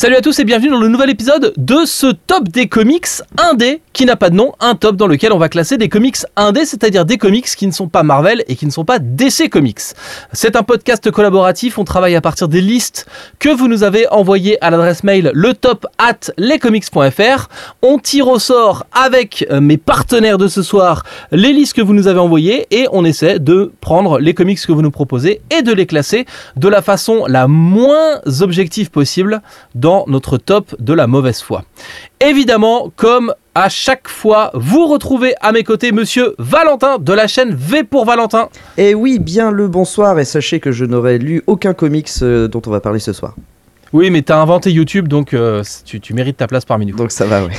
[0.00, 3.04] Salut à tous et bienvenue dans le nouvel épisode de ce top des comics
[3.36, 6.16] indé qui n'a pas de nom, un top dans lequel on va classer des comics
[6.34, 9.50] indé, c'est-à-dire des comics qui ne sont pas Marvel et qui ne sont pas DC
[9.50, 9.80] Comics.
[10.32, 13.06] C'est un podcast collaboratif, on travaille à partir des listes
[13.38, 17.48] que vous nous avez envoyées à l'adresse mail le top at lescomics.fr.
[17.82, 21.92] On tire au sort avec euh, mes partenaires de ce soir les listes que vous
[21.92, 25.60] nous avez envoyées et on essaie de prendre les comics que vous nous proposez et
[25.60, 26.24] de les classer
[26.56, 29.42] de la façon la moins objective possible
[29.74, 31.64] dans notre top de la mauvaise foi.
[32.22, 37.54] Évidemment, comme à chaque fois, vous retrouvez à mes côtés monsieur Valentin de la chaîne
[37.54, 38.48] V pour Valentin.
[38.78, 42.62] Et oui, bien le bonsoir et sachez que je n'aurais lu aucun comics euh, dont
[42.66, 43.34] on va parler ce soir.
[43.92, 46.96] Oui, mais t'as inventé YouTube, donc euh, tu, tu mérites ta place parmi nous.
[46.96, 47.52] Donc ça va, ouais.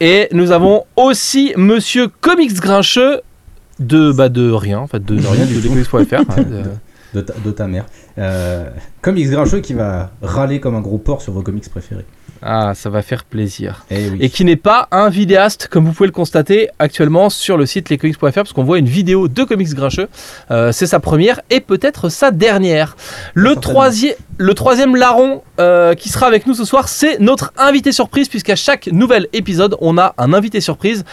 [0.00, 3.20] Et nous avons aussi monsieur Comics Grincheux
[3.78, 6.14] de, bah, de rien, en fait, de, de rien, du comics.fr.
[6.30, 6.42] hein,
[7.14, 7.84] de- de ta mère.
[8.16, 8.70] Euh,
[9.02, 12.06] comics Grincheux qui va râler comme un gros porc sur vos comics préférés.
[12.42, 13.84] Ah, ça va faire plaisir.
[13.90, 14.18] Eh oui.
[14.20, 17.88] et qui n'est pas un vidéaste comme vous pouvez le constater actuellement sur le site
[17.88, 20.08] lescomics.fr parce qu'on voit une vidéo de comics grincheux.
[20.50, 22.96] Euh, c'est sa première et peut-être sa dernière.
[23.34, 23.60] Le, Certainement.
[23.60, 28.28] troisième, le troisième larron euh, qui sera avec nous ce soir, c'est notre invité surprise
[28.28, 31.04] puisqu'à chaque nouvel épisode, on a un invité surprise.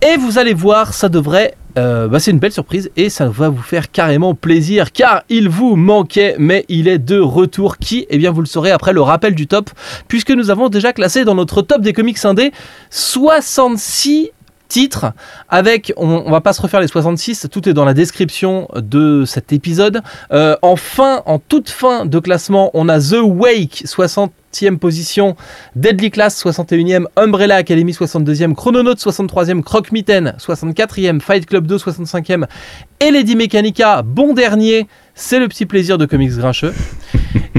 [0.00, 1.54] Et vous allez voir, ça devrait...
[1.78, 5.48] euh, bah, c'est une belle surprise et ça va vous faire carrément plaisir car il
[5.48, 7.78] vous manquait mais il est de retour.
[7.78, 9.70] Qui Eh bien vous le saurez après le rappel du top
[10.08, 12.52] puisque nous avons déjà classé dans notre top des comics indés
[12.90, 14.30] 66
[14.68, 15.12] titres
[15.50, 19.52] avec, on, va pas se refaire les 66, tout est dans la description de cet
[19.52, 20.00] épisode.
[20.32, 23.82] Euh, en fin, en toute fin de classement, on a The Wake
[24.52, 25.36] 60e position,
[25.74, 32.46] Deadly Class 61e, Umbrella Academy 62e, Chrononaut 63e, Croc Mitten 64e, Fight Club 2 65e
[33.00, 36.72] et Lady Mechanica, bon dernier, c'est le petit plaisir de comics grincheux.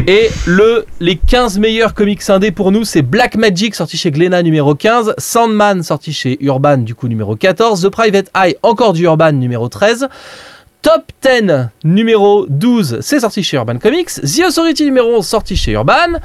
[0.05, 4.43] Et le, les 15 meilleurs comics indés pour nous, c'est Black Magic sorti chez Glénat
[4.43, 9.05] numéro 15, Sandman sorti chez Urban du coup numéro 14, The Private Eye encore du
[9.05, 10.09] Urban numéro 13.
[10.83, 14.19] Top 10 numéro 12, c'est sorti chez Urban Comics.
[14.21, 16.19] The Authority numéro 11 sorti chez Urban.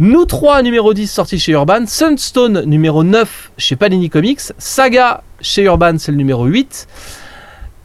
[0.00, 1.86] Nous 3 numéro 10 sorti chez Urban.
[1.86, 4.52] Sunstone numéro 9 chez Panini Comics.
[4.58, 6.88] Saga chez Urban, c'est le numéro 8.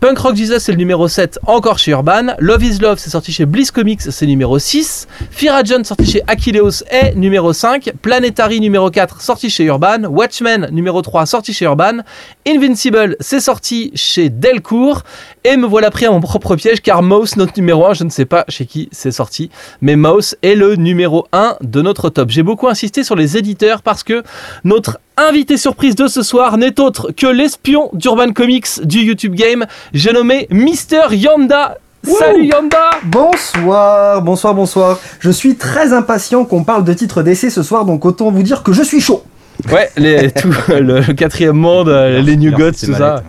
[0.02, 2.36] Punk Rock Jesus, c'est le numéro 7, encore chez Urban.
[2.40, 5.08] Love is Love, c'est sorti chez Bliss Comics, c'est numéro 6.
[5.32, 7.94] Fira John, sorti chez Achilleos, est numéro 5.
[8.02, 10.04] Planetary, numéro 4, sorti chez Urban.
[10.04, 12.00] Watchmen, numéro 3, sorti chez Urban.
[12.46, 15.04] Invincible, c'est sorti chez Delcourt.
[15.46, 18.10] Et me voilà pris à mon propre piège, car Mouse, notre numéro 1, je ne
[18.10, 22.30] sais pas chez qui c'est sorti, mais Mouse est le numéro 1 de notre top.
[22.32, 24.24] J'ai beaucoup insisté sur les éditeurs parce que
[24.64, 29.66] notre invité surprise de ce soir n'est autre que l'espion d'Urban Comics du YouTube Game.
[29.94, 31.78] J'ai nommé Mister Yanda.
[32.04, 35.00] Salut Yanda Bonsoir, bonsoir, bonsoir.
[35.20, 38.62] Je suis très impatient qu'on parle de titres d'essai ce soir, donc autant vous dire
[38.62, 39.24] que je suis chaud.
[39.72, 43.24] Ouais, les, tout, le, quatrième monde, euh, les New Gods, tout ça.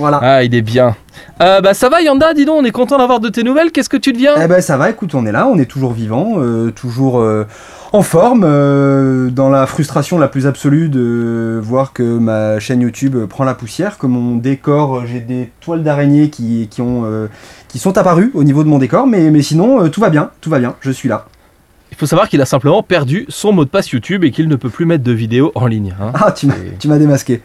[0.00, 0.18] Voilà.
[0.22, 0.96] Ah, il est bien.
[1.42, 3.70] Euh, bah ça va Yanda, dis donc, on est content d'avoir de tes nouvelles.
[3.70, 4.34] Qu'est-ce que tu deviens?
[4.42, 7.46] Eh ben ça va, écoute, on est là, on est toujours vivant, euh, toujours euh,
[7.92, 13.16] en forme, euh, dans la frustration la plus absolue de voir que ma chaîne YouTube
[13.26, 17.26] prend la poussière, que mon décor, euh, j'ai des toiles d'araignée qui, qui, ont, euh,
[17.68, 20.30] qui sont apparues au niveau de mon décor, mais, mais sinon euh, tout va bien,
[20.40, 21.26] tout va bien, je suis là.
[21.90, 24.54] Il faut savoir qu'il a simplement perdu son mot de passe YouTube et qu'il ne
[24.54, 25.94] peut plus mettre de vidéos en ligne.
[26.00, 26.12] hein.
[26.14, 26.46] Ah, tu
[26.86, 27.42] m'as démasqué.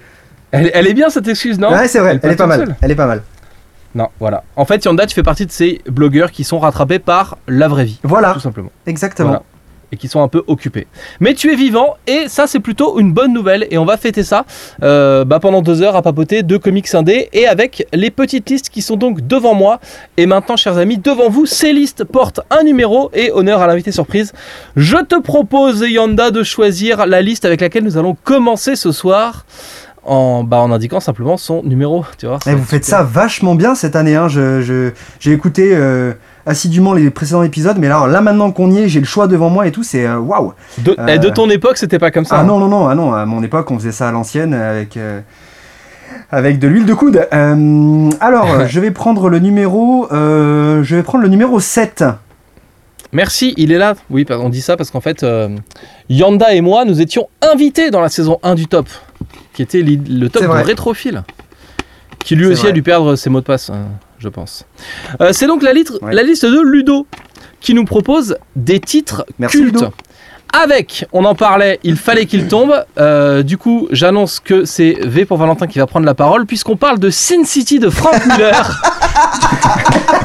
[0.52, 1.72] Elle, elle est bien cette excuse, non?
[1.72, 2.76] Ouais, c'est vrai, Elle elle, est pas mal, seule.
[2.82, 3.24] elle est pas mal.
[3.96, 4.44] Non, voilà.
[4.56, 7.86] En fait, Yanda, tu fais partie de ces blogueurs qui sont rattrapés par la vraie
[7.86, 8.70] vie, Voilà, tout simplement.
[8.86, 9.30] exactement.
[9.30, 9.44] Voilà.
[9.96, 10.88] Qui sont un peu occupés.
[11.20, 13.68] Mais tu es vivant et ça, c'est plutôt une bonne nouvelle.
[13.72, 14.46] Et on va fêter ça
[14.84, 18.70] euh, bah, pendant deux heures à papoter de comics indés et avec les petites listes
[18.70, 19.80] qui sont donc devant moi.
[20.18, 23.92] Et maintenant, chers amis, devant vous, ces listes portent un numéro et honneur à l'invité
[23.92, 24.34] surprise.
[24.76, 29.46] Je te propose, Yanda, de choisir la liste avec laquelle nous allons commencer ce soir.
[30.08, 32.06] En, bah, indiquant simplement son numéro.
[32.20, 34.16] Tu vois, Et vous faites ça vachement bien cette année.
[34.16, 34.28] Hein.
[34.30, 36.14] J'ai écouté euh,
[36.46, 39.50] assidûment les précédents épisodes, mais là, là maintenant qu'on y est, j'ai le choix devant
[39.50, 40.54] moi et tout, c'est euh, waouh.
[40.80, 42.38] De, Euh, et de ton époque, c'était pas comme ça.
[42.38, 42.44] Ah hein.
[42.46, 45.22] non, non, non, ah non, à mon époque, on faisait ça à l'ancienne avec, euh,
[46.32, 47.28] avec de l'huile de coude.
[47.34, 52.04] Euh, alors, je vais prendre le numéro, euh, je vais prendre le numéro 7.
[53.12, 53.96] Merci, il est là.
[54.10, 55.50] Oui, on dit ça parce qu'en fait, euh,
[56.10, 58.88] Yanda et moi, nous étions invités dans la saison 1 du top,
[59.54, 60.48] qui était le top de.
[60.48, 61.24] Rétrophile,
[62.26, 62.70] qui lui aussi vrai.
[62.70, 63.86] a dû perdre ses mots de passe, hein,
[64.20, 64.66] je pense.
[65.22, 66.14] Euh, C'est donc la, litre- Ouais.
[66.14, 67.08] la liste de Ludo
[67.62, 69.76] qui nous propose des titres Merci, cultes.
[69.76, 69.88] Ludo.
[70.54, 72.86] Avec, on en parlait, il fallait qu'il tombe.
[72.98, 76.78] Euh, du coup, j'annonce que c'est V pour Valentin qui va prendre la parole, puisqu'on
[76.78, 78.82] parle de Sin City de Frank Miller.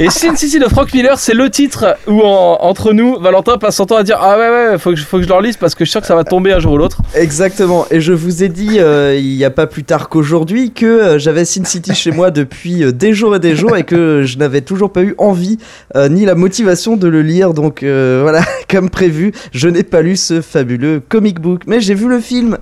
[0.00, 3.74] Et Sin City de Frank Miller, c'est le titre où en- entre nous, Valentin passe
[3.76, 5.56] son temps à dire ah ouais ouais, faut que je, faut que je le relise
[5.56, 6.98] parce que je suis sûr que ça va tomber un jour ou l'autre.
[7.16, 7.84] Exactement.
[7.90, 11.18] Et je vous ai dit euh, il n'y a pas plus tard qu'aujourd'hui que euh,
[11.18, 14.38] j'avais Sin City chez moi depuis euh, des jours et des jours et que je
[14.38, 15.58] n'avais toujours pas eu envie
[15.96, 17.52] euh, ni la motivation de le lire.
[17.52, 21.62] Donc euh, voilà, comme prévu, je n'ai pas lu ce fabuleux comic book.
[21.66, 22.56] Mais j'ai vu le film.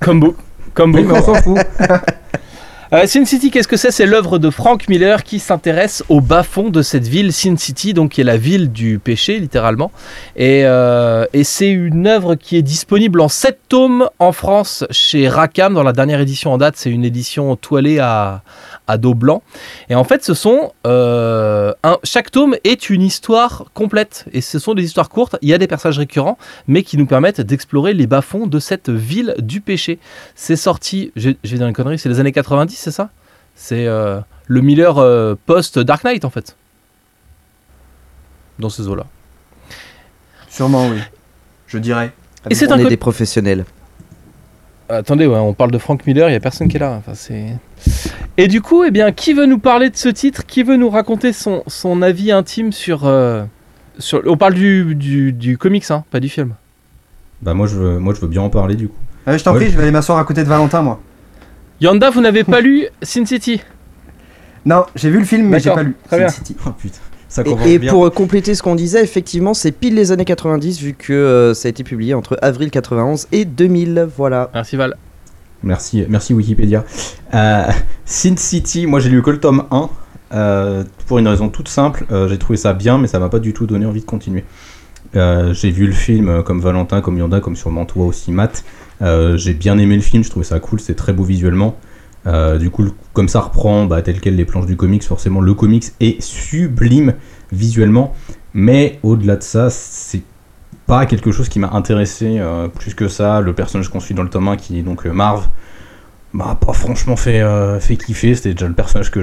[0.00, 0.36] Comme beau.
[0.74, 1.14] Comme Oui, beaucoup.
[1.14, 1.58] mais on s'en fout.
[2.92, 3.90] Euh, Sin City, qu'est-ce que c'est?
[3.90, 8.12] C'est l'œuvre de Frank Miller qui s'intéresse au bas-fond de cette ville, Sin City, donc
[8.12, 9.90] qui est la ville du péché, littéralement.
[10.36, 15.74] Et, euh, c'est une œuvre qui est disponible en 7 tomes en France chez Rackham.
[15.74, 18.42] Dans la dernière édition en date, c'est une édition toilée à,
[18.98, 19.42] dos blanc.
[19.88, 20.72] Et en fait, ce sont.
[20.86, 21.72] euh,
[22.04, 24.26] chaque tome est une histoire complète.
[24.32, 25.36] Et ce sont des histoires courtes.
[25.42, 26.38] Il y a des personnages récurrents,
[26.68, 29.98] mais qui nous permettent d'explorer les bas-fonds de cette ville du péché.
[30.34, 33.10] C'est sorti, je, je vais dire une connerie, c'est les années 90, c'est ça?
[33.54, 36.56] C'est euh, le Miller euh, post-Dark Knight, en fait.
[38.58, 39.06] Dans ces eaux-là.
[40.48, 40.98] Sûrement, oui.
[41.66, 42.12] Je dirais.
[42.50, 43.64] Et c'est On un est des professionnels.
[44.88, 46.92] Attendez, ouais, on parle de Frank Miller, il n'y a personne qui est là.
[46.92, 47.56] Enfin, c'est...
[48.36, 50.44] Et du coup, eh bien, qui veut nous parler de ce titre?
[50.44, 53.44] Qui veut nous raconter son, son avis intime sur, euh,
[53.98, 54.22] sur...
[54.26, 56.54] On parle du, du, du comics, hein, pas du film.
[57.42, 58.96] Bah moi je veux, moi je veux bien en parler du coup.
[59.26, 59.60] Ah, je t'en Ouais.
[59.60, 61.00] prie, je vais aller m'asseoir à côté de Valentin, moi.
[61.84, 63.60] Yanda, vous n'avez pas lu Sin City
[64.64, 65.94] Non, j'ai vu le film, mais j'ai pas lu.
[66.10, 66.28] bien.
[66.28, 66.56] Sin City.
[66.66, 66.98] Oh putain,
[67.28, 67.92] ça Et, et bien.
[67.92, 71.52] pour euh, compléter ce qu'on disait, effectivement, c'est pile les années 90 vu que euh,
[71.52, 74.08] ça a été publié entre avril 91 et 2000.
[74.16, 74.50] Voilà.
[74.54, 74.96] Merci Val.
[75.62, 76.84] Merci, merci Wikipédia.
[77.34, 77.64] Euh,
[78.06, 79.90] Sin City, moi j'ai lu que le tome 1.
[80.32, 83.38] euh, pour une raison toute simple, euh, j'ai trouvé ça bien, mais ça m'a pas
[83.40, 84.44] du tout donné envie de continuer.
[85.16, 88.64] Euh, j'ai vu le film comme Valentin, comme Yanda, comme sûrement toi aussi, Matt.
[89.04, 91.76] Euh, j'ai bien aimé le film, je trouvais ça cool, c'est très beau visuellement.
[92.26, 95.52] Euh, du coup, comme ça reprend bah, tel quel les planches du comics, forcément le
[95.52, 97.14] comics est sublime
[97.52, 98.14] visuellement,
[98.54, 100.22] mais au-delà de ça, c'est
[100.86, 103.40] pas quelque chose qui m'a intéressé euh, plus que ça.
[103.40, 105.48] Le personnage qu'on suit dans le tome 1, qui est donc Marv,
[106.32, 107.44] m'a pas franchement fait,
[107.98, 108.34] kiffer.
[108.34, 109.20] C'était déjà le personnage que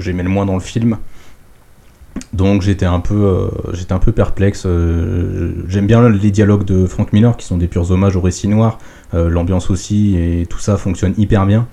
[0.00, 0.98] j'aimais le moins dans le film.
[2.32, 3.48] Donc j'étais un peu, euh,
[3.90, 4.64] un peu perplexe.
[4.66, 8.48] euh, J'aime bien les dialogues de Frank Miller qui sont des purs hommages au récit
[8.48, 8.78] noir.
[9.14, 11.66] Euh, L'ambiance aussi et tout ça fonctionne hyper bien.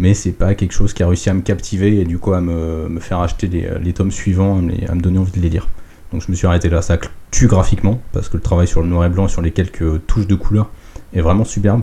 [0.00, 2.40] Mais c'est pas quelque chose qui a réussi à me captiver et du coup à
[2.40, 5.68] me, faire acheter les, tomes suivants, les- à me donner envie de les lire.
[6.12, 6.82] Donc je me suis arrêté là.
[6.82, 6.98] Ça
[7.30, 10.26] tue graphiquement parce que le travail sur le noir et blanc, sur les quelques touches
[10.26, 10.70] de couleur,
[11.12, 11.82] est vraiment superbe.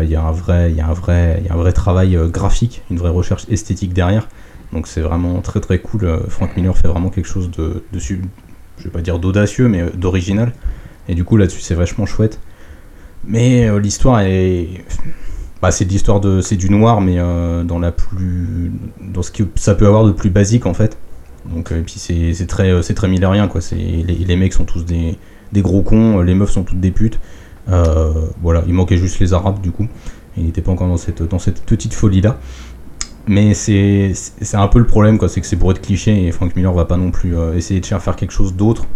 [0.00, 4.28] Il y a un vrai, travail graphique, une vraie recherche esthétique derrière.
[4.74, 6.04] Donc c'est vraiment très très cool.
[6.04, 8.16] Euh, Frank Miller fait vraiment quelque chose de, de je
[8.82, 10.52] vais pas dire d'audacieux, mais euh, d'original.
[11.08, 12.40] Et du coup là-dessus c'est vachement chouette.
[13.24, 14.68] Mais euh, l'histoire est,
[15.62, 19.44] bah, c'est de l'histoire de, c'est du noir, mais dans la plus, dans ce que
[19.54, 20.98] ça peut avoir de plus basique en fait.
[21.46, 23.08] Donc et puis c'est très, c'est très
[23.48, 23.60] quoi.
[23.60, 25.16] C'est les, mecs sont tous des,
[25.62, 27.20] gros cons, les meufs sont toutes des putes.
[27.68, 29.86] Voilà, il manquait juste les arabes du coup.
[30.36, 32.38] Il n'était pas encore dans cette, dans cette petite folie là.
[33.26, 34.14] Mais c'est
[34.54, 35.18] un peu le problème.
[35.28, 37.80] C'est que c'est pour être cliché et Frank Miller va pas non plus euh, essayer
[37.80, 38.86] de faire quelque chose d'autre.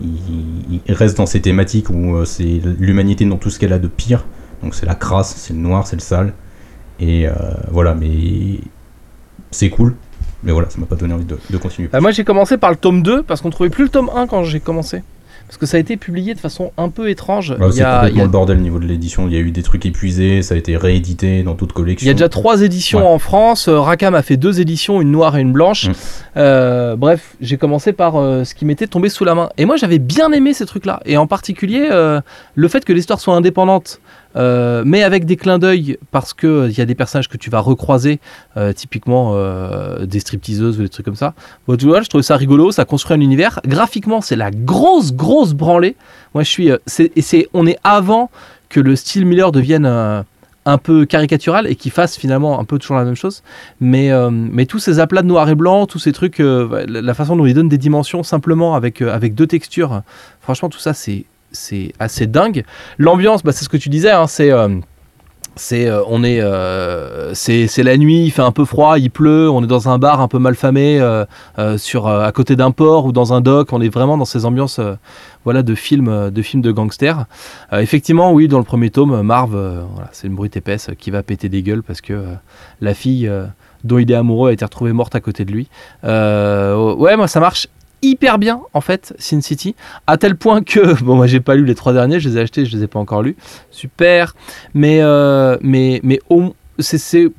[0.00, 3.88] Il, reste dans ces thématiques où euh, c'est l'humanité dans tout ce qu'elle a de
[3.88, 4.24] pire.
[4.62, 6.32] Donc c'est la crasse, c'est le noir, c'est le sale.
[7.00, 7.32] Et euh,
[7.70, 8.58] voilà, mais
[9.50, 9.94] c'est cool.
[10.42, 11.88] Mais voilà, ça m'a pas donné envie de, de continuer.
[11.94, 14.26] Euh, moi j'ai commencé par le tome 2 parce qu'on trouvait plus le tome 1
[14.26, 15.02] quand j'ai commencé.
[15.46, 17.54] Parce que ça a été publié de façon un peu étrange.
[17.58, 19.26] Il, c'est complètement a, le bordel au niveau de l'édition.
[19.28, 22.04] Il y a eu des trucs épuisés, ça a été réédité dans toute collection.
[22.04, 23.06] il y a déjà trois éditions Ouais.
[23.06, 23.68] en France.
[23.68, 25.88] Euh, Rackham a fait deux éditions, une noire et une blanche.
[25.88, 25.92] Mm.
[26.38, 29.50] Euh, bref, j'ai commencé par euh, ce qui m'était tombé sous la main.
[29.58, 31.00] Et moi j'avais bien aimé ces trucs-là.
[31.04, 32.20] Et en particulier euh,
[32.54, 34.00] le fait que l'histoire soit indépendante.
[34.36, 37.36] Euh, mais avec des clins d'œil parce que euh, il y a des personnages que
[37.36, 38.20] tu vas recroiser,
[38.56, 39.12] euh, typiquement
[40.02, 41.34] des stripteaseuses ou des trucs comme ça.
[41.66, 43.60] Bon, je trouve ça rigolo, ça construit un univers.
[43.66, 45.96] Graphiquement, c'est la grosse, grosse branlée.
[46.34, 46.70] Moi, je suis.
[46.86, 48.30] c'est, on est avant
[48.68, 49.86] que le style Miller devienne
[50.64, 53.42] un peu caricatural et qu'il fasse finalement un peu toujours la même chose.
[53.80, 54.10] Mais,
[54.68, 57.68] tous ces aplats de noir et blanc, tous ces trucs, la, façon dont il donne
[57.68, 59.02] des dimensions simplement avec
[59.34, 60.02] deux textures,
[60.40, 62.64] franchement, tout ça, c'est, c'est assez dingue.
[62.98, 64.50] L'ambiance, bah, c'est ce que tu disais, hein, c'est.
[64.52, 64.68] euh,
[65.54, 69.50] c'est euh, on est euh, c'est la nuit il fait un peu froid il pleut
[69.50, 71.26] on est dans un bar un peu mal famé euh,
[71.58, 74.46] euh, sur à côté d'un port ou dans un dock on est vraiment dans ces
[74.46, 74.80] ambiances
[75.44, 77.26] voilà de films de films de gangsters
[77.72, 79.54] effectivement oui dans le premier tome Marv
[80.12, 82.24] c'est une brute épaisse qui va péter des gueules parce que
[82.80, 83.30] la fille
[83.84, 85.68] dont il est amoureux a été retrouvée morte à côté de lui
[86.02, 87.68] ouais moi ça marche
[88.02, 89.74] hyper bien en fait Sin City
[90.06, 92.40] à tel point que bon moi j'ai pas lu les trois derniers je les ai
[92.40, 93.36] achetés je les ai pas encore lus
[93.70, 94.34] super
[94.74, 96.20] mais euh, mais mais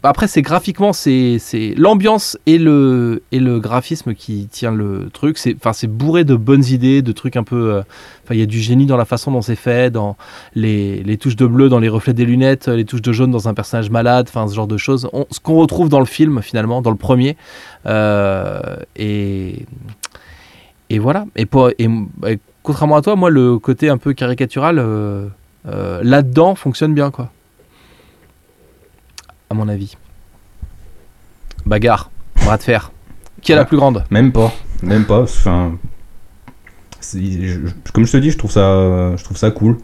[0.03, 1.39] après c'est graphiquement c'est,
[1.75, 5.37] l'ambiance et le et le graphisme qui tient le truc.
[5.37, 7.73] C'est enfin bourré de bonnes idées, de trucs un peu.
[7.73, 7.81] euh,
[8.23, 10.15] Enfin il y a du génie dans la façon dont c'est fait, dans
[10.55, 13.49] les, les touches de bleu dans les reflets des lunettes, les touches de jaune dans
[13.49, 15.09] un personnage malade, enfin ce genre de choses.
[15.11, 17.35] On- ce qu'on retrouve dans le film finalement, dans le premier.
[17.85, 18.61] Euh,
[18.95, 19.65] et
[20.89, 21.25] et voilà.
[21.35, 21.89] Et, pour, et,
[22.27, 25.27] et contrairement à toi, moi le côté un peu caricatural euh,
[25.67, 27.31] euh, là-dedans fonctionne bien quoi
[29.49, 29.95] à mon avis.
[31.65, 32.09] Bagarre,
[32.43, 32.91] bras de fer.
[33.41, 33.67] Qui est la Ouais.
[33.67, 34.03] plus grande?
[34.09, 35.21] Même pas, même pas.
[35.21, 35.77] Enfin,
[37.13, 37.59] je-
[37.93, 39.77] comme je te dis, je trouve ça, je trouve ça cool.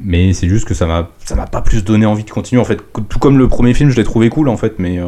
[0.00, 2.64] Mais c'est juste que ça m'a, ça m'a pas plus donné envie de continuer en
[2.64, 2.80] fait.
[3.08, 5.06] Tout comme le premier film, je l'ai trouvé cool en fait, mais euh,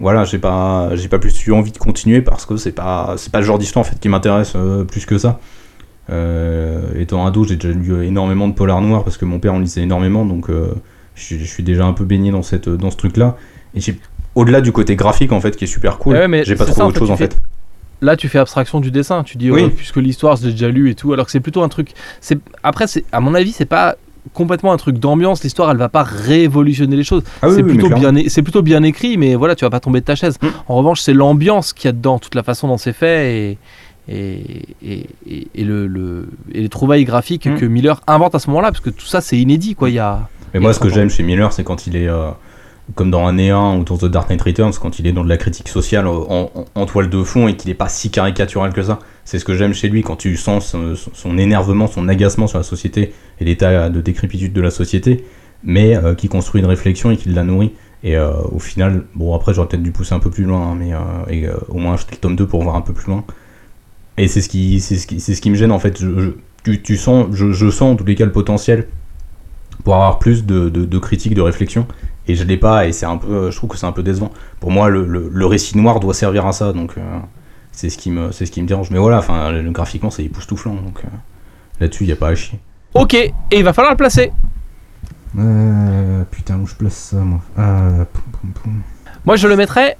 [0.00, 3.32] voilà, j'ai pas, j'ai pas plus eu envie de continuer parce que c'est pas, c'est
[3.32, 5.38] pas le genre d'histoire en fait qui m'intéresse euh, plus que ça.
[6.10, 9.58] Euh, étant ado, j'ai déjà lu énormément de polars noirs parce que mon père en
[9.58, 10.74] lisait énormément, donc euh,
[11.14, 13.36] je, suis- je suis déjà un peu baigné dans cette, dans ce truc-là.
[13.74, 13.98] Et j'ai,
[14.34, 16.84] au-delà du côté graphique en fait qui est super cool, Ouais, mais j'ai pas ça,
[16.84, 17.40] en autre chose en fais- fait.
[18.02, 19.22] Là, tu fais abstraction du dessin.
[19.22, 19.62] Tu dis, Oui.
[19.66, 21.14] oh, puisque l'histoire, je l'ai déjà lu et tout.
[21.14, 21.92] Alors que c'est plutôt un truc.
[22.20, 23.96] C'est après, c'est à mon avis, c'est pas
[24.34, 25.42] complètement un truc d'ambiance.
[25.42, 27.22] L'histoire, elle va pas révolutionner les choses.
[27.42, 29.80] Ah oui, c'est oui, plutôt bien, c'est plutôt bien écrit, mais voilà, tu vas pas
[29.80, 30.36] tomber de ta chaise.
[30.42, 30.46] Mm.
[30.68, 33.58] En revanche, c'est l'ambiance qu'il y a dedans, toute la façon dont c'est fait et
[34.08, 35.08] et,
[35.54, 37.56] et, le, le- et les trouvailles graphiques Mm.
[37.56, 39.88] que Miller invente à ce moment-là, parce que tout ça, c'est inédit, quoi.
[39.90, 42.30] Il y a Mais moi, ce que j'aime chez Miller, c'est quand il est euh,
[42.94, 45.28] comme dans un 1 ou dans The Dark Knight Returns, quand il est dans de
[45.28, 49.00] la critique sociale en, toile de fond et qu'il n'est pas si caricatural que ça.
[49.24, 50.76] C'est ce que j'aime chez lui, quand tu sens
[51.12, 55.24] son, énervement, son agacement sur la société et l'état de décrépitude de la société,
[55.64, 57.72] mais euh, qui construit une réflexion et qui la nourrit.
[58.02, 60.76] Et euh, au final, bon, après, j'aurais peut-être dû pousser un peu plus loin, hein,
[60.78, 60.98] mais euh,
[61.30, 63.24] euh, au moins acheter le tome 2 pour voir un peu plus loin.
[64.16, 66.00] Et c'est ce qui, ce ce qui me gêne en fait.
[66.00, 68.86] Je, tu, tu sens, je, sens en tous les cas le potentiel
[69.84, 71.86] pour avoir plus de, critiques, de réflexion.
[72.28, 74.32] Et je l'ai pas, et c'est un peu, je trouve que c'est un peu décevant.
[74.60, 77.00] Pour moi, le, le, le récit noir doit servir à ça, donc euh,
[77.72, 78.90] c'est ce qui me, c'est ce qui me dérange.
[78.90, 81.08] Mais voilà, enfin, le- graphiquement, c'est époustouflant, donc euh,
[81.80, 82.58] là-dessus, il y a pas à chier.
[82.94, 84.32] Ok, et il va falloir le placer.
[85.38, 87.40] Euh, putain, où je place ça, moi?
[87.58, 88.82] Euh, poum, poum, poum.
[89.24, 89.96] Moi, je le mettrais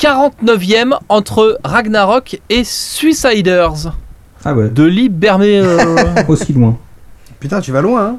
[0.00, 3.92] 49ème entre Ragnarok et Suiciders
[4.44, 5.60] Ah ouais, de Lee Bermé.
[6.28, 6.78] aussi loin.
[7.38, 8.16] Putain, tu vas loin, hein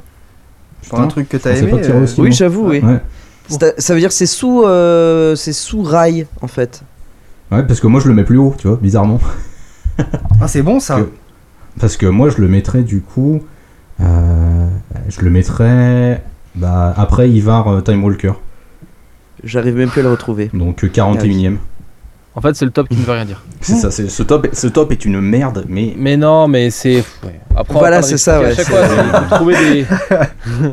[0.90, 1.72] Pour un truc que je t'as aimé.
[1.72, 2.80] pas euh, aussi Oui, j'avoue, oui.
[2.80, 3.00] Ouais.
[3.48, 6.82] C'est- Ça veut dire que c'est sous, euh, c'est sous rail en fait.
[7.52, 9.20] ouais, parce que moi, je le mets plus haut, tu vois, bizarrement.
[10.42, 10.98] Ah, c'est bon ça.
[11.02, 11.12] Que-
[11.80, 13.42] Parce que moi, je le mettrais du coup.
[14.02, 14.68] euh,
[15.10, 16.24] je le mettrais
[16.56, 18.34] bah, après Ivar euh, Time Walker,
[19.44, 20.50] J'arrive même plus à le retrouver.
[20.54, 21.58] donc euh, 41ème.
[22.36, 23.44] en fait, c'est le top qui ne veut rien dire.
[23.62, 27.04] C'est ça, c'est- ce top, ce top est une merde, mais Mais non, mais c'est.
[27.24, 27.40] ouais.
[27.56, 29.86] Après, Voilà, c'est ça, ouais, À chaque fois, trouver des.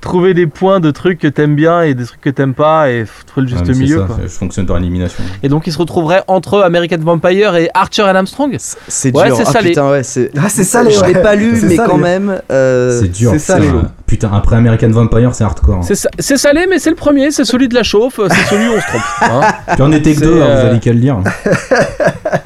[0.00, 3.04] trouver des points de trucs que t'aimes bien et des trucs que t'aimes pas et
[3.26, 3.98] trouver le juste milieu.
[4.00, 4.16] ça, quoi.
[4.22, 5.22] je fonctionne par élimination.
[5.42, 8.56] Et donc, il se retrouverait entre American Vampire et Archer and Armstrong?
[8.88, 9.36] C'est Ouais, dur.
[9.36, 9.68] c'est ah salé.
[9.70, 10.30] putain, ouais, c'est.
[10.36, 11.76] Ah, c'est salé, Je l'ai pas lu, mais salé.
[11.88, 12.40] quand même.
[12.50, 13.32] euh, c'est dur.
[13.38, 13.82] c'est un- lots.
[14.06, 15.76] Putain, après American Vampire, c'est hardcore.
[15.78, 15.82] hein.
[15.82, 18.68] C'est sa- c'est salé, mais c'est le premier, c'est celui de la chauffe, c'est celui
[18.68, 19.02] où on se trompe.
[19.22, 19.40] hein.
[19.72, 21.18] Puis on était que deux, hein, euh, vous avez qu'à le lire.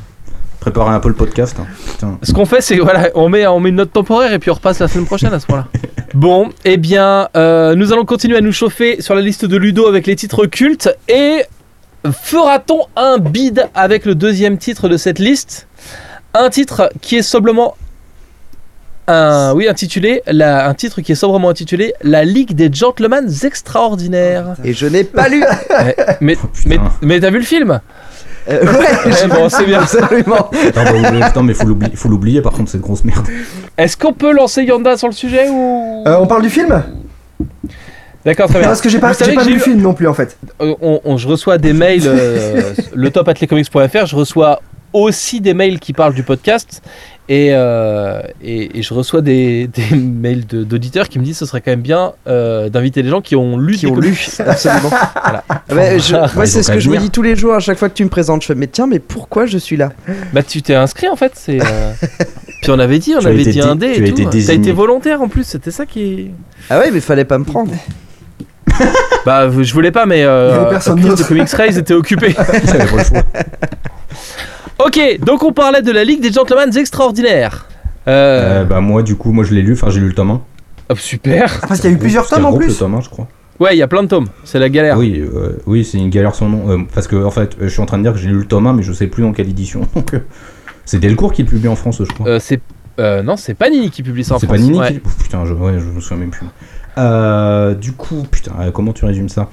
[0.60, 1.56] Préparez un peu le podcast.
[1.60, 1.66] hein.
[1.86, 2.18] Putain.
[2.22, 4.54] Ce qu'on fait, c'est voilà, on met, on met une note temporaire et puis on
[4.54, 5.68] repasse la semaine prochaine à ce moment-là.
[6.14, 9.86] Bon, eh bien, euh, nous allons continuer à nous chauffer sur la liste de Ludo
[9.86, 11.44] avec les titres cultes et
[12.10, 15.68] fera-t-on un bid avec le deuxième titre de cette liste?
[16.34, 17.76] Un titre qui est sobrement
[19.06, 24.54] un, oui, intitulé, la- un titre qui est sobrement intitulé La Ligue des Gentlemen Extraordinaires.
[24.64, 25.42] Et je n'ai pas lu.
[26.20, 27.80] Mais, Oh, mais, mais t'as vu le film?
[28.50, 29.80] Euh, ouais, bon, c'est bien.
[29.82, 30.50] Absolument.
[30.68, 33.26] Attends, bah, putain, mais faut l'oublier, faut l'oublier par contre, cette grosse merde.
[33.78, 36.04] Est-ce qu'on peut lancer Yanda sur le sujet ou?
[36.06, 36.82] Euh, on parle du film?
[38.24, 38.68] D'accord, très bien.
[38.68, 40.36] Parce que j'ai pas, pas que vu j'ai le film non plus en fait.
[40.60, 43.28] Euh, on, on- je reçois des mails, euh, le top
[44.06, 44.60] je reçois
[44.92, 46.82] aussi des mails qui parlent du podcast
[47.32, 51.46] et, euh, et, et je reçois des, des mails de- d'auditeurs qui me disent ce
[51.46, 54.90] serait quand même bien euh, d'inviter les gens qui ont lu Qui ont lu, absolument.
[55.22, 55.44] Voilà.
[55.70, 57.78] Ouais, je- Ah, moi, c'est ce que je me dis tous les jours à chaque
[57.78, 58.42] fois que tu me présentes.
[58.42, 59.90] Je fais, mais tiens, mais pourquoi je suis là?
[60.32, 61.60] Bah tu t'es inscrit en fait, c'est.
[61.62, 61.92] euh,
[62.62, 64.12] Puis on avait dit, on Tu as avait été dit un dé tu et as
[64.12, 64.36] tout.
[64.36, 66.30] été été volontaire en plus, c'était ça qui.
[66.68, 67.72] Ah ouais, mais fallait pas me prendre.
[69.24, 72.34] Bah je voulais pas, mais Il y avait personne de Comics Race était occupé.
[74.84, 77.66] Ok, donc on parlait de la Ligue des Gentlemen Extraordinaires.
[78.08, 80.30] Euh, Euh, bah, moi, du coup, moi je l'ai lu, enfin j'ai lu le tome
[80.30, 80.40] 1.
[80.90, 81.60] oh, super.
[81.68, 82.78] Parce qu'il y a eu plusieurs tomes en gros, Le plus.
[82.78, 83.28] tome 1, je crois.
[83.58, 84.96] Ouais, il y a plein de tomes, c'est la galère.
[84.96, 86.70] Oui, euh, oui c'est une galère sans nom.
[86.70, 88.46] Euh, parce que, en fait, je suis en train de dire que j'ai lu le
[88.46, 89.82] tome 1, mais je sais plus dans quelle édition.
[89.94, 90.12] Donc,
[90.86, 92.26] c'est Delcourt qui le publie en France, je crois.
[92.26, 92.60] Euh, c'est
[92.98, 94.58] euh, non, c'est Panini qui publie ça en c'est France.
[94.58, 94.92] pas Nini Ouais.
[94.94, 95.00] qui.
[95.22, 96.46] Putain, je, ouais, je me souviens même plus.
[96.98, 99.48] Euh, du coup, putain, euh, comment tu résumes ça?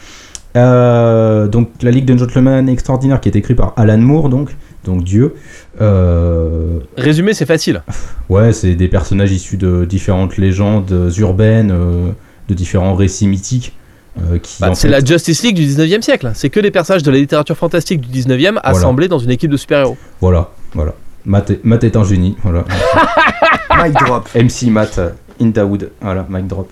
[0.55, 4.55] Euh, donc la Ligue des Gentlemen extraordinaire qui est écrit par Alan Moore, donc,
[4.87, 5.35] donc Dieu.
[5.81, 7.83] Euh, Résumé, c'est facile.
[8.29, 12.09] ouais, c'est des personnages issus de différentes légendes urbaines, euh,
[12.49, 13.73] de différents récits mythiques.
[14.19, 16.31] euh, Bah, c'est fait- la Justice League du 19e siècle.
[16.33, 19.57] C'est que des personnages de la littérature fantastique du 19e assemblés dans une équipe de
[19.57, 19.97] super-héros.
[20.21, 20.93] Voilà, voilà.
[21.25, 22.63] Matt est, Matt est un génie, voilà.
[23.83, 24.29] Mic drop.
[24.33, 24.99] MC Matt
[25.41, 26.69] in the wood, voilà, mic drop.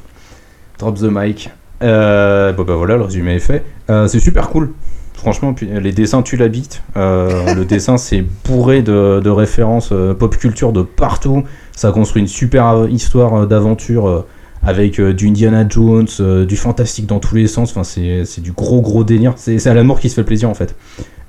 [0.79, 1.49] Drop the mic.
[1.83, 3.63] Euh, bon bah voilà, le résumé est fait.
[3.89, 4.71] Euh, c'est super cool.
[5.17, 6.83] Franchement, les dessins tuent la bite.
[6.97, 11.43] Euh, le dessin c'est bourré de, références euh, pop culture de partout.
[11.71, 14.25] Ça construit une super euh, histoire d'aventure
[14.61, 16.07] avec du Indiana Jones,
[16.47, 17.71] du fantastique dans tous les sens.
[17.71, 19.33] Enfin, c'est du gros gros délire.
[19.35, 20.75] C'est c'est Alan Moore qui se fait plaisir en fait.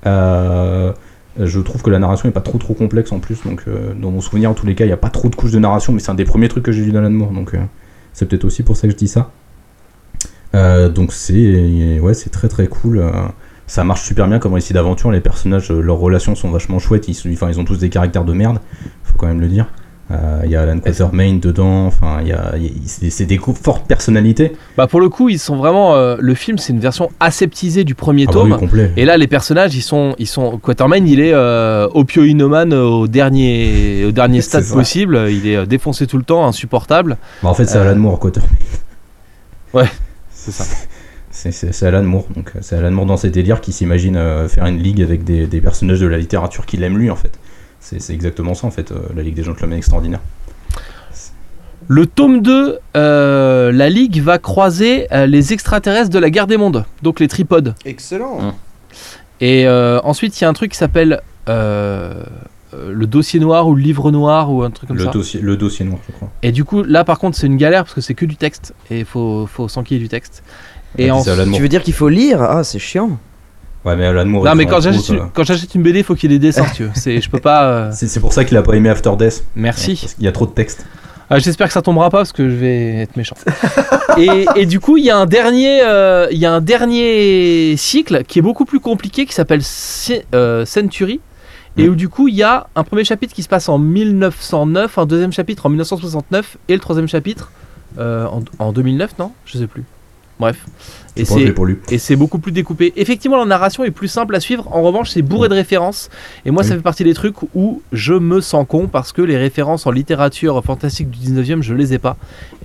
[0.04, 3.64] Je trouve que la narration est pas trop trop complexe en plus, donc
[4.00, 5.58] dans mon souvenir en tous les cas il n'y a pas trop de couches de
[5.58, 7.52] narration, mais c'est un des premiers trucs que j'ai lu d'Alan Moore, donc
[8.14, 9.30] c'est peut-être aussi pour ça que je dis ça.
[10.54, 13.02] Donc c'est ouais c'est très très cool.
[13.66, 15.10] Ça marche super bien comme récit d'aventure.
[15.10, 17.08] Les personnages, euh, leurs relations sont vachement chouettes.
[17.08, 18.58] Ils, sont- enfin, ils ont tous des caractères de merde,
[19.02, 19.66] faut quand même le dire.
[20.12, 21.86] Euh, Il y a Alan Quatermain dedans.
[21.86, 24.52] Enfin, il y a, il y a- c'est des fortes personnalités.
[24.76, 25.96] Bah pour le coup, ils sont vraiment.
[25.96, 28.68] euh, le film, c'est une version aseptisée du premier Ah bah tome.
[28.72, 28.80] oui.
[28.96, 30.58] Et là, les personnages, ils sont, ils sont.
[30.58, 34.74] Quatermain, il est euh, opioïnomane au dernier, au dernier stade ça.
[34.76, 35.26] possible.
[35.28, 37.16] Il est défoncé tout le temps, insupportable.
[37.42, 38.48] Bah, en fait, c'est Alan Moore, Quatermain.
[40.30, 40.64] C'est ça.
[41.36, 44.64] C'est- Alan Moore, donc euh, c'est Alan Moore dans ses délires qui s'imagine euh, faire
[44.66, 47.38] une ligue avec des, des personnages de la littérature qu'il aime lui en fait.
[47.80, 50.20] C'est exactement ça en fait, euh, la Ligue des Gentlemen extraordinaire.
[51.88, 56.56] Le tome 2, euh, la Ligue va croiser euh, les extraterrestres de la guerre des
[56.56, 57.74] mondes, donc les tripodes.
[57.84, 58.54] Excellent.
[59.40, 63.82] Et euh, ensuite, il y a un truc qui s'appelle le dossier noir ou le
[63.82, 65.10] livre noir ou un truc comme Le ça.
[65.10, 66.30] dossier, le dossier noir, je crois.
[66.42, 68.74] Et du coup, là par contre, c'est une galère parce que c'est que du texte
[68.90, 70.42] et il faut, faut s'enquiller du texte.
[70.98, 71.24] Et Ah, en...
[71.24, 71.56] Moore.
[71.56, 73.18] Tu veux dire qu'il faut lire Ah, c'est chiant.
[73.84, 74.44] Ouais, mais Alan Moore.
[74.44, 75.30] Non, mais fait quand j'achète une, ça.
[75.32, 76.88] quand j'achète une BD, il faut qu'il y ait des dessins, tu.
[76.94, 77.64] C'est, je peux pas.
[77.64, 79.44] euh, C'est c'est pour ça qu'il a pas aimé After Death.
[79.54, 79.98] Merci.
[80.00, 80.84] Parce qu'il y a trop de texte.
[81.30, 83.36] Ah, J'espère que ça tombera pas parce que je vais être méchant.
[84.18, 87.74] et, et du coup, il y a un dernier, euh, il y a un dernier
[87.76, 91.20] cycle qui est beaucoup plus compliqué qui s'appelle Ce- euh, Century.
[91.78, 91.92] Et Mm.
[91.92, 95.04] où du coup, il y a un premier chapitre qui se passe en 1909, un
[95.06, 97.50] deuxième chapitre en 1969 et le troisième chapitre
[97.98, 99.32] euh, en, en 2009, non?
[99.44, 99.84] Je sais plus.
[100.38, 100.66] Bref.
[101.18, 101.78] Et c'est l'ai pour lui.
[101.90, 102.92] et c'est beaucoup plus découpé.
[102.96, 104.68] Effectivement, la narration est plus simple à suivre.
[104.70, 106.10] En revanche, c'est bourré de références.
[106.44, 109.38] Et moi, ça fait partie des trucs où je me sens con parce que les
[109.38, 112.18] références en littérature fantastique du 19e, je les ai pas.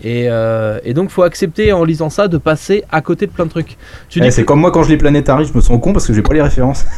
[0.03, 3.45] Et, euh, et donc, faut accepter en lisant ça de passer à côté de plein
[3.45, 3.77] de trucs.
[4.09, 5.93] Tu Eh, dis c'est que- comme moi quand je lis Planetary, je me sens con
[5.93, 6.85] parce que j'ai pas les références.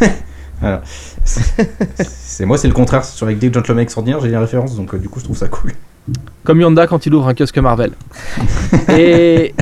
[0.61, 0.81] Voilà.
[1.25, 3.03] C'est moi, c'est le contraire.
[3.03, 5.47] Sur avec des Gentlemen extraordinaires, j'ai les références, donc euh, du coup, je trouve ça
[5.49, 5.73] cool.
[6.45, 7.91] comme Yanda quand il ouvre un kiosque Marvel.
[8.97, 9.53] et,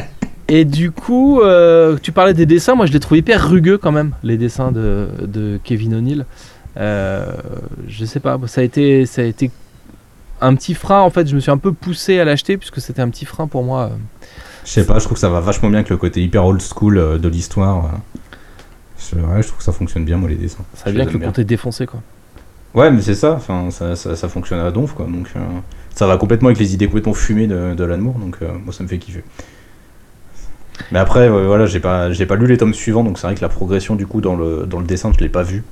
[0.54, 2.76] et du coup, euh, tu parlais des dessins.
[2.76, 6.26] Moi, je les trouve hyper rugueux quand même, les dessins de, de Kevin O'Neill.
[6.76, 7.26] Euh,
[7.88, 9.50] je sais pas, ça a été, ça a été
[10.42, 11.00] un petit frein.
[11.00, 13.48] En fait, je me suis un peu poussé à l'acheter puisque c'était un petit frein
[13.48, 13.84] pour moi.
[13.84, 13.90] euh.
[14.66, 16.62] Je sais pas, je trouve que ça va vachement bien avec le côté hyper old
[16.62, 17.90] school euh, de l'histoire.
[19.00, 20.66] Je, ouais, je trouve que ça fonctionne bien, moi, les dessins.
[20.74, 21.28] Ça vient les que le bien.
[21.30, 22.02] compte est défoncé quoi.
[22.74, 25.06] Ouais, mais c'est ça, enfin, ça, ça, ça fonctionne à donf, quoi.
[25.06, 25.40] Donc, euh,
[25.96, 28.88] ça va complètement avec les idées complètement fumées de, de Moore, donc moi, ça me
[28.88, 29.24] fait kiffer.
[30.92, 33.36] Mais après, euh, voilà, j'ai pas, j'ai pas lu les tomes suivants, donc c'est vrai
[33.36, 35.64] que la progression, du coup, dans le, dans le dessin, je l'ai pas vu.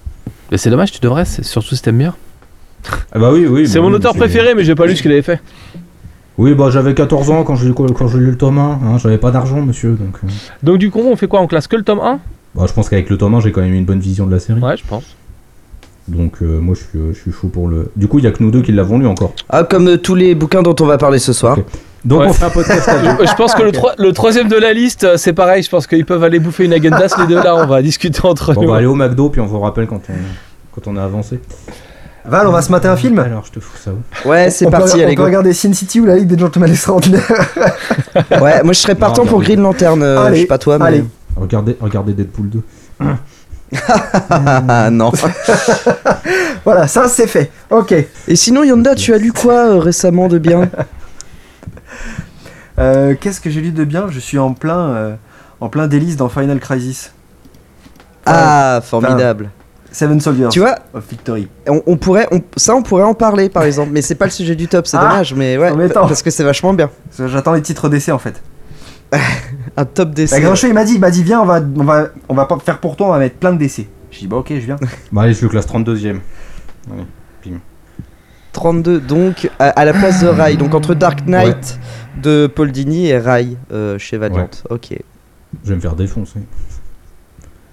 [0.51, 2.15] Mais c'est dommage, tu devrais, c'est surtout si t'aimes bien.
[3.11, 3.67] Ah bah oui, oui.
[3.67, 5.41] c'est bah mon oui, auteur préféré, mais j'ai pas lu ce qu'il avait fait.
[6.37, 9.17] Oui, bah j'avais 14 ans quand j'ai quand j'ai lu le tome 1, hein, j'avais
[9.17, 10.15] pas d'argent, monsieur, donc.
[10.23, 10.27] euh,
[10.63, 12.19] Donc, du coup, on fait quoi On classe que le tome 1
[12.55, 14.39] Bah, je pense qu'avec le tome 1, j'ai quand même une bonne vision de la
[14.39, 14.61] série.
[14.61, 15.03] Ouais, je pense.
[16.07, 17.91] Donc, euh, moi, je suis, je suis chaud pour le.
[17.97, 19.33] Du coup, il y a que nous deux qui l'avons lu encore.
[19.49, 21.57] Ah, comme euh, tous les bouquins dont on va parler ce soir.
[22.05, 22.27] Donc, Ouais.
[22.29, 23.25] on fait un podcast à deux.
[23.27, 25.63] Je pense que le, troi- le troisième de la liste, euh, c'est pareil.
[25.63, 27.55] Je pense qu'ils peuvent aller bouffer une agendas les deux là.
[27.55, 28.69] On va discuter entre Bon, on nous.
[28.71, 30.13] va aller au McDo, puis on vous rappelle quand on,
[30.81, 31.39] quand on a avancé.
[32.25, 34.69] Val, on va se mater un film Alors, je te fous ça où Ouais, c'est
[34.69, 35.25] parti, peut, allez on peut go.
[35.25, 37.21] regarder Sin City ou la Ligue des Gentlemen Extraordinaires.
[38.41, 39.41] Ouais, moi je serais partant Non, pour.
[39.41, 40.85] Green Lantern, euh, Allez, je sais pas toi, mais.
[40.85, 41.03] allez.
[41.35, 42.61] Regardez, regardez Deadpool 2.
[44.29, 45.11] Ah non.
[46.65, 47.51] Voilà, ça c'est fait.
[47.69, 47.93] Ok.
[48.27, 50.69] Et sinon, Yonda, tu as lu quoi euh, récemment de bien?
[52.77, 55.15] Euh, Qu'est-ce que j'ai lu de bien Je suis en plein, euh,
[55.59, 57.13] en plein délice dans Final Crisis.
[58.25, 59.49] Ah, formidable.
[59.91, 61.47] Seven Soldiers Tu vois, of Victory.
[61.67, 64.31] on, on pourrait, on- ça on pourrait en parler par exemple, mais c'est pas le
[64.31, 66.07] sujet du top, c'est Ah, dommage, mais ouais, embêtant.
[66.07, 66.91] parce que c'est vachement bien.
[67.17, 68.41] J'attends les titres d'essai en fait.
[69.77, 70.39] Un top Bah, d'essai.
[70.41, 72.59] Grincheux il m'a dit, il m'a dit viens on va, on va, on va pas
[72.59, 73.87] faire pour toi, on va mettre plein de décès.
[74.11, 74.75] J'ai dit bah ok je viens.
[75.11, 76.19] Bah, allez, je le classe 32ème.
[78.59, 81.79] 32, donc à, à la place de Rai, donc entre Dark Knight
[82.21, 84.49] de Paul Dini et Rai euh, chez Valiant.
[84.69, 84.89] Ok.
[85.63, 86.41] Je vais me faire défoncer.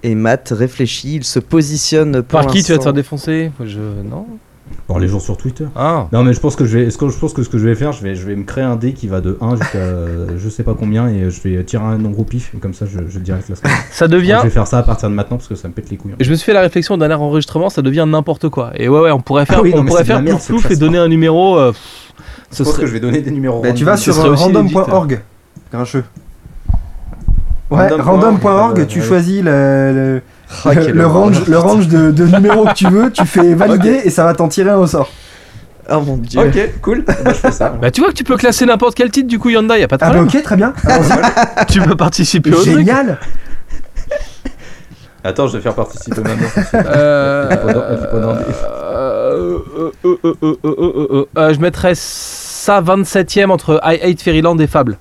[0.03, 3.51] Et Matt réfléchit, il se positionne pour Par qui tu vas te faire défoncer?
[3.59, 4.27] Moi, Je non.
[4.87, 5.65] Bon, les jours sur Twitter.
[5.75, 6.07] Ah.
[6.13, 7.67] Non mais je pense que je vais, est-ce que je pense que ce que je
[7.67, 9.79] vais faire, je vais, je vais me créer un dé qui va de 1 jusqu'à
[10.37, 12.85] je sais pas combien et je vais tirer un nombre au pif et comme ça
[12.85, 14.37] je, je dirai que la Ça devient.
[14.39, 16.13] Je vais faire ça à partir de maintenant parce que ça me pète les couilles.
[16.13, 16.17] hein.
[16.21, 18.71] Je me suis fait la réflexion au dernier enregistrement, ça devient n'importe quoi.
[18.75, 20.71] Et ouais, ouais, on pourrait faire, Ah oui, on pourrait faire merde, plouf ce plouf
[20.71, 21.57] et donner un numéro.
[21.57, 21.81] euh, pff,
[22.51, 23.61] ce Je pense serait- que je vais donner des numéros.
[23.61, 25.19] Bah, tu vas sur euh, random.org,
[25.71, 26.05] grincheux.
[27.69, 29.51] Ouais, Random.org, euh, tu choisis le,
[29.93, 30.21] le,
[30.65, 34.23] le, range, le range de, de numéros que tu veux, tu fais valider et ça
[34.23, 35.09] va t'en tirer un au sort.
[35.89, 36.41] Oh mon dieu.
[36.41, 37.05] Ok, cool.
[37.81, 39.87] Bah, tu vois que tu peux classer n'importe quel titre du coup Yanda, y a
[39.87, 40.27] pas de problème.
[40.27, 40.73] Ah bah ok, très bien.
[41.69, 43.17] Tu peux participer au Génial.
[45.23, 46.47] Attends, je vais faire participer maintenant.
[51.35, 54.97] Je mettrais ça 27ème entre I Hate Fairyland et Fable.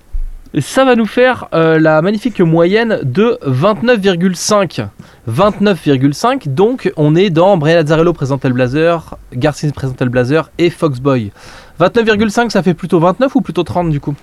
[0.59, 4.87] Et ça va nous faire euh, la magnifique moyenne de 29,5.
[5.31, 10.71] 29,5, donc on est dans Brian Lazzarello présente El Blazer, Garcin présente El Blazer et
[10.71, 11.31] Foxboy.
[11.79, 14.15] 29,5 ça fait plutôt 29 ou plutôt 30 du coup?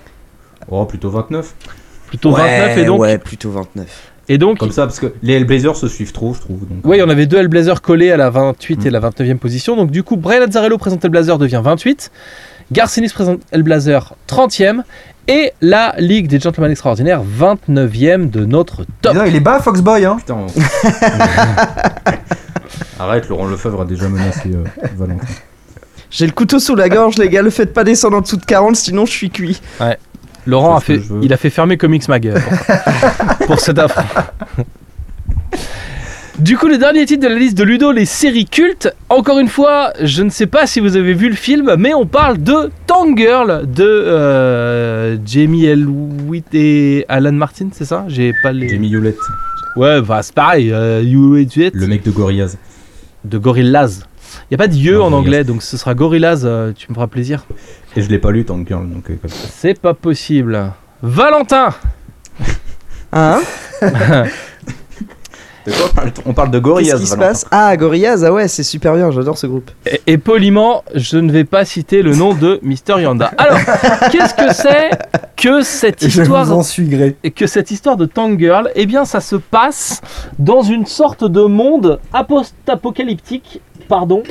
[0.68, 1.54] Oh, plutôt 29.
[2.08, 4.12] Plutôt 29 et donc, Ouais, plutôt 29.
[4.28, 6.66] et donc Comme ça, parce que les Hellblazers se suivent trop, je trouve.
[6.66, 9.76] Donc, Oui, on avait deux Hellblazer collés à la 28 et la 29e position.
[9.76, 12.10] Donc du coup, Brian Lazzarello présente Hellblazer devient 28.
[12.72, 14.82] Garcinis présente Hellblazer 30e.
[15.26, 19.14] Et la Ligue des Gentlemen Extraordinaires 29e de notre top.
[19.14, 20.16] Donc, il est bas, Foxboy, hein.
[20.18, 20.34] Putain.
[20.34, 20.46] on-
[23.02, 24.64] Arrête, Laurent Lefebvre a déjà menacé euh,
[24.96, 25.26] Valentin.
[26.10, 28.44] J'ai le couteau sous la gorge, les gars, le faites pas descendre en dessous de
[28.44, 29.60] 40, sinon je suis cuit.
[30.46, 31.20] Laurent a C'est ce que fait, je veux.
[31.24, 32.38] il a fait fermer Comics Mag euh,
[33.38, 34.02] pour, pour cet affront.
[36.38, 38.92] Du coup, le dernier titre de la liste de Ludo, les séries cultes.
[39.08, 42.06] Encore une fois, je ne sais pas si vous avez vu le film, mais on
[42.06, 48.04] parle de Tank Girl de euh, Jamie Elwitt et Alan Martin, c'est ça?
[48.08, 48.68] J'ai pas les.
[48.68, 49.16] Jamie Hewlett,
[49.76, 50.70] Ouais, bah c'est pareil.
[50.72, 52.56] Euh, le mec de Gorillaz.
[53.24, 54.00] de Gorillaz.
[54.50, 56.44] Il y a pas de yeux en anglais, donc ce sera Gorillaz.
[56.44, 57.44] euh, tu me feras plaisir.
[57.96, 59.46] Et je l'ai pas lu, Tank Girl, donc euh, comme ça.
[59.52, 60.72] C'est pas possible.
[61.00, 61.68] Valentin.
[63.12, 63.40] Hein?
[65.66, 68.32] De quoi on parle On parle de Qu'est-ce Gorillaz, qui se passe Ah, Gorillaz, ah
[68.32, 69.70] ouais, c'est super bien, j'adore ce groupe.
[69.86, 73.32] Et, et poliment, je ne vais pas citer le nom de Mister Yanda.
[73.38, 73.58] Alors,
[74.12, 74.90] qu'est-ce que c'est
[75.36, 77.16] que cette Et je histoire vous en suis gré.
[77.24, 78.70] et que cette histoire de Tank Girl?
[78.74, 80.00] Eh bien, ça se passe
[80.38, 84.22] dans une sorte de monde post-apocalyptique, pardon.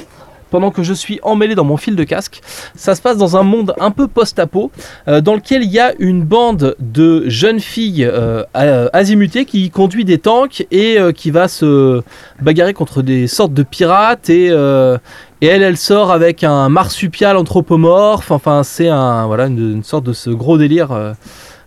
[0.53, 2.39] Pendant que je suis emmêlé dans mon fil de casque,
[2.75, 4.69] ça se passe dans un monde un peu post-apo,
[5.07, 9.71] euh, dans lequel il y a une bande de jeunes filles euh, a- azimutées qui
[9.71, 12.03] conduit des tanks et euh, qui va se
[12.39, 14.99] bagarrer contre des sortes de pirates et, euh,
[15.41, 18.29] et elle, elle sort avec un marsupial anthropomorphe.
[18.29, 21.13] Enfin, c'est un voilà une, sorte de ce gros délire euh,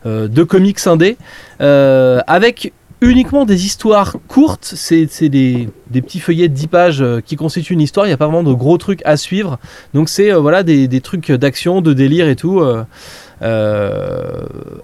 [0.07, 1.17] euh, de comics indé
[1.61, 4.73] euh, avec uniquement des histoires courtes.
[4.75, 8.07] C'est des, petits feuillets de 10 pages euh, qui constituent une histoire.
[8.07, 9.59] Il n'y a pas vraiment de gros trucs à suivre.
[9.95, 12.61] Donc c'est euh, voilà des, trucs d'action, de délire et tout.
[12.61, 12.85] euh,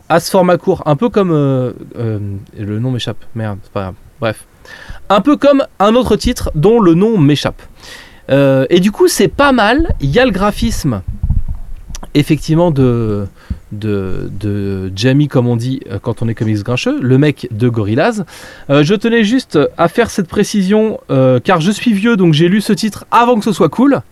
[0.09, 3.25] à ce format court, un peu comme le nom m'échappe.
[3.35, 3.94] Merde, c'est pas grave.
[4.20, 4.44] Bref,
[5.09, 7.62] un peu comme un autre titre dont le nom m'échappe.
[8.29, 9.94] Et du coup, c'est pas mal.
[10.01, 11.03] Il y a le graphisme,
[12.14, 13.27] effectivement, de,
[13.72, 18.24] de, Jamie, comme on dit euh, quand on est comics grincheux, le mec de Gorillaz.
[18.70, 22.48] Euh, je tenais juste à faire cette précision, euh, car je suis vieux, donc j'ai
[22.48, 24.02] lu ce titre avant que ce soit cool.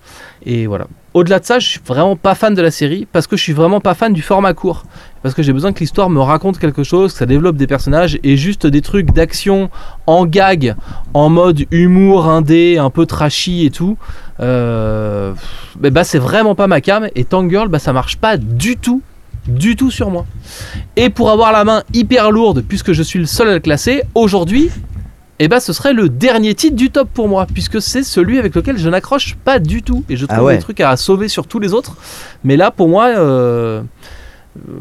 [0.46, 0.86] Et voilà.
[1.12, 3.52] Au-delà de ça, je suis vraiment pas fan de la série, parce que je suis
[3.52, 4.84] vraiment pas fan du format court.
[5.22, 8.18] Parce que j'ai besoin que l'histoire me raconte quelque chose, que ça développe des personnages,
[8.22, 9.70] et juste des trucs d'action
[10.06, 10.76] en gag,
[11.12, 13.98] en mode humour indé, un peu trashy et tout.
[14.38, 15.34] Euh,
[15.78, 19.02] bah, c'est vraiment pas ma cam et Tank Girl bah ça marche pas du tout
[19.48, 20.26] du tout sur moi
[20.96, 24.02] et pour avoir la main hyper lourde puisque je suis le seul à le classer
[24.14, 24.70] aujourd'hui
[25.38, 28.54] et bah ce serait le dernier titre du top pour moi puisque c'est celui avec
[28.54, 30.56] lequel je n'accroche pas du tout et je trouve Ah ouais.
[30.56, 31.96] des trucs à sauver sur tous les autres
[32.44, 33.82] mais là pour moi euh,
[34.68, 34.72] euh,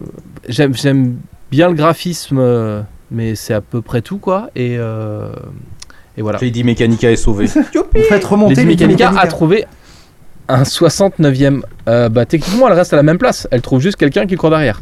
[0.50, 1.15] j'aime
[1.52, 5.32] bien le graphisme euh, mais c'est à peu près tout quoi et euh,
[6.17, 7.45] et voilà dit Mechanica est sauvé.
[7.93, 9.22] Vous faites remonter Lady Mechanica Mechanica.
[9.22, 9.65] a trouvé
[10.49, 11.62] un 69e.
[11.88, 13.47] Euh, bah, techniquement, elle reste à la même place.
[13.51, 14.81] Elle trouve juste quelqu'un qui court derrière.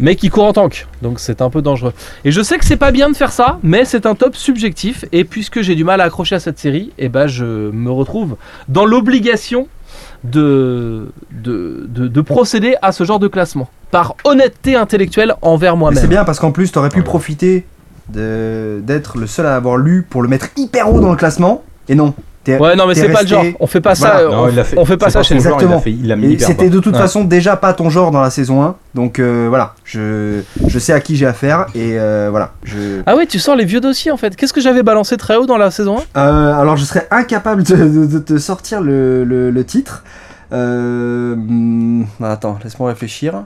[0.00, 0.86] Mais qui court en tank.
[1.02, 1.92] Donc c'est un peu dangereux.
[2.24, 5.04] Et je sais que c'est pas bien de faire ça, mais c'est un top subjectif.
[5.12, 8.34] Et puisque j'ai du mal à accrocher à cette série, et ben je me retrouve
[8.68, 9.68] dans l'obligation
[10.24, 13.68] de, de, de, de procéder à ce genre de classement.
[13.92, 16.00] Par honnêteté intellectuelle envers Mais moi-même.
[16.02, 17.04] C'est bien parce qu'en plus, t'aurais pu Ouais.
[17.04, 17.64] profiter
[18.08, 21.62] de- d'être le seul à avoir lu pour le mettre hyper haut dans le classement.
[21.88, 22.14] Et non,
[22.46, 23.44] Ouais, non, mais c'est pas le genre.
[23.60, 24.22] On fait pas ça.
[24.26, 24.30] Voilà.
[24.40, 24.78] on, Non, fait.
[24.78, 25.82] on fait pas ça chez Exactement.
[26.38, 27.00] c'était de toute Ouais.
[27.00, 30.92] façon déjà pas ton genre dans la saison 1, donc euh, voilà, je, je sais
[30.92, 32.52] à qui j'ai affaire et euh, voilà.
[32.62, 33.00] Je...
[33.06, 34.36] Ah ouais, tu sors les vieux dossiers en fait.
[34.36, 37.62] Qu'est-ce que j'avais balancé très haut dans la saison 1 Euh, alors je serais incapable
[37.62, 40.04] de, de- de te sortir le, le- le titre.
[40.52, 43.42] Euh, hmm, attends, laisse-moi réfléchir.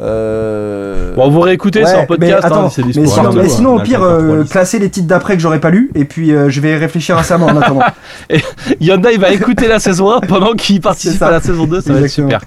[0.00, 1.14] Euh...
[1.14, 2.32] Bon, vous réécoutez, c'est un podcast.
[2.40, 3.48] mais attends, hein, mais sinon, mais hein.
[3.48, 6.32] sinon, on au pire, euh, classer les titres d'après que j'aurais pas lu, et puis
[6.32, 7.80] euh, je vais réfléchir récemment en attendant.
[8.80, 11.80] Yanda, il va écouter la saison 1 pendant qu'il participe à la saison 2.
[11.80, 12.40] Ça va être super.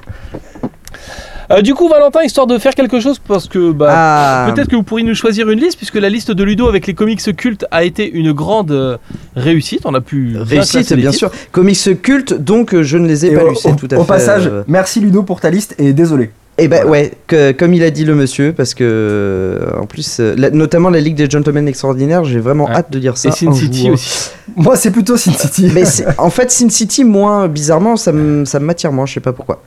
[1.52, 4.76] Euh, du coup, Valentin, histoire de faire quelque chose, parce que bah, Ah, peut-être que
[4.76, 7.66] vous pourriez nous choisir une liste, puisque la liste de Ludo avec les comics cultes
[7.72, 8.98] a été une grande euh,
[9.36, 9.82] réussite.
[9.86, 11.32] On a pu réussite, bien sûr.
[11.52, 14.08] Comics culte, donc je ne les ai Et pas lus, au- tout à au fait.
[14.08, 16.30] passage, merci Ludo pour ta liste et désolé.
[16.60, 16.90] Et ben Voilà.
[16.92, 20.50] ouais, que, comme il a dit le monsieur, parce que euh, en plus, euh, la-
[20.52, 22.76] notamment la Ligue des Gentlemen Extraordinaires, j'ai vraiment Ouais.
[22.76, 23.30] hâte de lire ça.
[23.30, 24.30] Et Sin un City aussi.
[24.56, 25.72] Moi, c'est plutôt Sin City.
[25.74, 25.84] Mais
[26.18, 29.62] en fait, Sin City, moins bizarrement, ça me ça m'attire moins, je sais pas pourquoi.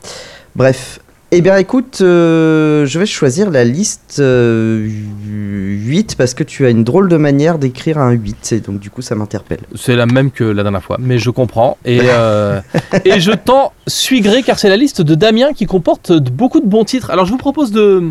[0.55, 0.99] Bref.
[1.35, 4.87] Eh bien, écoute, euh, je vais choisir la liste euh,
[5.25, 8.91] 8 parce que tu as une drôle de manière d'écrire un 8 et donc du
[8.91, 9.61] coup ça m'interpelle.
[9.75, 11.79] C'est la même que la dernière fois, mais je comprends.
[11.87, 12.61] Et, euh,
[13.07, 16.67] et je t'en suis gré car c'est la liste de Damien qui comporte beaucoup de
[16.67, 17.11] bons titres.
[17.11, 18.11] Alors je vous propose de.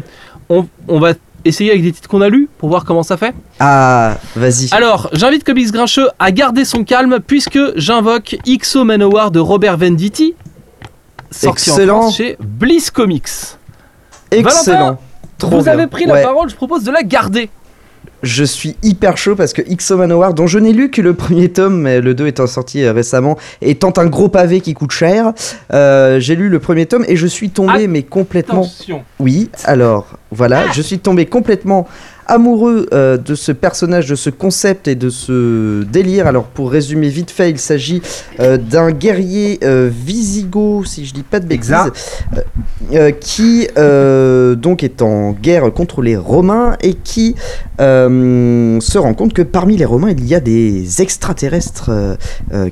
[0.50, 1.14] On, on va
[1.46, 3.36] essayer avec des titres qu'on a lus pour voir comment ça fait.
[3.60, 4.70] Ah, vas-y.
[4.72, 10.34] Alors j'invite Comics Grincheux à garder son calme puisque j'invoque XO Manowar de Robert Venditti.
[11.32, 12.02] Sorti en Excellent.
[12.02, 13.30] France chez Bliss Comics.
[14.32, 15.00] Excellent.
[15.38, 15.74] Trop vous bien.
[15.74, 16.24] avez pris la Ouais.
[16.24, 17.50] parole, je propose de la garder.
[18.24, 21.50] Je suis hyper chaud parce que XO Manowar, dont je n'ai lu que le premier
[21.50, 25.34] tome, mais le 2 étant sorti euh, récemment, étant un gros pavé qui coûte cher,
[25.74, 28.62] euh, j'ai lu le premier tome et je suis tombé, mais complètement.
[28.62, 29.04] Attention.
[29.20, 31.88] Oui, alors voilà, je suis tombé complètement
[32.32, 36.28] amoureux euh, de ce personnage, de ce concept et de ce délire.
[36.28, 38.02] Alors pour résumer vite fait, il s'agit
[38.40, 41.76] euh, d'un guerrier euh, visigoth, si je dis pas de bêtises,
[43.20, 47.36] qui donc est en guerre contre les Romains et qui
[47.80, 51.92] se rend compte que parmi les Romains il y a des extraterrestres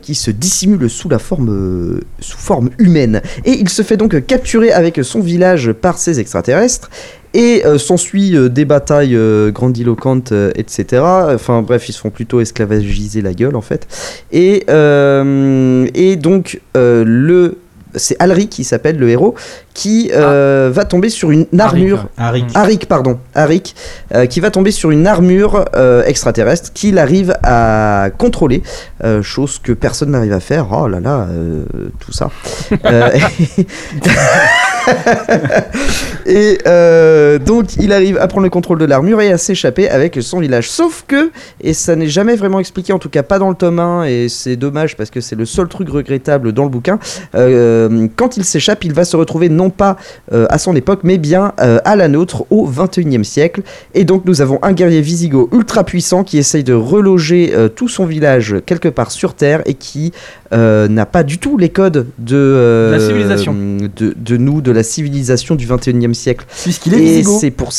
[0.02, 3.22] qui se dissimulent sous la forme sous forme humaine.
[3.45, 6.89] Et il se fait donc capturer avec son village par ces extraterrestres
[7.33, 11.03] et euh, s'ensuit euh, des batailles euh, grandiloquentes, etc.
[11.33, 13.87] Enfin bref, ils se font plutôt esclavagiser la gueule en fait.
[14.31, 17.57] Et, et donc le
[17.95, 19.36] c'est Alric qui s'appelle le héros
[19.73, 22.43] qui euh, va tomber sur une armure Harry.
[22.54, 23.75] Arik, pardon, Arik,
[24.13, 28.62] euh, qui va tomber sur une armure euh, extraterrestre qu'il arrive à contrôler,
[29.06, 30.67] euh, chose que personne n'arrive à faire.
[30.71, 31.63] Oh là là, euh,
[31.99, 32.30] tout ça.
[32.86, 33.10] Euh,
[36.25, 40.17] et euh, donc il arrive à prendre le contrôle de l'armure et à s'échapper avec
[40.21, 40.69] son village.
[40.69, 43.80] Sauf que, et ça n'est jamais vraiment expliqué, en tout cas pas dans le tome
[43.80, 46.99] 1, et c'est dommage parce que c'est le seul truc regrettable dans le bouquin,
[47.36, 47.78] euh,
[48.15, 49.97] quand il s'échappe, il va se retrouver non pas
[50.33, 53.61] euh, à son époque, mais bien euh, à la nôtre au 21e siècle.
[53.93, 57.87] Et donc nous avons un guerrier visigoth ultra puissant qui essaye de reloger euh, tout
[57.87, 60.11] son village quelque part sur Terre et qui
[60.51, 63.53] euh, n'a pas du tout les codes de, euh, La civilisation.
[63.53, 66.45] de, de nous, de la civilisation du 21e siècle.
[66.63, 67.71] Puisqu'il est Et c'est pour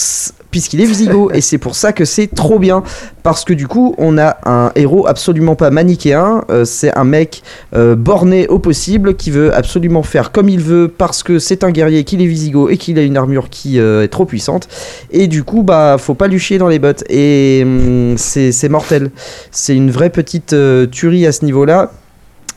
[0.50, 2.82] puisqu'il est visigoth et c'est pour ça que c'est trop bien.
[3.22, 7.42] Parce que du coup on a un héros absolument pas manichéen euh, c'est un mec
[7.74, 11.70] euh, borné au possible qui veut absolument faire comme il veut parce que c'est un
[11.70, 14.68] guerrier qu'il est visigoth et qu'il a une armure qui euh, est trop puissante.
[15.10, 17.04] Et du coup bah faut pas lui chier dans les bottes.
[17.10, 19.10] Et hum, c'est mortel.
[19.50, 20.54] C'est une vraie petite
[20.90, 21.90] tuerie à ce niveau là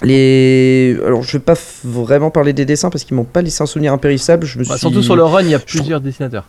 [0.04, 0.98] les...
[1.06, 3.94] Alors, je vais pas vraiment parler des dessins parce qu'ils m'ont pas laissé un souvenir
[3.94, 4.46] impérissable.
[4.46, 4.80] Je me Bah, suis...
[4.80, 6.46] Surtout sur le run, il y a je plusieurs dessinateurs.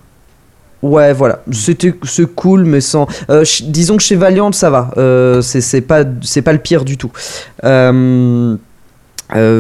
[0.85, 1.41] Ouais, voilà.
[1.51, 3.07] C'était c'est cool, mais sans.
[3.31, 4.91] euh, disons que chez Valiant, ça va.
[4.99, 7.11] Euh, c'est pas pas le pire du tout.
[7.65, 8.57] Euh,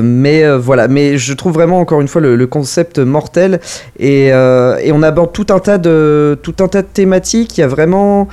[0.03, 3.59] mais voilà, mais je trouve vraiment encore une fois le, concept mortel
[3.99, 7.57] et, on aborde tout un tas de tout un tas de thématiques.
[7.57, 8.29] Il y a vraiment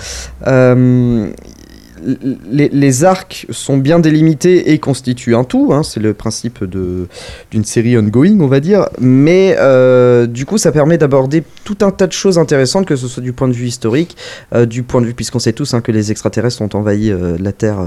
[2.52, 5.72] les, les arcs sont bien délimités et constituent un tout.
[5.72, 8.88] hein, c'est le principe d'une série ongoing, on va dire.
[9.00, 13.08] Mais euh, du coup, ça permet d'aborder tout un tas de choses intéressantes, que ce
[13.08, 14.16] soit du point de vue historique,
[14.54, 17.38] euh, du point de vue, puisqu'on sait tous hein, que les extraterrestres ont envahi euh,
[17.40, 17.80] la Terre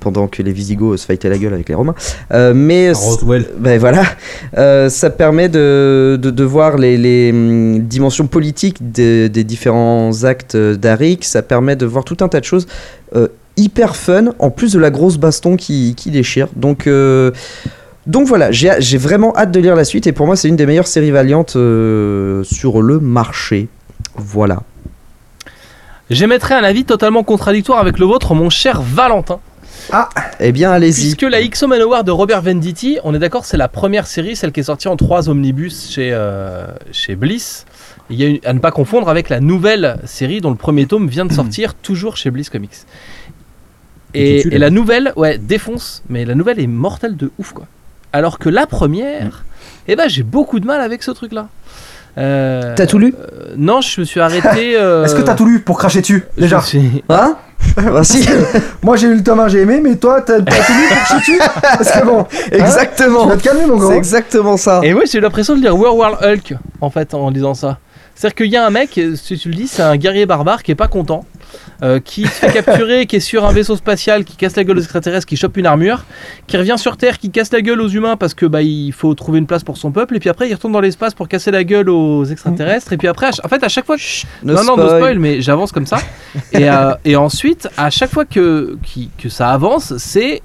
[0.00, 1.94] pendant que les Visigoths se fightaient la gueule avec les Romains.
[2.54, 3.46] Mais Roswell.
[3.58, 4.04] ben voilà,
[4.88, 10.56] ça permet de, de, de voir les, les, hum, dimensions politiques des, des différents actes
[10.56, 11.24] d'Arik.
[11.24, 12.66] Ça permet de voir tout un tas de choses
[13.58, 16.48] hyper fun, en plus de la grosse baston qui, qui déchire.
[16.56, 17.32] Donc, euh,
[18.06, 20.64] donc voilà, j'ai vraiment hâte de lire la suite et pour moi, c'est une des
[20.64, 23.68] meilleures séries valiantes euh, sur le marché.
[24.14, 24.62] Voilà.
[26.08, 29.40] J'émettrai un avis totalement contradictoire avec le vôtre, mon cher Valentin.
[30.40, 31.14] Eh bien, allez-y.
[31.14, 34.52] Puisque la X Manowar de Robert Venditti, on est d'accord, c'est la première série, celle
[34.52, 37.66] qui est sortie en trois omnibus chez, euh, chez Bliss.
[38.10, 40.86] Il y a une- à ne pas confondre avec la nouvelle série dont le premier
[40.86, 42.72] tome vient de sortir, toujours chez Bliss Comics.
[44.14, 47.66] Et tu la nouvelle, ouais, défonce, mais la nouvelle est mortelle de ouf, quoi.
[48.12, 49.44] Alors que la première,
[49.86, 51.48] eh ben, j'ai beaucoup de mal avec ce truc-là.
[52.16, 54.48] Euh, T'as tout lu euh, Non, je me suis arrêté.
[54.76, 56.60] euh, Est-ce que t'as tout lu pour cracher dessus Déjà.
[56.62, 57.36] suis- Hein
[57.76, 58.26] Bah, si.
[58.82, 60.96] Moi j'ai eu le tome 1, j'ai aimé, mais toi t'as t'as tout lu pour
[60.96, 63.26] cracher dessus Parce que bon, tu Exactement.
[63.26, 63.96] vas te calmer mon C'est gars.
[63.96, 64.80] exactement ça.
[64.82, 67.78] Et ouais, j'ai eu l'impression de lire World War Hulk en fait en lisant ça.
[68.18, 70.72] C'est-à-dire qu'il y a un mec, si tu le dis, c'est un guerrier barbare qui
[70.72, 71.24] est pas content,
[71.84, 74.76] euh, qui se fait capturer, qui est sur un vaisseau spatial, qui casse la gueule
[74.78, 76.04] aux extraterrestres, qui chope une armure,
[76.48, 79.14] qui revient sur Terre, qui casse la gueule aux humains parce que bah il faut
[79.14, 81.52] trouver une place pour son peuple, et puis après il retourne dans l'espace pour casser
[81.52, 83.94] la gueule aux extraterrestres, et puis après, en fait à chaque fois,
[84.42, 84.98] No non non no spoil.
[84.98, 85.98] spoil, mais j'avance comme ça,
[86.52, 90.42] et, euh, et ensuite à chaque fois que qui- que ça avance, c'est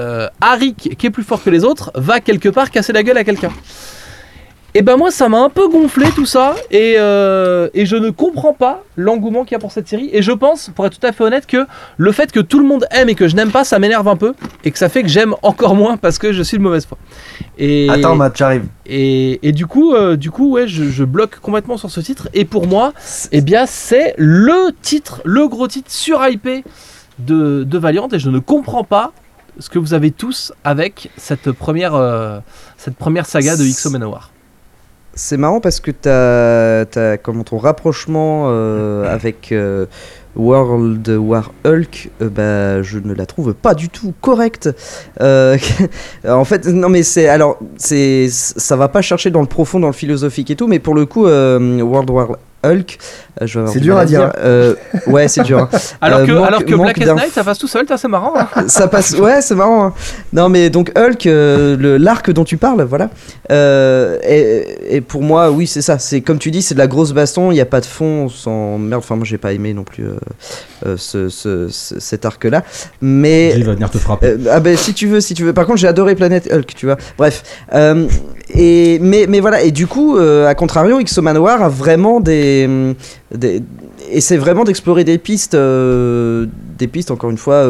[0.00, 3.18] euh, Harry qui est plus fort que les autres va quelque part casser la gueule
[3.18, 3.52] à quelqu'un.
[4.74, 8.08] Et ben moi ça m'a un peu gonflé tout ça et, euh, et je ne
[8.08, 11.06] comprends pas l'engouement qu'il y a pour cette série et je pense pour être tout
[11.06, 11.66] à fait honnête que
[11.98, 14.16] le fait que tout le monde aime et que je n'aime pas ça m'énerve un
[14.16, 14.32] peu
[14.64, 16.96] et que ça fait que j'aime encore moins parce que je suis de mauvaise foi.
[17.58, 18.64] Et, Attends Matt, j'arrive.
[18.86, 22.30] et, et du coup, euh, du coup ouais, je, je bloque complètement sur ce titre
[22.32, 22.94] et pour moi
[23.30, 26.64] eh bien c'est le titre, le gros titre surhypé
[27.18, 29.12] de, de Valiant et je ne comprends pas
[29.58, 32.38] ce que vous avez tous avec cette première, euh,
[32.78, 34.30] cette première saga de XO Manowar.
[35.14, 39.84] C'est marrant parce que t'as, t'as comment ton rapprochement euh, avec euh,
[40.36, 44.70] World War Hulk, euh, bah, je ne la trouve pas du tout correcte.
[45.20, 45.58] Euh,
[46.26, 49.88] en fait, non mais c'est alors c'est ça va pas chercher dans le profond, dans
[49.88, 52.98] le philosophique et tout, mais pour le coup, World War Hulk,
[53.40, 54.32] euh, C'est du dur à dire.
[54.38, 54.74] Euh,
[55.06, 55.58] ouais, c'est dur.
[55.58, 55.68] hein.
[56.00, 57.96] Alors Euh, que, manque- alors que manque Blackest d'inf- Night, ça passe tout seul, ça,
[57.96, 58.34] c'est marrant.
[58.38, 58.46] hein.
[58.68, 59.94] ça passe ouais c'est marrant hein.
[60.32, 63.10] non mais donc Hulk euh, le l'arc dont tu parles voilà
[63.50, 66.86] euh, et, et pour moi oui c'est ça c'est comme tu dis c'est de la
[66.86, 69.74] grosse baston il n'y a pas de fond sans merde enfin moi j'ai pas aimé
[69.74, 70.14] non plus euh,
[70.86, 72.62] euh, ce, ce- ce- cet arc là
[73.00, 74.26] mais Il va venir te frapper.
[74.28, 75.52] euh, ah ben si tu veux, si tu veux.
[75.52, 76.96] Par contre, j'ai adoré Planète Hulk, tu vois.
[77.18, 77.42] Bref.
[77.74, 78.06] Euh,
[78.54, 79.62] et mais mais voilà.
[79.62, 82.94] Et du coup, euh, à contrario, Exo Manoir a vraiment des, hum,
[83.34, 83.62] des
[84.18, 87.66] c'est vraiment d'explorer des pistes, euh, des pistes encore une fois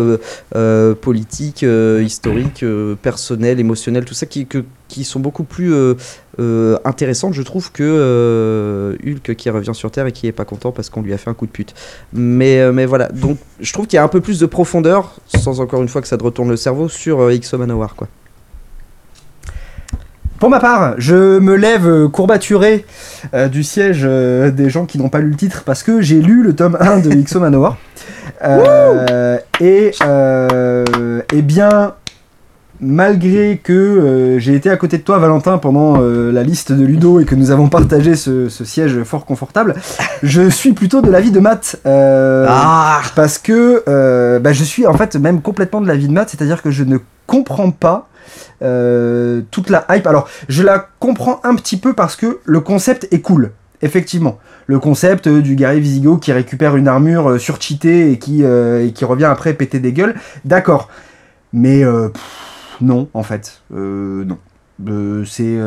[0.57, 1.65] euh, politiques,
[2.03, 2.65] historiques,
[3.01, 4.49] personnelles, émotionnelles, tout ça qui
[4.89, 5.73] qui sont beaucoup plus
[6.85, 10.91] intéressantes, je trouve, que Hulk qui revient sur Terre et qui est pas content parce
[10.91, 11.75] qu'on lui a fait un coup de pute.
[12.13, 15.61] Mais, mais voilà, donc je trouve qu'il y a un peu plus de profondeur, sans
[15.61, 18.09] encore une fois que ça te retourne le cerveau, sur X Manowar quoi.
[20.43, 22.85] Pour ma part, je me lève euh, courbaturé
[23.33, 26.21] euh, du siège euh, des gens qui n'ont pas lu le titre parce que j'ai
[26.21, 27.77] lu le tome 1 de XO Manowar.
[28.43, 31.95] Euh, et, euh, eh bien,
[32.81, 36.85] malgré que euh, j'ai été à côté de toi, Valentin, pendant euh, la liste de
[36.85, 39.77] Ludo et que nous avons partagé ce, ce siège fort confortable,
[40.25, 41.77] je suis plutôt de l'avis de Matt.
[41.87, 46.31] euh, Ah parce que bah, je suis en fait même complètement de l'avis de Matt,
[46.31, 48.09] c'est-à-dire que je ne comprends pas
[48.63, 50.07] euh, toute la hype.
[50.07, 54.39] Alors, je la comprends un petit peu parce que le concept est cool, effectivement.
[54.67, 59.25] Le concept euh, du guerrier Visigo qui récupère une armure euh, surcheatée et qui, revient
[59.25, 60.89] après péter des gueules, d'accord.
[61.53, 61.83] Mais
[62.81, 64.39] non, en fait, non.
[65.27, 65.59] C'est-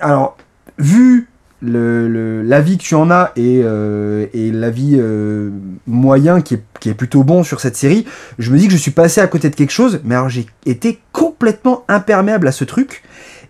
[0.00, 0.36] alors
[0.78, 1.28] vu
[1.66, 5.50] l'avis que tu en as et, euh, l'avis euh,
[5.86, 8.04] moyen qui est, plutôt bon sur cette série,
[8.38, 10.46] je me dis que je suis passé à côté de quelque chose, mais alors j'ai
[10.66, 13.02] été complètement imperméable à ce truc.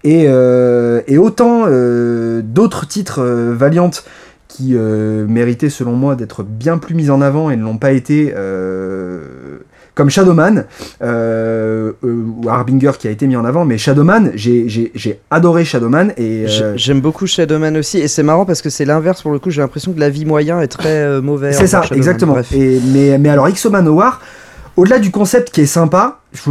[0.04, 1.66] Et, euh, autant
[2.42, 3.90] d'autres titres euh, Valiant
[4.46, 8.32] qui méritaient selon moi d'être bien plus mis en avant et ne l'ont pas été,
[9.94, 10.64] comme Shadowman,
[11.02, 16.12] euh, euh, ou Harbinger qui a été mis en avant, mais Shadowman, j'ai adoré Shadowman
[16.16, 16.46] et...
[16.48, 19.50] Euh, J'aime beaucoup Shadowman aussi, et c'est marrant parce que c'est l'inverse pour le coup.
[19.50, 21.52] J'ai l'impression que la vie moyen est très euh, mauvais.
[21.52, 21.96] C'est ça, Shadowman.
[21.98, 22.36] exactement.
[22.52, 24.20] Et, mais, mais alors, X Manowar,
[24.76, 26.50] au-delà du concept qui est sympa, je-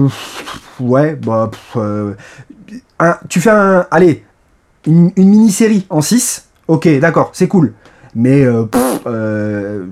[0.80, 2.14] ouais, bah, pff, euh,
[3.00, 4.24] un- tu fais un, allez,
[4.88, 7.74] une, une mini-série en 6, ok, d'accord, c'est cool.
[8.16, 9.86] Mais, euh, pff, euh,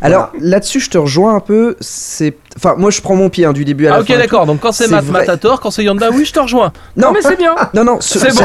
[0.00, 1.76] Alors là-dessus, je te rejoins un peu.
[1.80, 4.18] C'est, enfin, moi, je prends mon pied hein, du début à la Ah, ok, fin.
[4.18, 4.46] d'accord.
[4.46, 5.20] Donc quand c'est Matt, vrai.
[5.20, 5.60] Matt a tort.
[5.60, 6.72] Quand c'est Yanda, oui, je te rejoins.
[6.96, 7.54] Non, Non, mais c'est bien.
[7.74, 8.00] non, non.
[8.00, 8.44] Sur, C'est bon.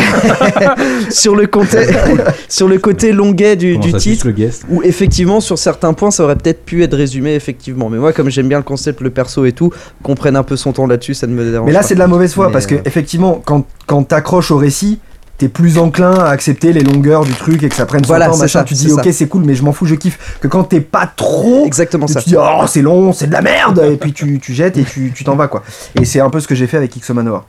[1.10, 1.88] sur le côté,
[2.50, 4.28] sur le côté longuet du, titre.
[4.70, 7.90] Où effectivement, sur certains points, ça aurait peut-être pu être résumé, effectivement.
[7.90, 9.72] Mais moi, comme j'aime bien le concept, le perso et tout,
[10.04, 11.86] qu'on prenne un peu son temps là-dessus, ça ne me dérange mais là, pas.
[11.88, 15.00] c'est de la mauvaise foi parce que, euh, effectivement, quand, quand t'accroches au récit,
[15.38, 18.26] t'es plus enclin à accepter les longueurs du truc et que ça prenne son Voilà,
[18.28, 18.60] temps, machin.
[18.60, 20.38] ça, tu dis ok, c'est cool, mais je m'en fous, je kiffe.
[20.42, 21.66] Que quand t'es pas trop.
[21.66, 22.22] Exactement tu ça.
[22.22, 24.84] te dis oh c'est long, c'est de la merde et puis tu, tu jettes et
[24.84, 25.64] tu tu t'en vas quoi.
[26.00, 27.46] Et c'est un peu ce que j'ai fait avec Ixomanoa.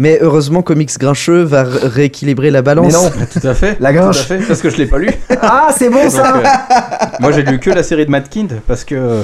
[0.00, 2.86] Mais heureusement, Comics Grincheux va ré- rééquilibrer la balance.
[2.86, 3.76] Mais non, Tout à fait.
[3.80, 4.18] La Tout à grinche.
[4.22, 5.10] fait, parce que je l'ai pas lu.
[5.42, 6.36] ah c'est bon Donc, ça.
[6.36, 6.42] euh,
[7.18, 9.22] moi, j'ai lu que la série de Matt Kind parce que euh,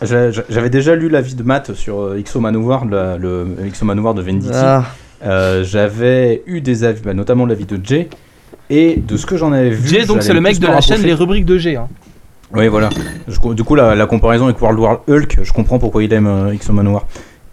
[0.00, 3.84] j'a- j'a- j'avais déjà lu l'avis de Matt sur euh, Xo Manowar, le, le Xo
[3.84, 4.48] Manowar de Venditti.
[4.54, 4.84] Ah,
[5.24, 8.08] Euh, j'avais eu des avis, bah, notamment l'avis de Jay.
[8.70, 9.88] Et de ce que j'en avais vu.
[9.88, 11.02] Jay, donc c'est le mec de la chaîne.
[11.02, 11.76] Les Rubriques de G.
[11.76, 11.88] hein.
[12.54, 12.88] Oui, voilà.
[13.28, 16.26] Je du coup, la, la comparaison avec World War Hulk, je comprends pourquoi il aime
[16.26, 17.06] euh, X Manowar.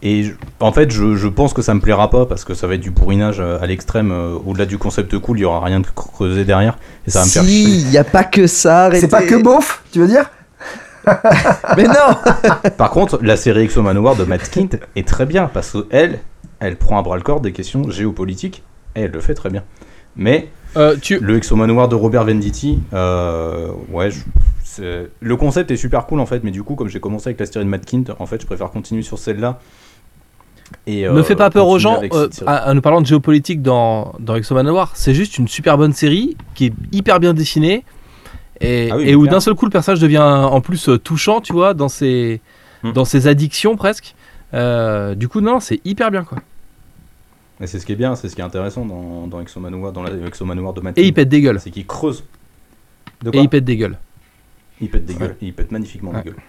[0.03, 2.67] Et je- en fait, je, je pense que ça me plaira pas parce que ça
[2.67, 4.11] va être du bourrinage euh, à l'extrême.
[4.11, 6.77] euh, Au-delà du concept cool, il y aura rien de creusé derrière.
[7.07, 8.89] Et ça va me faire si, il n'y a pas que ça.
[8.93, 10.29] C'est pas que beauf, tu veux dire?
[11.77, 15.71] Mais non Par contre, la série X Manowar de Matt Kint est très bien parce
[15.71, 15.85] que
[16.59, 18.63] elle, prend à bras le corps des questions géopolitiques
[18.95, 19.63] et elle le fait très bien.
[20.15, 21.19] Mais Euh, tu...
[21.19, 24.21] le X Manowar de Robert Venditti, euh, ouais, je-
[25.19, 27.45] le concept est super cool en fait, mais du coup, comme j'ai commencé avec la
[27.47, 29.59] série de Matt Kint, en fait, je préfère continuer sur celle-là.
[30.85, 33.61] Et, Ne euh, fais pas peur aux gens euh, en en nous parlant de géopolitique
[33.61, 34.91] dans, dans Exo Manowar.
[34.95, 37.85] C'est juste une super bonne série qui est hyper bien dessinée
[38.59, 40.97] et, Ah oui, et mais où d'un seul coup le personnage devient en plus euh,
[40.99, 42.41] touchant, tu vois, dans ses,
[42.83, 42.91] Hmm.
[42.91, 44.13] dans ses addictions presque.
[44.53, 46.37] Euh, du coup, non, c'est hyper bien quoi.
[47.59, 49.91] Et c'est ce qui est bien, c'est ce qui est intéressant dans, dans X Manowar,
[49.91, 51.59] dans la X Manowar de Matt Et il pète des gueules.
[51.59, 52.23] c'est qu'il creuse.
[53.23, 53.97] De Et il pète des gueules.
[54.79, 56.21] Il pète des gueules, il pète magnifiquement Ouais.
[56.21, 56.39] des gueules.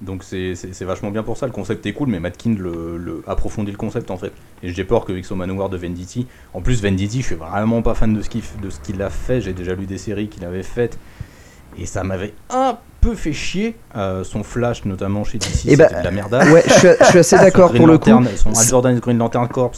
[0.00, 2.96] Donc c'est c'est- c'est vachement bien pour ça, le concept est cool, mais Matkin le,
[2.96, 4.32] le approfondit le concept en fait.
[4.62, 7.94] Et j'ai peur que Xo Manowar de Venditti, en plus Venditti, je suis vraiment pas
[7.94, 10.44] fan de ce qu'il de ce qu'il a fait, j'ai déjà lu des séries qu'il
[10.44, 10.98] avait faites,
[11.78, 15.76] et ça m'avait un peu fait chier, euh, son Flash notamment chez DC, Eh c'était
[15.76, 16.48] bah, de la merdade.
[16.50, 18.10] Ouais, je suis, je suis assez d'accord pour le coup.
[18.68, 19.72] Jordan Green Lantern Corps,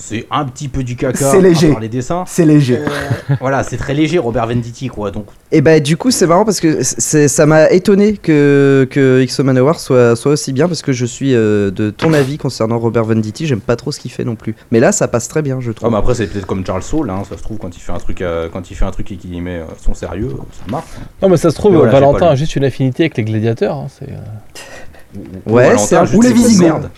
[0.00, 1.76] c'est un petit peu du caca C'est léger.
[1.80, 2.24] les dessins.
[2.26, 2.78] C'est léger.
[3.40, 6.60] voilà, c'est très léger Robert Venditti quoi, donc Et bah du coup c'est marrant parce
[6.60, 11.04] que ça m'a étonné que que X Manowar soit soit aussi bien parce que je
[11.04, 14.36] suis euh, de ton avis concernant Robert Venditti, j'aime pas trop ce qu'il fait non
[14.36, 14.54] plus.
[14.70, 15.90] Mais là ça passe très bien je Ah, trouve.
[15.90, 17.98] mais après c'est peut-être comme Charles Soule, hein, ça se trouve quand il fait un
[17.98, 20.42] truc, euh, quand il fait un truc et qu'il y met euh, son sérieux, euh,
[20.52, 20.86] ça marche.
[21.20, 23.76] Non, mais ça se trouve, voilà, Valentin a juste une affinité avec les gladiateurs.
[23.76, 26.88] hein, c'est, euh, Ouais, c'est un- ou les Visigoths.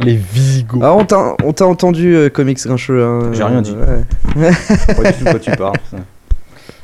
[0.00, 0.80] Les Visigoths.
[0.84, 3.02] Ah, on t'a on t'a entendu euh, comics grincheux.
[3.02, 3.74] hein, J'ai rien dit.
[4.36, 4.50] ouais.
[4.94, 5.76] Pas du tout de quoi tu parles.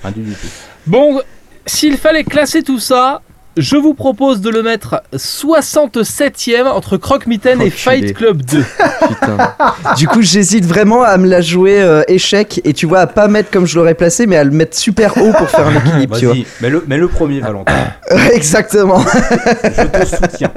[0.02, 0.46] Rien du tout.
[0.86, 1.20] Bon,
[1.66, 3.22] s'il fallait classer tout ça,
[3.56, 7.70] je vous propose de le mettre 67ème entre Croque-Mitaine et.
[7.70, 8.62] Fight Club 2.
[9.08, 9.54] Putain.
[9.96, 13.28] du coup j'hésite vraiment à me la jouer euh, échec et tu vois à pas
[13.28, 16.18] mettre comme je l'aurais placé mais à le mettre super haut pour faire un équilibre
[16.18, 16.34] tu vois.
[16.34, 17.72] Vas-y, mets le, mets le premier Valentin.
[18.32, 19.02] Exactement.
[19.02, 20.52] Je te soutiens.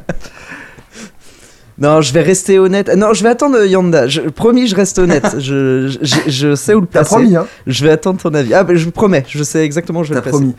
[1.79, 2.89] Non, je vais rester honnête.
[2.95, 4.07] Non, je vais attendre euh, Yanda.
[4.07, 5.35] Je, promis, je reste honnête.
[5.39, 7.15] je, je, sais où le T'as placer.
[7.15, 8.53] promis, hein Je vais attendre ton avis.
[8.53, 10.37] Ah, bah, je vous promets, je sais exactement où je vais T'as le placer.
[10.37, 10.55] promis.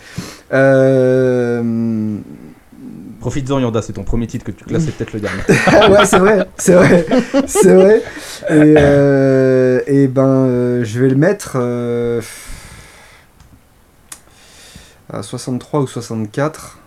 [0.53, 2.17] Euh...
[3.21, 5.43] Profites-en Yanda, c'est ton premier titre que tu classes, c'est peut-être le dernier.
[5.67, 7.07] Ah ouais, c'est vrai, c'est vrai,
[7.47, 8.03] c'est vrai.
[8.49, 12.23] Et, euh, et ben, euh, je vais le mettre euh,
[15.13, 16.79] à 63 ou 64.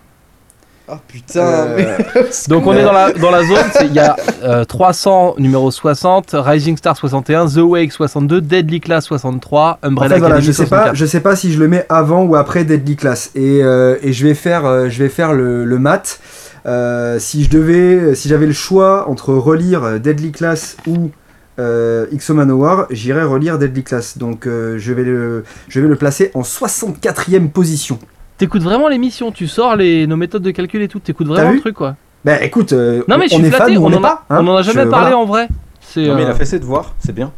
[0.89, 1.39] Oh putain.
[1.39, 1.97] Euh,
[2.49, 5.71] Donc on est dans la, dans la zone, c'est- il y a euh, 300 numéro
[5.71, 10.51] 60, Rising Star 61, The Wake 62, Deadly Class 63, En Umbrella fait, voilà, je
[10.51, 10.95] sais pas, 64.
[10.95, 13.31] je sais pas si je le mets avant ou après Deadly Class.
[13.35, 16.19] Et, euh, et je vais faire, euh, je vais faire le, le mat.
[16.65, 21.11] Euh, si je devais, si j'avais le choix entre relire Deadly Class ou
[21.59, 24.17] euh, Xo Manowar, j'irais relire Deadly Class.
[24.17, 27.99] Donc euh, je vais le, je vais le placer en 64e position.
[28.43, 31.61] T'écoutes vraiment l'émission, tu sors les, nos méthodes de calcul et tout, t'écoutes vraiment le
[31.61, 31.95] truc quoi.
[32.25, 33.89] Bah écoute, euh, Non mais je on suis est flatté, fan ou on, on en
[33.91, 34.25] n'est a, pas.
[34.29, 35.17] hein on en a jamais Je- parlé voilà.
[35.19, 35.47] en vrai.
[35.79, 37.31] C'est, Non mais il euh, a fait ses devoirs, c'est bien.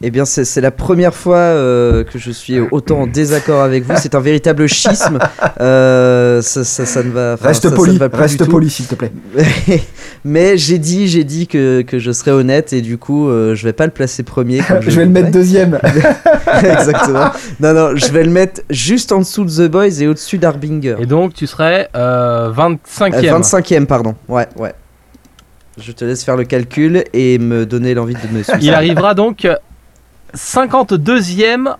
[0.00, 3.94] Eh bien, c'est la première fois euh, que je suis autant en désaccord avec vous.
[3.96, 5.18] C'est un véritable schisme.
[5.60, 7.34] Euh, ça, ça, ça ne va.
[7.34, 9.10] Reste ça- poli, ne va plus reste poli s'il te plaît.
[10.24, 13.64] Mais j'ai dit, j'ai dit que, que je serais honnête et du coup, euh, je
[13.64, 14.60] vais pas le placer premier.
[14.60, 15.80] comme Je vais le mettre deuxième.
[16.62, 17.30] Exactement.
[17.58, 20.94] Non, non, je vais le mettre juste en dessous de The Boys et au-dessus d'Arbinger.
[21.00, 23.14] Et donc tu serais euh, 25ème.
[23.14, 24.14] Euh, 25e, pardon.
[24.28, 24.74] Ouais, ouais.
[25.80, 28.58] Je te laisse faire le calcul et me donner l'envie de me suivre.
[28.60, 29.46] Il arrivera donc
[30.34, 31.74] 52ème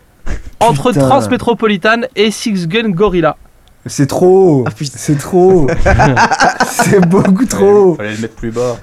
[0.60, 1.06] entre Putain.
[1.08, 3.36] Transmétropolitane et Six Gun Gorilla.
[3.86, 4.64] C'est trop.
[4.66, 4.96] Ah, putain.
[4.96, 5.66] c'est trop.
[6.66, 7.94] c'est beaucoup trop.
[7.94, 8.76] Il fallait le mettre plus bas.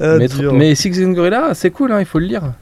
[0.00, 0.52] Ah, mais, dur.
[0.52, 2.52] mais Six Gun Gorilla, c'est cool, hein, il faut le lire.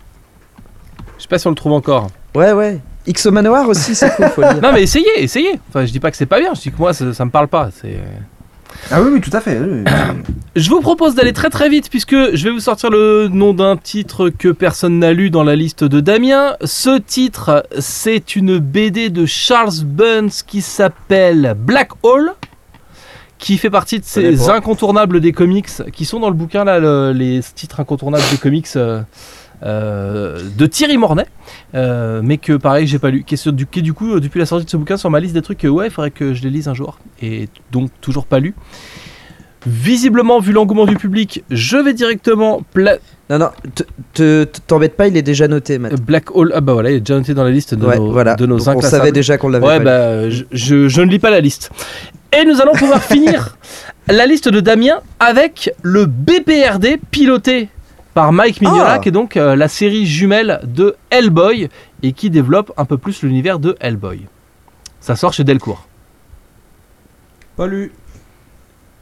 [1.17, 2.09] Je sais pas si on le trouve encore.
[2.35, 2.81] Ouais, ouais.
[3.09, 4.63] Xo Manoir aussi, c'est cool, faut le dire.
[4.63, 5.59] Non mais essayez, essayez.
[5.69, 7.31] Enfin je dis pas que c'est pas bien, je dis que moi ça, ça me
[7.31, 7.71] parle pas.
[7.81, 7.99] C'est
[8.91, 9.59] Ah oui, oui, tout à fait.
[9.59, 9.93] oui, oui.
[10.57, 13.77] Je vous propose d'aller très très vite puisque je vais vous sortir le nom d'un
[13.77, 16.57] titre que personne n'a lu dans la liste de Damien.
[16.65, 22.33] Ce titre, c'est une BD de Charles Burns qui s'appelle Black Hole,
[23.39, 27.13] qui fait partie de ces incontournables des comics qui sont dans le bouquin là, le-
[27.13, 28.67] les titres incontournables des comics.
[28.77, 29.01] euh,
[29.63, 31.27] euh, de Thierry Mornay,
[31.75, 34.21] euh, mais que pareil j'ai pas lu, qui est, du, qui est du coup euh,
[34.21, 36.11] depuis la sortie de ce bouquin sur ma liste des trucs que ouais il faudrait
[36.11, 38.55] que je les lise un jour et donc toujours pas lu.
[39.67, 42.97] Visiblement, vu l'engouement du public, je vais directement pla-
[43.29, 43.83] Non, non, te-
[44.15, 46.01] te- t'embête pas, il est déjà noté, Matt.
[46.01, 46.51] Black Hole.
[46.55, 48.37] Ah bah voilà, il est déjà noté dans la liste de Ouais, nos, voilà.
[48.37, 51.11] de nos Donc, on savait déjà qu'on l'avait Ouais, pas bah je, je- je ne
[51.11, 51.71] lis pas la liste.
[52.33, 53.59] Et nous allons pouvoir finir
[54.09, 57.69] la liste de Damien avec le BPRD piloté
[58.15, 58.99] par Mike Mignola, Ah.
[58.99, 61.69] qui est donc euh, la série jumelle de Hellboy
[62.03, 64.27] et qui développe un peu plus l'univers de Hellboy.
[65.01, 65.87] Ça sort chez Delcourt.
[67.57, 67.93] Pas lu.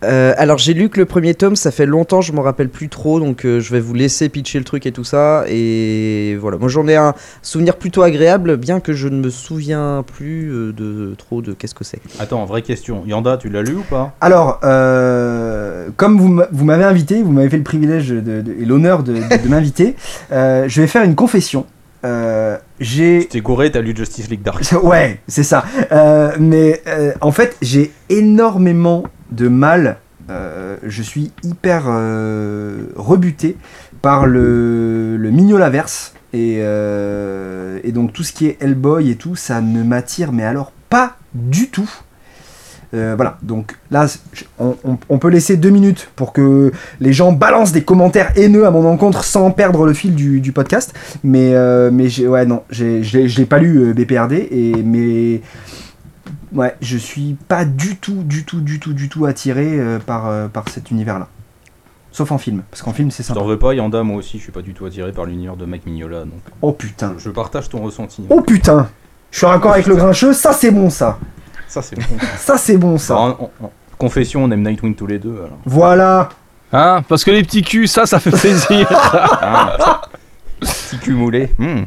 [0.04, 2.88] Euh, alors j'ai lu que le premier tome, ça fait longtemps, je m'en rappelle plus
[2.88, 5.44] trop, donc euh, je vais vous laisser pitcher le truc et tout ça.
[5.48, 10.04] Et voilà, moi j'en ai un souvenir plutôt agréable, bien que je ne me souviens
[10.06, 12.00] plus euh, de trop de qu'est-ce que c'est.
[12.20, 13.02] Attends, vraie question.
[13.06, 14.14] Yanda, tu l'as lu ou pas?
[14.20, 18.52] Alors, euh, comme vous m'a- vous m'avez invité, vous m'avez fait le privilège de- de-
[18.60, 19.96] et l'honneur de, de- de m'inviter,
[20.32, 21.66] euh, je vais faire une confession.
[22.04, 24.62] Euh, j'ai t'es gouré, t'as lu Justice League Dark.
[24.84, 25.64] Ouais, c'est ça.
[25.90, 29.98] Euh, mais euh, en fait, j'ai énormément de mal.
[30.30, 33.56] euh, je suis hyper euh, rebuté
[34.02, 36.14] par le, le Mignolaverse.
[36.34, 40.44] Et, euh, et donc tout ce qui est Hellboy et tout, ça ne m'attire, mais
[40.44, 41.88] alors pas du tout.
[42.92, 44.06] Voilà, donc là,
[44.58, 48.86] on, peut laisser deux minutes pour que les gens balancent des commentaires haineux à mon
[48.86, 50.94] encontre sans perdre le fil du, podcast.
[51.22, 53.02] Mais, euh, mais ouais, non, je
[53.36, 55.42] l'ai- pas lu BPRD, et, mais
[56.52, 60.26] ouais, je suis pas du tout, du tout, du tout, du tout attiré euh, par,
[60.28, 61.28] euh, par cet univers-là.
[62.10, 63.38] Sauf en film, parce qu'en film c'est sympa.
[63.40, 65.66] t'en veux pas, Yanda, moi aussi, je suis pas du tout attiré par l'univers de
[65.66, 67.14] Mike Mignola, donc Oh putain.
[67.18, 68.24] je partage ton ressenti.
[68.30, 68.88] Oh putain.
[69.30, 71.18] Je suis raccord avec le grincheux, ça c'est bon ça.
[71.68, 72.16] Ça, c'est bon.
[72.38, 73.14] Ça c'est bon ça.
[73.14, 73.50] Alors,
[73.98, 75.58] confession, on aime Nightwing tous les deux, alors.
[75.66, 76.30] Voilà.
[76.72, 78.88] Hein Parce que les petits culs, ça, ça fait plaisir.
[78.90, 80.00] Ah,
[80.60, 81.52] petit cul moulé.
[81.58, 81.82] Hmm.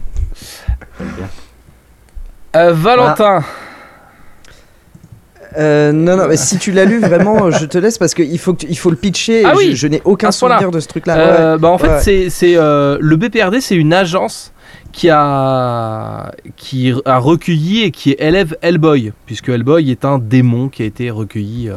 [1.00, 1.28] J'aime bien.
[2.58, 3.44] Euh, Valentin.
[5.58, 8.54] Euh, non, non, mais si tu l'as lu vraiment, je te laisse parce qu'il faut,
[8.54, 9.42] que tu- il faut le pitcher.
[9.42, 11.18] et Ah je- oui, je, n'ai aucun souvenir de ce truc-là.
[11.18, 12.00] Euh, bah en fait, ouais.
[12.02, 14.54] c'est c'est, euh, le BPRD, c'est une agence
[14.94, 20.84] qui a qui a recueilli et qui élève Hellboy, puisque Hellboy est un démon qui
[20.84, 21.70] a été recueilli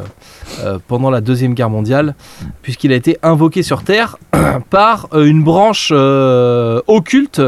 [0.63, 2.15] euh, pendant la deuxième guerre mondiale,
[2.61, 4.17] puisqu'il a été invoqué sur Terre
[4.69, 7.41] par une branche euh, occulte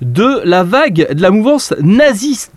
[0.00, 2.52] de la vague de la mouvance naziste.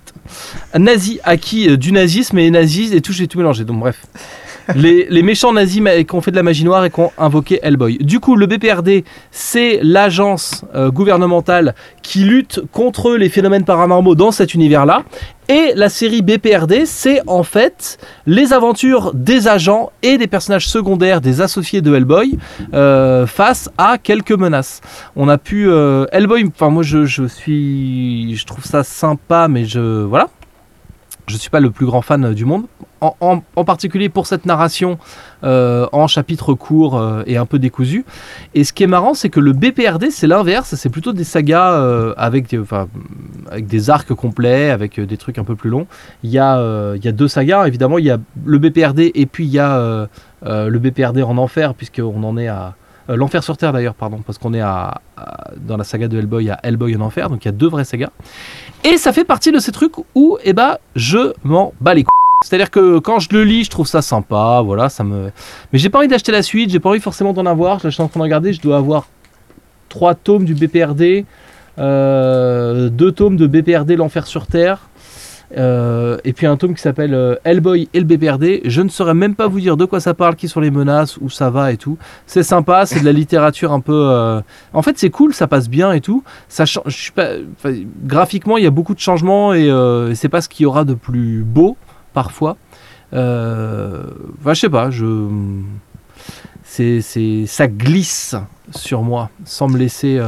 [0.78, 3.66] Nazi acquis euh, du nazisme et nazis et tout j'ai tout mélangé.
[3.66, 4.06] Donc bref
[4.76, 7.98] les, méchants nazis qui ont fait de la magie noire et qui ont invoqué Hellboy.
[8.00, 14.32] Du coup, le BPRD, c'est l'agence euh, gouvernementale qui lutte contre les phénomènes paranormaux dans
[14.32, 15.04] cet univers-là.
[15.50, 21.20] Et la série BPRD, c'est en fait les aventures des agents et des personnages secondaires,
[21.20, 22.38] des associés de Hellboy,
[22.74, 24.82] euh, face à quelques menaces.
[25.16, 25.68] On a pu...
[25.68, 28.36] euh, Hellboy, enfin moi je suis...
[28.36, 30.04] Je trouve ça sympa, mais je...
[30.04, 30.30] Voilà.
[31.28, 32.66] Je suis pas le plus grand fan du monde.
[33.02, 34.98] En, particulier pour cette narration
[35.44, 38.06] euh, en chapitres courts euh, et un peu décousus.
[38.56, 40.76] Et ce qui est marrant, c'est que le BPRD, c'est l'inverse.
[40.76, 42.56] C'est plutôt des sagas euh, avec,
[43.60, 45.86] des, arcs complets, avec euh, des trucs un peu plus longs.
[46.24, 47.98] Il y a, euh, deux sagas, évidemment.
[47.98, 50.08] Il y a le BPRD et puis il y a euh,
[50.46, 52.76] euh, le BPRD en enfer, puisqu'on en est à.
[53.10, 56.60] euh, L'enfer sur Terre d'ailleurs, pardon, parce qu'on est dans la saga de Hellboy à
[56.64, 58.12] Hellboy en enfer, donc il y a deux vraies sagas.
[58.84, 62.12] Et ça fait partie de ces trucs où, eh ben, je m'en bats les couilles.
[62.44, 65.32] C'est-à-dire que quand je le lis, je trouve ça sympa, voilà, ça me.
[65.72, 67.76] Mais j'ai pas envie d'acheter la suite, j'ai pas envie forcément d'en avoir.
[67.76, 69.08] Là, je suis en train de regarder, je dois avoir
[69.88, 71.26] trois tomes du BPRD,
[71.80, 74.90] euh, deux tomes de BPRD L'Enfer sur Terre,
[75.58, 78.62] euh, et puis un tome qui s'appelle euh, Hellboy et le BPRD.
[78.66, 81.18] Je ne saurais même pas vous dire de quoi ça parle, qui sont les menaces,
[81.18, 81.98] où ça va et tout.
[82.26, 84.08] C'est sympa, c'est de la littérature un peu.
[84.10, 84.42] euh,
[84.74, 86.24] En fait, c'est cool, ça passe bien et tout.
[86.50, 87.14] Ça change.
[88.04, 89.70] Graphiquement, il y a beaucoup de changements et
[90.16, 91.78] c'est pas ce qu'il y aura de plus beau
[92.14, 92.58] parfois.
[93.12, 95.30] Enfin, je sais pas, je.
[96.64, 98.36] C'est, c'est, ça glisse
[98.72, 100.20] sur moi sans me laisser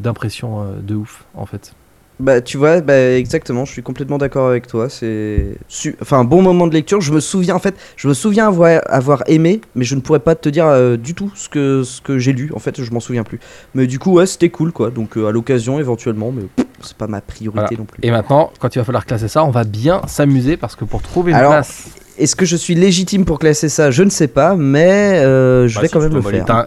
[0.00, 1.74] d'impression de ouf en fait.
[2.22, 4.88] Bah, tu vois, bah, exactement, je suis complètement d'accord avec toi.
[4.88, 7.00] C'est su- enfin, un bon moment de lecture.
[7.00, 10.20] Je me souviens, en fait, je me souviens avoir, avoir aimé, mais je ne pourrais
[10.20, 12.52] pas te dire euh, du tout ce que, ce que j'ai lu.
[12.54, 13.40] En fait, je m'en souviens plus.
[13.74, 14.90] Mais du coup, ouais, c'était cool, quoi.
[14.90, 16.42] Donc, euh, à l'occasion, éventuellement, mais
[16.80, 17.76] c'est pas ma priorité Voilà.
[17.76, 17.98] non plus.
[18.04, 21.02] Et maintenant, quand il va falloir classer ça, on va bien s'amuser parce que pour
[21.02, 21.86] trouver une Alors, place.
[22.18, 23.90] Est-ce que je suis légitime pour classer ça?
[23.90, 26.66] Je ne sais pas, mais euh, je Bah, vais si, quand même le faire.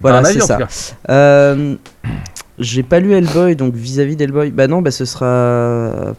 [0.00, 0.58] Voilà, c'est ça.
[2.60, 6.14] J'ai pas lu Hellboy, donc vis-à-vis d'Hellboy, bah non, bah ce sera.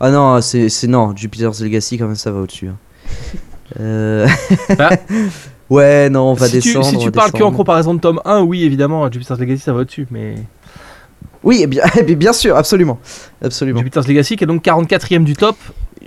[0.00, 2.68] Ah non, c'est c'est- non, Jupiter's Legacy quand même ça va au-dessus.
[2.68, 2.76] hein.
[3.78, 4.26] Euh,
[4.78, 4.90] Bah.
[5.70, 6.86] ouais, non, on va si tu, descendre.
[6.86, 7.56] si tu parles que en descendre.
[7.56, 10.36] comparaison de tome 1, oui, évidemment, Jupiter's Legacy ça va au-dessus, mais
[11.44, 12.98] Oui, eh bien, eh bien sûr, absolument,
[13.42, 13.78] absolument.
[13.80, 15.56] Jupiter's Legacy qui est donc 44ème du top.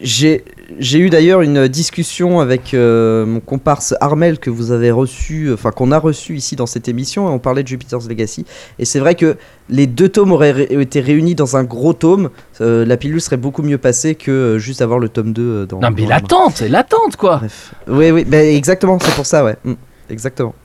[0.02, 0.44] J'ai
[0.80, 5.70] j'ai eu d'ailleurs une discussion avec euh, mon comparse Armel que vous avez reçu, enfin
[5.70, 8.44] qu'on a reçu ici dans cette émission, et on parlait de Jupiter's Legacy.
[8.80, 9.38] Et c'est vrai que
[9.70, 12.32] les deux tomes auraient ré- été réunis dans un gros tome.
[12.62, 15.66] euh, la pilule serait beaucoup mieux passée que euh, juste avoir le tome 2 euh,
[15.68, 15.80] dans.
[15.80, 17.38] Non, mais l'attente, c'est l'attente quoi.
[17.38, 17.74] Bref.
[17.88, 19.58] Oui, oui, bah, exactement, c'est pour ça, ouais.
[19.64, 19.74] Mm,
[20.10, 20.56] exactement.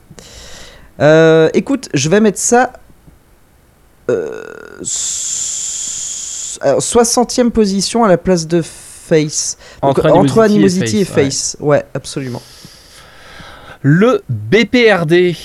[1.52, 2.72] Écoute, je vais mettre ça.
[6.60, 8.62] Alors, 60e position à la place de
[9.08, 9.56] Face.
[9.82, 11.56] Donc, Entre entre, Animosity et Animosity et Face, Face.
[11.60, 12.42] Ouais, absolument.
[13.82, 15.36] Le BPRD.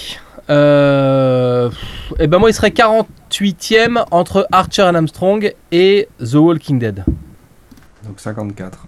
[0.49, 1.79] Euh, pff,
[2.19, 7.05] eh ben moi il serait 48ème entre Archer and Armstrong et The Walking Dead.
[8.05, 8.85] Donc 54.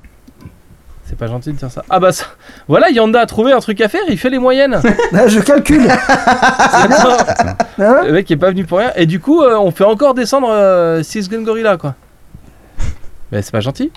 [1.05, 1.83] C'est pas gentil de dire ça.
[1.89, 2.25] Ah bah ça-
[2.67, 4.81] voilà, Yanda a trouvé un truc à faire, il fait les moyennes.
[5.13, 8.91] Ah, je calcule Hein le mec est pas venu pour rien.
[8.95, 11.95] Et du coup, euh, on fait encore descendre euh, Six Gun Gorilla quoi.
[13.31, 13.91] Mais c'est pas gentil.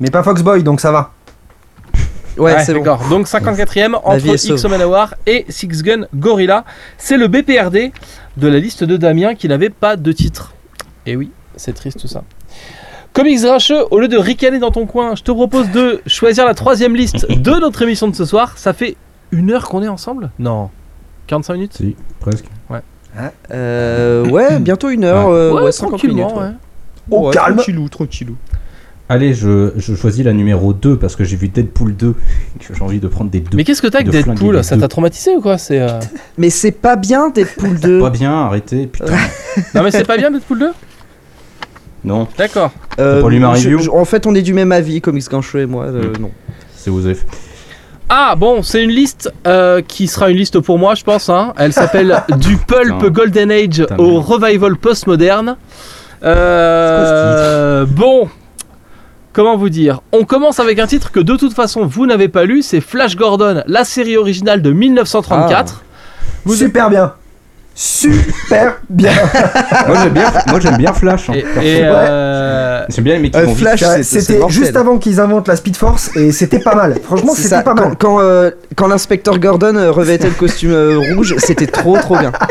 [0.00, 1.12] Mais pas Foxboy, donc ça va.
[2.38, 2.80] Ouais, c'est bon.
[2.84, 3.08] d'accord.
[3.08, 4.56] Donc 54ème entre vie est sauve.
[4.58, 6.64] X Manowar et Six Gun Gorilla.
[6.96, 7.92] C'est le BPRD
[8.36, 10.54] de la liste de Damien qui n'avait pas de titre.
[11.04, 12.22] Et oui, c'est triste tout ça.
[13.12, 16.54] Comics Grincheux, au lieu de ricaner dans ton coin, je te propose de choisir la
[16.54, 18.56] troisième liste de notre émission de ce soir.
[18.56, 18.96] Ça fait
[19.32, 20.30] une heure qu'on est ensemble?
[20.38, 20.70] Non.
[21.26, 21.74] 45 minutes?
[21.76, 22.44] Si, presque.
[23.50, 25.26] Euh, ouais, bientôt une heure.
[25.28, 25.34] Ouais.
[25.34, 26.20] euh, Ouais, ouais, 50 minutes.
[26.28, 26.54] tranquillement, ouais.
[27.10, 27.56] Au Ouais, calme.
[27.56, 28.36] Tranquillou, tranquillou.
[29.10, 32.08] Allez, je, je choisis la numéro 2 parce que j'ai vu Deadpool 2
[32.60, 33.56] et que j'ai envie de prendre des deux.
[33.56, 35.98] Mais qu'est-ce que t'as avec de Deadpool Ça t'a traumatisé ou quoi C'est euh,
[36.38, 38.00] Mais c'est pas bien Deadpool 2.
[38.00, 39.06] Pas bien, arrêtez, putain.
[39.74, 40.70] Non mais c'est pas bien Deadpool 2
[42.04, 42.70] non, D'accord.
[43.00, 45.28] Euh, pas lu ma je- review je- en fait, on est du même avis, Comics
[45.28, 45.86] Grincheux et moi.
[45.86, 46.20] euh, Mm.
[46.22, 46.30] Non.
[46.76, 47.26] c'est Osef.
[48.08, 51.28] Ah bon, c'est une liste euh, qui sera une liste pour moi, je pense.
[51.28, 51.52] hein.
[51.58, 53.08] Elle s'appelle Du Pulp Putain.
[53.10, 54.24] Golden Age Putain, au merde.
[54.26, 55.56] Revival Postmoderne.
[56.22, 58.28] Euh, bon,
[59.32, 60.00] comment vous dire?
[60.12, 63.16] On commence avec un titre que de toute façon vous n'avez pas lu, c'est Flash
[63.16, 65.82] Gordon, la série originale de 1934.
[66.44, 67.12] Vous- Super bien
[67.80, 69.12] Super bien
[69.86, 71.30] moi j'aime bien, moi j'aime bien Flash.
[71.30, 71.34] hein.
[71.34, 73.46] Et, et, euh, J'aime bien les mecs qui Euh.
[73.54, 76.96] Flash, C'était juste avant qu'ils inventent la Speed Force et c'était pas mal.
[77.04, 77.96] Franchement, c'était pas quand, mal.
[77.96, 82.32] quand, euh, quand l'inspecteur Gordon revêtait le costume euh, rouge, c'était trop trop bien.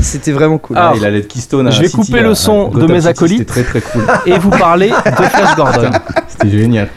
[0.00, 0.76] C'était vraiment cool.
[0.78, 2.68] Ah, Ah, il a l'aide Keystone à je vais City, couper à- le à son
[2.68, 3.38] de mes acolytes.
[3.38, 4.04] C'était très très cool.
[4.26, 4.94] et vous parlez de
[5.30, 5.90] Flash Gordon.
[6.28, 6.88] C'était génial.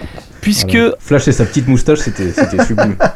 [0.42, 0.96] Puisque Voilà.
[1.00, 2.96] Flash et sa petite moustache, c'était c'était sublime.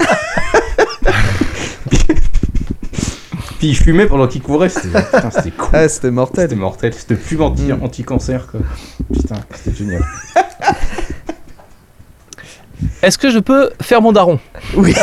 [3.59, 5.69] Puis il fumait pendant qu'il courait, c'était cool.
[5.73, 6.49] Ah, c'était mortel.
[6.49, 7.83] C'était mortel, c'était plus anti, Mm.
[7.83, 8.59] anti-cancer quoi.
[9.13, 10.03] Putain, c'était génial.
[13.03, 14.39] est-ce que je peux faire mon daron?
[14.75, 14.95] Oui,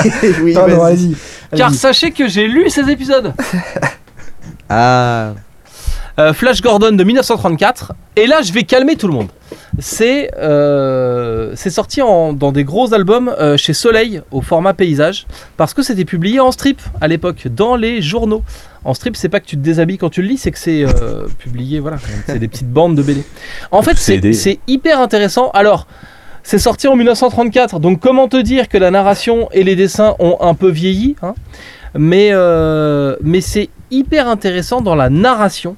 [0.42, 1.12] oui, Non, non, vas-y.
[1.12, 1.16] vas-y.
[1.56, 1.78] Car Vas-y.
[1.78, 3.32] sachez que j'ai lu ces épisodes.
[4.68, 5.34] Ah,
[6.18, 7.92] Euh, Flash Gordon de 1934.
[8.16, 9.28] Et là, je vais calmer tout le monde.
[9.78, 15.28] C'est euh, c'est sorti en- dans des gros albums euh, chez Soleil au format paysage
[15.56, 18.42] parce que c'était publié en strip à l'époque dans les journaux.
[18.84, 20.84] En strip, c'est pas que tu te déshabilles quand tu le lis, c'est que c'est
[21.38, 23.22] publié, voilà, c'est des petites bandes de BD.
[23.70, 23.96] En fait,
[24.34, 25.50] c'est hyper intéressant.
[25.54, 25.86] Alors,
[26.42, 30.36] c'est sorti en 1934, donc comment te dire que la narration et les dessins ont
[30.40, 31.34] un peu vieilli, hein?
[31.96, 35.76] Mais, euh, mais c'est hyper intéressant dans la narration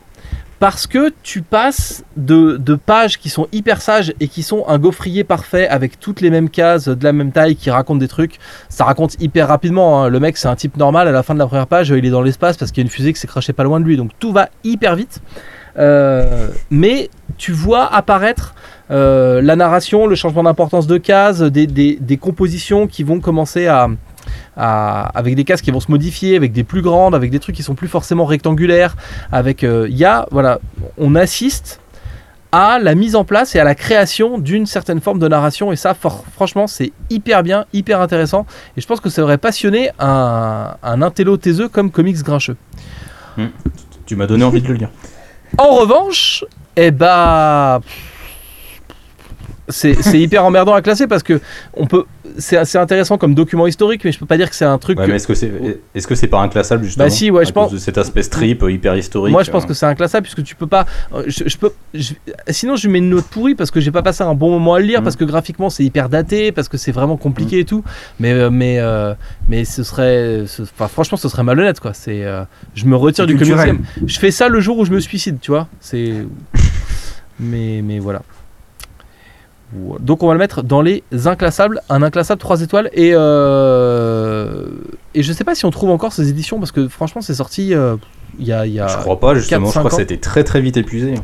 [0.59, 4.79] parce que tu passes de, de pages qui sont hyper sages et qui sont un
[4.79, 8.39] gaufrier parfait avec toutes les mêmes cases de la même taille qui racontent des trucs.
[8.69, 10.03] Ça raconte hyper rapidement.
[10.03, 10.09] hein.
[10.11, 11.09] Le mec, c'est un type normal.
[11.09, 12.87] À la fin de la première page, il est dans l'espace parce qu'il y a
[12.87, 13.97] une fusée qui s'est crachée pas loin de lui.
[13.97, 15.23] Donc tout va hyper vite.
[15.79, 17.09] Euh, mais
[17.39, 18.55] tu vois apparaître
[18.91, 23.67] euh, la narration, le changement d'importance de cases, des, des- des compositions qui vont commencer
[23.67, 23.89] à,
[24.57, 27.57] à- avec des cases qui vont se modifier, avec des plus grandes, avec des trucs
[27.57, 28.97] qui sont plus forcément rectangulaires.
[29.33, 30.59] Avec, euh, il y a, voilà,
[30.99, 31.81] on assiste
[32.53, 35.77] à la mise en place et à la création d'une certaine forme de narration et
[35.77, 38.45] ça, for- franchement, c'est hyper bien, hyper intéressant
[38.77, 42.57] et je pense que ça aurait passionné un, un intello taiseux comme Comics Grincheux.
[44.05, 44.91] Tu m'as donné envie de le lire.
[45.59, 46.45] En revanche,
[46.77, 47.81] eh bah.
[49.71, 51.41] C'est hyper emmerdant à classer parce que
[51.75, 52.05] on peut,
[52.39, 54.99] c'est assez intéressant comme document historique, mais je peux pas dire que c'est un truc.
[54.99, 55.51] Ouais, que- mais est-ce que c'est
[55.95, 57.99] est-ce que c'est pas inclassable justement Bah si, ouais, à je cause pense- de cet
[57.99, 59.33] aspect strip hyper historique.
[59.33, 59.67] Moi, je pense euh.
[59.69, 60.87] que c'est inclassable puisque tu peux pas.
[61.15, 61.71] euh, Je, je peux.
[61.95, 62.13] je-
[62.49, 64.75] sinon, je lui mets une note pourrie parce que j'ai pas passé un bon moment
[64.75, 65.05] à le lire Mm.
[65.05, 67.83] parce que graphiquement c'est hyper daté parce que c'est vraiment compliqué et tout.
[68.19, 69.15] Mais euh, mais euh,
[69.49, 70.45] mais ce serait.
[70.47, 71.93] ce- Enfin, franchement, ce serait malhonnête quoi.
[71.95, 72.25] C'est.
[72.25, 72.43] euh,
[72.75, 73.79] je me retire du communisme.
[74.07, 75.69] Je fais ça le jour où je me suicide, tu vois.
[75.81, 76.15] C'est.
[77.41, 78.23] mais mais voilà.
[79.73, 80.05] Voilà.
[80.05, 84.67] Donc on va le mettre dans les inclassables, un inclassable 3 étoiles et euh,
[85.15, 87.75] et je sais pas si on trouve encore ces éditions parce que franchement c'est sorti
[87.75, 87.97] euh,
[88.39, 89.69] il y a il y a Je crois pas justement.
[89.69, 91.15] 4-5 Je crois que c'était très très vite épuisé.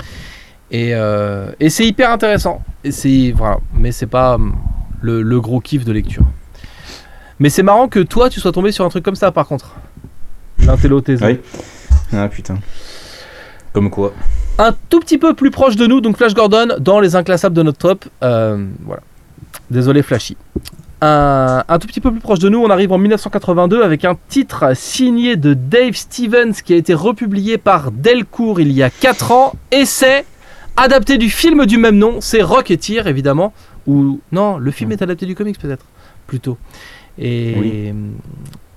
[0.70, 2.62] et, euh, et c'est hyper intéressant.
[2.84, 4.54] Et c'est voilà, mais c'est pas hum,
[5.00, 6.24] le, le gros kiff de lecture.
[7.38, 9.74] Mais c'est marrant que toi tu sois tombé sur un truc comme ça par contre.
[10.64, 11.20] L'intellothèse.
[11.22, 11.40] Oui.
[12.12, 12.58] Ah putain.
[13.72, 14.12] Comme quoi.
[14.58, 17.62] Un tout petit peu plus proche de nous, donc Flash Gordon dans les inclassables de
[17.62, 18.04] notre top.
[18.22, 19.02] Euh, voilà.
[19.70, 20.36] Désolé Flashy.
[21.02, 24.16] Un, un tout petit peu plus proche de nous, on arrive en 1982 avec un
[24.28, 29.30] titre signé de Dave Stevens qui a été republié par Delcourt il y a 4
[29.32, 30.24] ans et c'est
[30.78, 33.52] adapté du film du même nom, c'est Rocketeer évidemment,
[33.86, 35.84] ou non, le film est adapté du comics peut-être,
[36.26, 36.56] plutôt.
[37.18, 37.92] Et, Oui.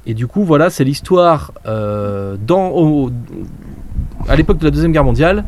[0.05, 3.11] et du coup voilà, c'est l'histoire euh, dans, au-
[4.30, 5.43] à l'époque de la Deuxième Guerre mondiale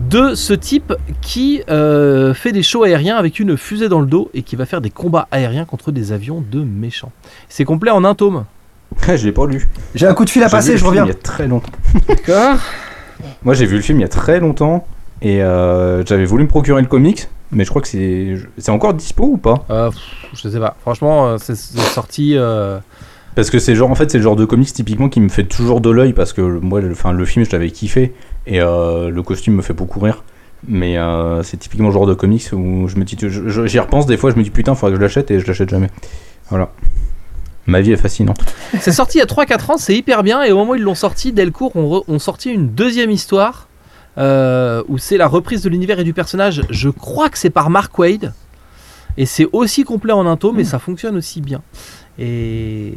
[0.00, 4.30] de ce type qui euh, fait des shows aériens avec une fusée dans le dos
[4.34, 7.12] et qui va faire des combats aériens contre des avions de méchants.
[7.48, 8.44] C'est complet en un tome.
[9.06, 9.68] je l'ai pas lu.
[9.94, 11.04] J'ai un coup de fil à passer, le je film reviens.
[11.04, 11.72] Il y a très longtemps.
[12.08, 12.58] D'accord.
[13.42, 14.86] Moi j'ai vu le film il y a très longtemps
[15.22, 18.92] et euh, j'avais voulu me procurer le comics, mais je crois que c'est c'est encore
[18.92, 19.64] dispo ou pas?
[19.70, 20.00] Euh, pff,
[20.34, 20.76] je sais pas.
[20.82, 22.36] Franchement, euh, c'est c'est sorti.
[23.36, 25.44] Parce que c'est genre en fait c'est le genre de comics typiquement qui me fait
[25.44, 28.14] toujours de l'œil parce que moi le, enfin, le film je l'avais kiffé
[28.46, 30.24] et euh, le costume me fait beaucoup rire.
[30.66, 34.16] Mais euh, c'est typiquement le genre de comics où je me dis, j'y repense des
[34.16, 35.90] fois, je me dis putain, faudrait que je l'achète et je l'achète jamais.
[36.48, 36.72] Voilà.
[37.66, 38.38] Ma vie est fascinante.
[38.80, 40.42] C'est sorti il y a 3-4 ans, c'est hyper bien.
[40.42, 43.68] Et au moment où ils l'ont sorti, Delcourt ont, sorti une deuxième histoire
[44.16, 46.62] euh, où c'est la reprise de l'univers et du personnage.
[46.70, 48.32] Je crois que c'est par Mark Wade.
[49.18, 51.62] Et c'est aussi complet en un tome, mais ça fonctionne aussi bien.
[52.18, 52.94] Et,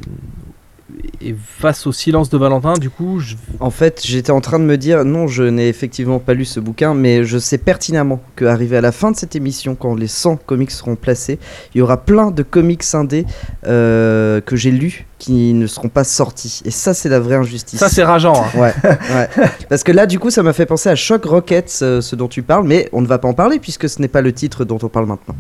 [1.57, 3.21] face au silence de Valentin, du coup,
[3.59, 6.59] En fait, j'étais en train de me dire, non, je n'ai effectivement pas lu ce
[6.59, 10.37] bouquin, mais je sais pertinemment qu'arrivé à la fin de cette émission, quand les 100
[10.37, 11.37] comics seront placés,
[11.75, 13.25] il y aura plein de comics indés
[13.67, 16.61] euh, que j'ai lus qui ne seront pas sortis.
[16.65, 17.77] Et ça, c'est la vraie injustice.
[17.79, 18.33] ça c'est rageant.
[18.35, 18.57] hein.
[18.59, 19.29] Ouais, ouais.
[19.69, 22.27] Parce que là, du coup, ça m'a fait penser à Shock Rockets, euh, ce dont
[22.29, 24.63] tu parles, mais on ne va pas en parler puisque ce n'est pas le titre
[24.65, 25.35] dont on parle maintenant.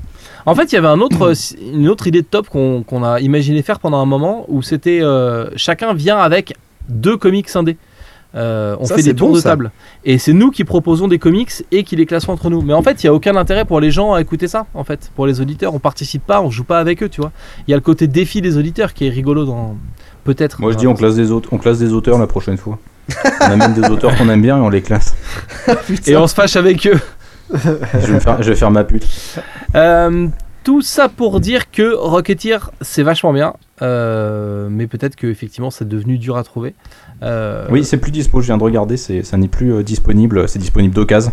[0.45, 1.33] En fait, il y avait un autre,
[1.73, 4.99] une autre idée de top qu'on qu'on a imaginé faire pendant un moment où c'était
[5.01, 6.55] euh, chacun vient avec
[6.89, 7.77] deux comics indés.
[8.35, 9.49] Euh, on Ça, fait des tours bon, de ça.
[9.49, 9.71] table.
[10.05, 12.61] Et c'est nous qui proposons des comics et qui les classons entre nous.
[12.61, 14.83] Mais en fait, il n'y a aucun intérêt pour les gens à écouter ça, en
[14.83, 15.11] fait.
[15.15, 17.31] Pour les auditeurs, on participe pas, on joue pas avec eux, tu vois.
[17.67, 19.77] Il y a le côté défi des auditeurs qui est rigolo dans.
[20.23, 20.61] Peut-être.
[20.61, 22.77] Moi je dis on classe des auteurs, on classe des auteurs la prochaine fois.
[23.41, 25.15] on amène des auteurs qu'on aime bien et on les classe.
[26.05, 26.99] Et on se fâche avec eux.
[27.51, 29.07] Je vais, me faire, je vais faire ma pute.
[29.73, 30.27] Euh,
[30.63, 33.53] tout ça pour dire que Rocketeer, c'est vachement bien.
[33.81, 36.75] Euh, mais peut-être que effectivement c'est devenu dur à trouver.
[37.23, 40.59] Euh, Oui, c'est plus dispo, je viens de regarder, ça n'est plus euh, disponible, c'est
[40.59, 41.31] disponible d'occasion.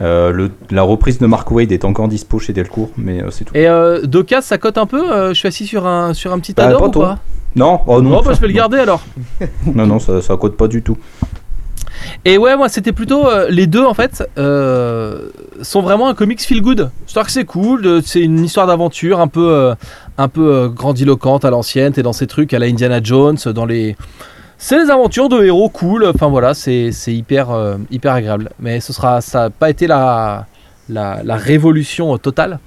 [0.00, 3.44] Euh, le- la reprise de Mark Wade est encore dispo chez Delcourt, mais euh, c'est
[3.44, 3.54] tout.
[3.54, 6.54] Et euh, Doka, ça cote un peu Je suis assis sur un, sur un petit
[6.54, 7.02] Bah, ador pas ou trop.
[7.02, 7.18] pas?
[7.56, 9.02] Non, oh non, Oh, bah, je vais le garder alors.
[9.74, 10.96] non, non, ça, ça cote pas du tout.
[12.24, 15.28] Et ouais, moi c'était plutôt euh, les deux en fait euh,
[15.60, 16.90] sont vraiment un comics feel good.
[17.06, 19.74] C'est-à-dire que c'est cool, c'est une histoire d'aventure un peu, euh,
[20.16, 21.92] un peu grandiloquente à l'ancienne.
[21.92, 23.96] T'es dans ces trucs à la Indiana Jones, dans les.
[24.62, 26.04] C'est les aventures de héros cool.
[26.14, 28.50] Enfin voilà, c'est hyper, euh, hyper agréable.
[28.60, 30.46] Mais ce sera, ça n'a pas été la,
[30.90, 32.58] la, la révolution euh, totale.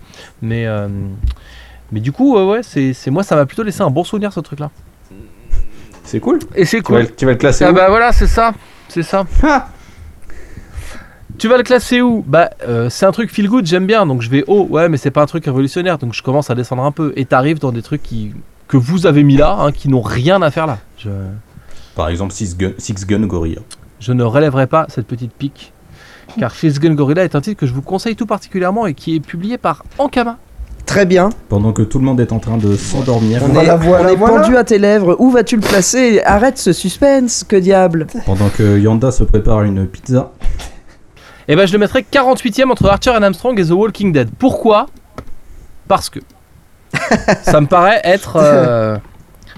[0.42, 0.88] Mais, euh,
[1.92, 4.72] mais du coup, ouais, c'est moi ça m'a plutôt laissé un bon souvenir ce truc-là.
[6.04, 6.40] C'est cool.
[6.56, 8.54] Et c'est Tu, vas, le- tu vas le classer Ah où bah voilà, c'est ça,
[8.90, 9.26] c'est ça.
[11.38, 12.24] Tu vas le classer où?
[12.28, 14.66] Bah euh, c'est un truc feel good, j'aime bien, donc je vais haut.
[14.70, 17.14] Ouais, mais c'est pas un truc révolutionnaire, donc je commence à descendre un peu.
[17.16, 18.34] Et t'arrives dans des trucs qui
[18.68, 20.80] que vous avez mis là, hein, qui n'ont rien à faire là.
[20.98, 21.10] Je,
[21.96, 23.62] Par exemple, Six Gun, Six Gun Gorilla.
[24.00, 25.74] je ne relèverai pas cette petite pique,
[26.40, 29.16] car Fist Gun Gorilla est un titre que je vous conseille tout particulièrement et qui
[29.16, 30.38] est publié par Ankama.
[30.86, 31.30] Très bien.
[31.48, 34.10] Pendant que tout le monde est en train de s'endormir, On Voilà, est, voilà, on
[34.10, 34.42] est voilà.
[34.42, 35.16] pendu à tes lèvres.
[35.20, 36.22] Où vas-tu le placer?
[36.26, 40.32] Arrête ce suspense, que diable pendant que Yanda se prépare une pizza,
[41.48, 44.30] Et ben je le mettrai 48ème entre Archer and Armstrong et The Walking Dead.
[44.38, 44.88] Pourquoi?
[45.88, 46.20] Parce que
[47.44, 48.36] ça me paraît être.
[48.42, 48.98] euh,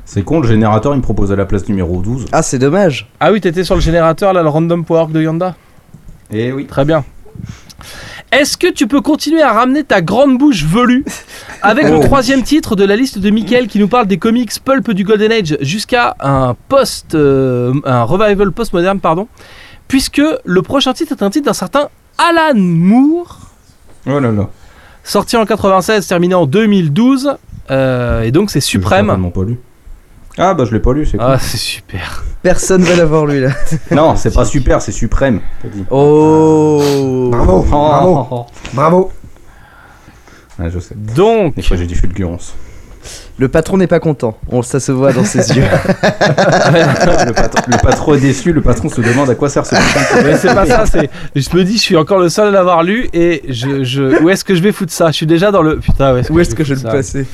[0.06, 2.26] c'est con, le générateur il me propose à la place numéro 12.
[2.32, 3.10] Ah, c'est dommage.
[3.20, 5.56] Ah oui, t'étais sur le générateur là, le Random Power de Yanda?
[6.32, 6.66] Et oui.
[6.68, 7.03] Très bien.
[8.32, 11.06] Est-ce que tu peux continuer à ramener ta grande bouche velue
[11.62, 12.03] avec le Oh.
[12.03, 15.32] troisième titre de la liste de Michael qui nous parle des comics pulp du Golden
[15.32, 19.28] Age jusqu'à un post, euh, un revival postmoderne, pardon,
[19.88, 21.88] puisque le prochain titre est un titre d'un certain
[22.18, 23.39] Alan Moore,
[24.08, 24.49] Oh là là.
[25.03, 27.36] sorti en 96, terminé en 2012,
[27.72, 29.08] euh, et donc c'est suprême.
[29.34, 29.58] pas lu.
[30.38, 31.25] Ah bah je l'ai pas lu, c'est cool.
[31.29, 32.23] Ah, c'est super.
[32.41, 33.49] Personne va l'avoir lu là.
[33.91, 35.39] Non, c'est pas super, c'est suprême.
[35.61, 35.86] t'as dit.
[35.89, 37.29] Oh.
[37.31, 38.45] Bravo, bravo, Oh.
[38.73, 39.11] bravo.
[40.59, 40.95] Ouais, je sais.
[40.95, 42.53] Donc, Des fois j'ai du fulgurance.
[43.38, 44.38] Le patron n'est pas content.
[44.49, 45.63] On, ça se voit dans ses yeux.
[46.03, 50.21] le, patron, le patron est déçu, le patron se demande à quoi sert ce putain
[50.21, 51.09] de mais c'est pas ça, c'est.
[51.36, 54.29] Je me dis, je suis encore le seul à l'avoir lu et je, je- où
[54.29, 55.07] est-ce que je vais foutre ça?
[55.07, 55.77] Je suis déjà dans le.
[55.79, 57.19] Putain, où est-ce que, Où est-ce que je vais foutre le ça?
[57.19, 57.25] passer?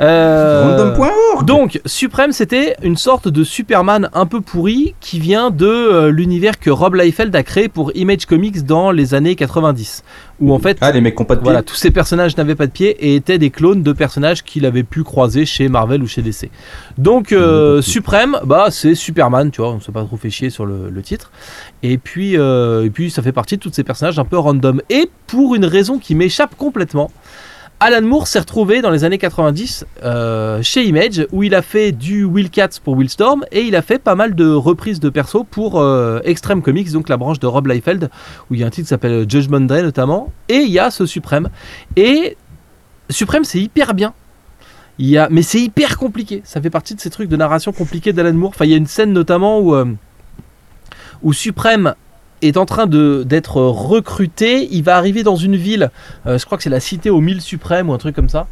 [0.00, 1.42] Euh.
[1.44, 6.58] Donc, Suprême, c'était une sorte de Superman un peu pourri qui vient de euh, l'univers
[6.58, 10.02] que Rob Liefeld a créé pour Image Comics dans les années 90.
[10.40, 11.44] Où en fait, Ah, les mecs ont pas de pied.
[11.44, 14.66] voilà, tous ces personnages n'avaient pas de pied et étaient des clones de personnages qu'il
[14.66, 16.50] avait pu croiser chez Marvel ou chez DC.
[16.98, 17.82] Donc, euh, Mhm.
[17.82, 21.02] Suprême, bah, c'est Superman, tu vois, on s'est pas trop fait chier sur le, le
[21.02, 21.30] titre.
[21.82, 24.80] Et puis, euh, et puis, ça fait partie de tous ces personnages un peu random.
[24.90, 27.10] Et pour une raison qui m'échappe complètement,
[27.84, 31.90] Alan Moore s'est retrouvé dans les années 90 euh, chez Image où il a fait
[31.90, 35.44] du Will Cats pour Willstorm et il a fait pas mal de reprises de persos
[35.50, 38.08] pour euh, Extreme Comics, donc la branche de Rob Liefeld,
[38.48, 40.92] où il y a un titre qui s'appelle Judgment Day notamment, et il y a
[40.92, 41.48] ce Suprême.
[41.96, 42.36] Et
[43.10, 44.14] Suprême, c'est hyper bien.
[45.00, 46.40] Il mais c'est hyper compliqué.
[46.44, 48.50] Ça fait partie de ces trucs de narration compliqués d'Alan Moore.
[48.50, 49.86] Enfin, il y a une scène notamment où, euh,
[51.24, 51.96] où Suprême
[52.48, 54.68] est en train d'être recruté.
[54.70, 55.90] Il va arriver dans une ville.
[56.26, 58.46] euh, je crois que c'est la cité aux mille suprêmes ou un truc comme ça.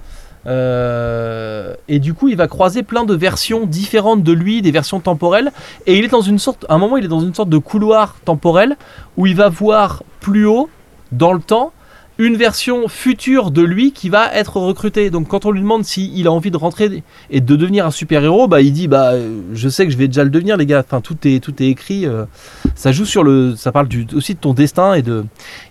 [0.46, 5.00] Euh, et du coup, il va croiser plein de versions différentes de lui, des versions
[5.00, 5.52] temporelles.
[5.86, 7.58] Et il est dans une sorte, à un moment, il est dans une sorte de
[7.58, 8.76] couloir temporel
[9.16, 10.68] où il va voir plus haut,
[11.12, 11.72] dans le temps,
[12.20, 15.08] une version future de lui qui va être recrutée.
[15.08, 18.22] Donc, quand on lui demande s'il a envie de rentrer et de devenir un super
[18.22, 19.14] héros, bah, il dit bah,
[19.54, 20.84] je sais que je vais déjà le devenir, les gars.
[20.86, 22.06] Enfin, tout est tout est écrit.
[22.06, 22.26] euh,
[22.74, 25.24] ça joue sur le, ça parle aussi de ton destin et de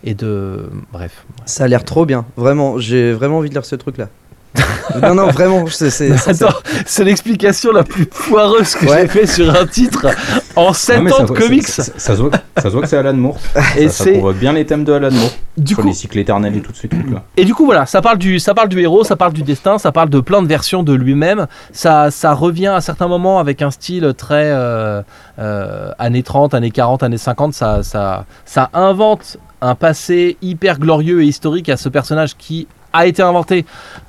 [0.04, 1.26] et de, bref.
[1.46, 2.26] Ça a l'air trop bien.
[2.36, 4.10] Vraiment, j'ai vraiment envie de lire ce truc là.
[5.02, 5.66] non, non, vraiment.
[5.68, 6.56] c'est- Attends,
[7.04, 9.02] l'explication la plus foireuse que Ouais.
[9.02, 10.08] j'ai fait sur un titre
[10.56, 11.68] en 7 Ah, mais ans de comics.
[11.68, 13.38] Ça, ça- ça se voit, ça se voit que c'est Alan Moore.
[13.78, 15.32] et ça, provoque bien les thèmes de Alan Moore.
[15.58, 17.24] du sur coup les cycles éternels et tous ces trucs-là.
[17.38, 19.78] et du coup voilà, ça parle du ça parle du héros, ça parle du destin,
[19.78, 21.46] ça parle de plein de versions de lui-même.
[21.72, 25.02] Ça ça revient à certains moments avec un style très euh,
[25.38, 31.22] euh, années 30, années 40, années 50, ça ça ça invente un passé hyper glorieux
[31.22, 33.66] et historique à ce personnage qui a été inventé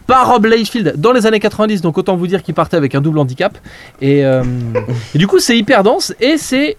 [0.06, 3.00] par Rob Liefeld dans les années 90, donc autant vous dire qu'il partait avec un
[3.00, 3.56] double handicap.
[4.00, 4.42] Et, euh,
[5.14, 6.76] et du coup, c'est hyper dense et c'est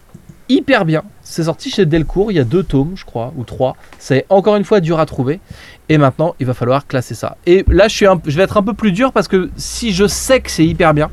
[0.49, 1.04] hyper bien.
[1.22, 3.76] C'est sorti chez Delcourt, il y a deux tomes, je crois, ou trois.
[3.99, 5.39] C'est encore une fois dur à trouver.
[5.88, 7.38] Et maintenant, il va falloir classer ça.
[7.45, 9.93] Et là, je, suis un- je vais être un peu plus dur parce que si
[9.93, 11.10] je sais que c'est hyper bien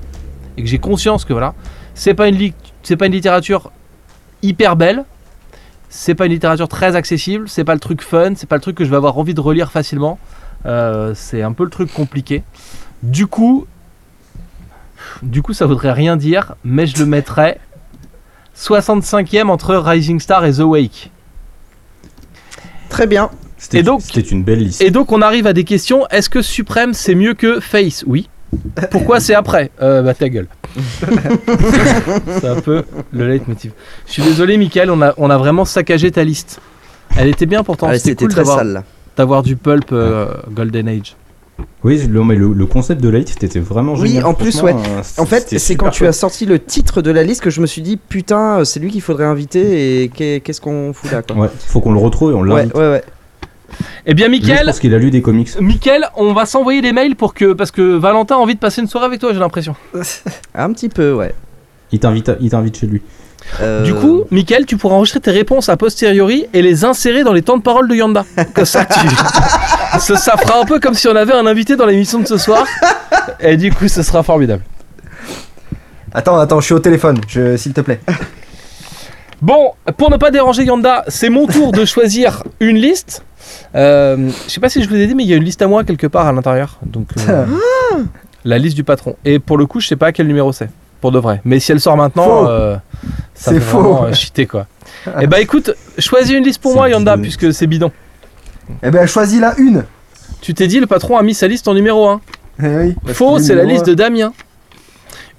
[0.57, 1.55] et que j'ai conscience que voilà,
[1.95, 3.71] c'est pas une c'est pas une littérature
[4.43, 5.05] hyper belle.
[5.91, 8.77] C'est pas une littérature très accessible, c'est pas le truc fun, c'est pas le truc
[8.77, 10.19] que je vais avoir envie de relire facilement.
[10.67, 12.43] Euh, c'est un peu le truc compliqué.
[13.03, 13.67] Du coup,
[15.23, 17.59] du coup, ça voudrait rien dire, mais je le mettrais
[18.57, 21.11] 65e entre Rising Star et The Wake.
[22.89, 23.31] Très bien.
[23.57, 24.81] C'était Et donc- c'était une belle liste.
[24.83, 26.07] Et donc, on arrive à des questions.
[26.09, 28.05] Est-ce que Suprême c'est mieux que Face?
[28.07, 28.29] Oui.
[28.91, 29.71] Pourquoi c'est après?
[29.83, 30.47] Euh, Bah ta gueule.
[32.41, 33.73] c'est un peu le leitmotiv.
[34.07, 36.61] Je suis désolé, Michael, on a, on a vraiment saccagé ta liste.
[37.17, 37.89] Elle était bien pourtant.
[37.89, 38.85] Allez, C'était C'était cool très d'avoir sale là.
[39.19, 41.17] D'avoir du pulp euh, Golden Age.
[41.83, 44.27] Oui, le, mais le, le concept de Light, c'était vraiment Oui, génial.
[44.27, 47.25] en plus, Franchement, euh, En fait, c'est quand tu as sorti le titre de la
[47.25, 50.61] liste que je me suis dit putain, c'est lui qu'il faudrait inviter et qu'est- qu'est-ce
[50.61, 51.37] qu'on fout là quoi.
[51.37, 52.75] Ouais, faut qu'on le retrouve et on Ouais, l'invite.
[52.75, 53.03] ouais, ouais.
[54.07, 55.51] Eh bien, Juste Michael, parce qu'il a lu des comics.
[55.61, 58.81] Michael, on va s'envoyer des mails pour que parce que Valentin a envie de passer
[58.81, 59.75] une soirée avec toi, j'ai l'impression.
[60.55, 61.35] Un petit peu, ouais.
[61.93, 63.03] Il t'invite, à- il t'invite chez lui.
[63.61, 67.33] Euh, Du coup, Michael, tu pourras enregistrer tes réponses a posteriori et les insérer dans
[67.33, 68.25] les temps de parole de Yanda.
[68.55, 68.99] Comme ça, tu...
[70.01, 72.37] ça, ça fera un peu comme si on avait un invité dans l'émission de ce
[72.37, 72.65] soir.
[73.41, 74.63] Et du coup, ce sera formidable.
[76.13, 78.01] Attends, attends, je suis au téléphone, je- s'il te plaît.
[79.41, 83.23] Bon, pour ne pas déranger Yanda, c'est mon tour de choisir une liste.
[83.75, 85.63] Euh, je sais pas si je vous ai dit, mais il y a une liste
[85.63, 86.79] à moi quelque part à l'intérieur.
[86.85, 87.47] Donc, euh,
[88.45, 89.15] la liste du patron.
[89.25, 90.69] Et pour le coup, je sais pas à quel numéro c'est.
[91.01, 91.41] Pour de vrai.
[91.45, 92.49] Mais si elle sort maintenant, Faux.
[92.49, 92.77] euh,
[93.35, 93.79] ça C'est faux.
[93.81, 94.67] vraiment euh, cheater quoi.
[95.21, 97.23] Et bah écoute, choisis une liste pour C'est moi Yanda, bidon.
[97.23, 97.93] puisque c'est bidon.
[98.83, 99.85] Eh ben, choisis la une.
[100.41, 102.21] Tu t'es dit, le patron a mis sa liste en numéro 1.
[102.63, 102.97] Eh oui.
[103.15, 104.33] Faux, c'est la liste de Damien.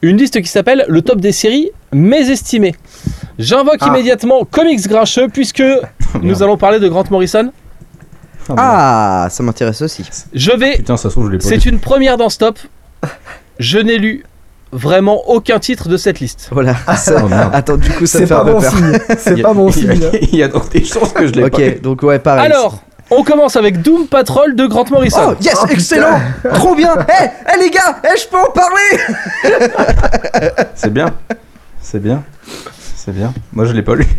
[0.01, 2.74] Une liste qui s'appelle le top des séries mésestimées.
[3.38, 3.88] J'invoque Ah.
[3.89, 5.60] immédiatement Comics Grincheux puisque
[6.16, 6.41] nous Merde.
[6.41, 7.51] allons parler de Grant Morrison.
[8.49, 9.26] Ah.
[9.26, 10.03] Ah, ça m'intéresse aussi.
[10.34, 10.78] Je vais.
[10.78, 11.72] Putain, ça se trouve, je l'ai pas C'est lu.
[11.72, 12.57] une première dans Stop.
[13.60, 14.24] Je n'ai lu
[14.72, 16.50] vraiment aucun titre de cette liste.
[16.52, 16.76] Voilà.
[16.96, 17.28] Ça- Oh.
[17.54, 18.72] Attends, du coup, ça me fait un pas peu bon peur.
[18.72, 19.00] signe.
[19.18, 20.00] C'est pas bon signe.
[20.32, 21.58] Il y a donc des chances que je l'ai pas.
[21.58, 22.46] Ok, donc ouais, pareil.
[22.46, 25.32] Alors, on commence avec Doom Patrol de Grant Morrison.
[25.32, 26.20] Oh yes, Oh, excellent,
[26.54, 26.94] trop bien.
[27.10, 29.00] Eh, eh, les gars, eh, je peux en parler.
[30.76, 31.08] C'est bien.
[31.82, 32.24] C'est bien.
[33.00, 33.34] C'est bien.
[33.54, 34.06] Moi, je l'ai pas lu.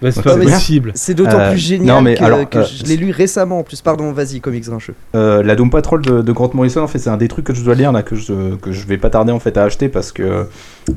[0.00, 0.90] Bah, c'est pas possible.
[0.96, 3.60] C'est d'autant Euh, plus génial non, mais que, alors, que euh, je l'ai lu récemment
[3.60, 3.80] en plus.
[3.82, 4.94] Pardon, vas-y, comics grincheux.
[5.14, 7.54] Euh, la Doom Patrol de, de Grant Morrison, en fait, c'est un des trucs que
[7.54, 9.88] je dois lire là, que je, que je vais pas tarder en fait à acheter
[9.88, 10.46] parce que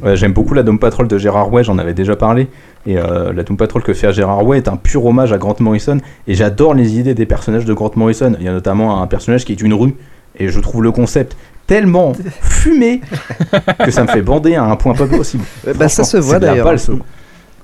[0.03, 2.47] euh, j'aime beaucoup la Doom Patrol de Gérard Way, j'en avais déjà parlé.
[2.87, 5.55] Et euh, la Doom Patrol que fait Gérard Way est un pur hommage à Grant
[5.59, 5.99] Morrison.
[6.27, 8.33] Et j'adore les idées des personnages de Grant Morrison.
[8.39, 9.93] Il y a notamment un personnage qui est une rue.
[10.39, 11.37] Et je trouve le concept
[11.67, 13.01] tellement fumé
[13.83, 15.43] que ça me fait bander à un point pas possible.
[15.75, 16.73] Bah, ça se voit c'est de d'ailleurs.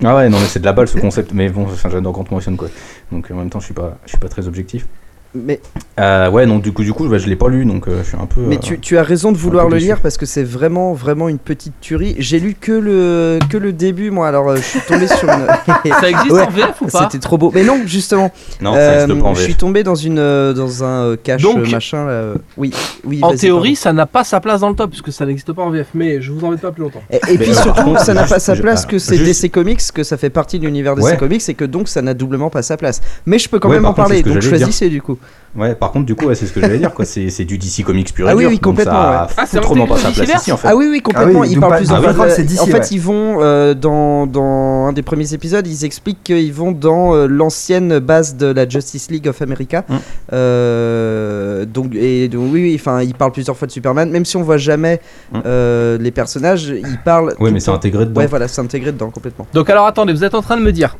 [0.04, 1.32] Ah ouais, non, mais c'est de la balle ce concept.
[1.32, 2.68] Mais bon, enfin, j'adore Grant Morrison quoi.
[3.12, 4.86] Donc en même temps, je suis pas, je suis pas très objectif.
[5.34, 5.60] Mais,
[5.98, 8.08] Euh, ouais, donc du coup, du coup, bah, je l'ai pas lu, donc euh, je
[8.08, 8.40] suis un peu.
[8.42, 11.28] mais euh, tu, tu as raison de vouloir le lire parce que c'est vraiment, vraiment
[11.28, 12.14] une petite tuerie.
[12.18, 14.28] J'ai lu que le, que le début, moi.
[14.28, 15.46] Alors, je suis tombé sur une.
[16.00, 17.02] Ça existe Ouais, en VF ou pas?
[17.04, 17.50] C'était trop beau.
[17.54, 18.30] Mais non, justement.
[18.60, 19.58] Non, ça Euh, existe pas en je suis VF.
[19.58, 20.16] tombé dans une
[20.52, 22.22] dans un cache Donc, machin là.
[22.56, 22.72] Oui,
[23.04, 23.20] oui.
[23.22, 25.70] En théorie, ça n'a pas sa place dans le top puisque ça n'existe pas en
[25.70, 25.88] VF.
[25.94, 27.02] Mais je vous embête pas plus longtemps.
[27.28, 29.80] Et, puis surtout, contre, ça n'a pas sa je- place que c'est juste- DC Comics,
[29.94, 31.16] que ça fait partie de l'univers DC Ouais.
[31.16, 33.00] Comics et que donc ça n'a doublement pas sa place.
[33.26, 34.22] Mais je peux quand Ouais, même par en parler.
[34.22, 34.42] Donc dire.
[34.48, 35.18] choisissez du coup.
[35.54, 37.04] Ouais, par contre, du coup, ouais, c'est ce que j'allais dire, quoi.
[37.04, 39.32] C'est c'est du DC Comics pur et Ah oui, dur, oui, donc complètement, Ça ouais.
[39.36, 40.68] Ah, c'est autrement pas sa au place DCverse ici, en fait.
[40.68, 41.40] Ah oui, oui, complètement.
[41.40, 42.00] Ah oui, ils parlent fois.
[42.00, 42.86] Patrol, de- DC, en fait, ouais.
[42.90, 47.26] ils vont euh, dans, dans un des premiers épisodes, ils expliquent qu'ils vont dans euh,
[47.26, 49.84] l'ancienne base de la Justice League of America.
[49.90, 49.94] Mm.
[50.32, 54.36] Euh, donc, et donc, oui, oui, enfin, ils parlent plusieurs fois de Superman, même si
[54.36, 55.00] on voit jamais
[55.32, 55.38] Mm.
[55.46, 57.34] euh, les personnages, ils parlent.
[57.40, 58.20] Oui, mais c'est intégré dedans.
[58.20, 59.46] Ouais, voilà, c'est intégré dedans complètement.
[59.52, 60.96] Donc alors attendez, vous êtes en train de me dire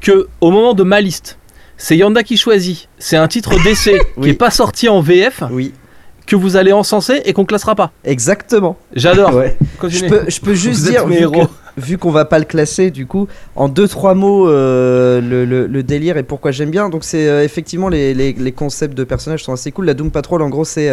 [0.00, 1.38] que au moment de ma liste,
[1.78, 2.88] c'est Yanda qui choisit.
[2.98, 4.28] C'est un titre d'essai qui Oui.
[4.30, 5.72] est pas sorti en VF Oui,
[6.28, 7.90] que vous allez encenser et qu'on classera pas.
[8.04, 8.76] exactement.
[8.94, 9.34] J'adore.
[9.38, 9.56] Ouais.
[9.88, 11.46] Je peux, je peux juste Vous dire, mes vu, héros.
[11.46, 15.44] que- vu qu'on va pas le classer, du coup, en deux trois mots, euh, le,
[15.44, 16.88] le- le délire et pourquoi j'aime bien.
[16.88, 19.86] Donc, c'est euh, effectivement les, les- les concepts de personnages sont assez cool.
[19.86, 20.90] La Doom Patrol, en gros, c'est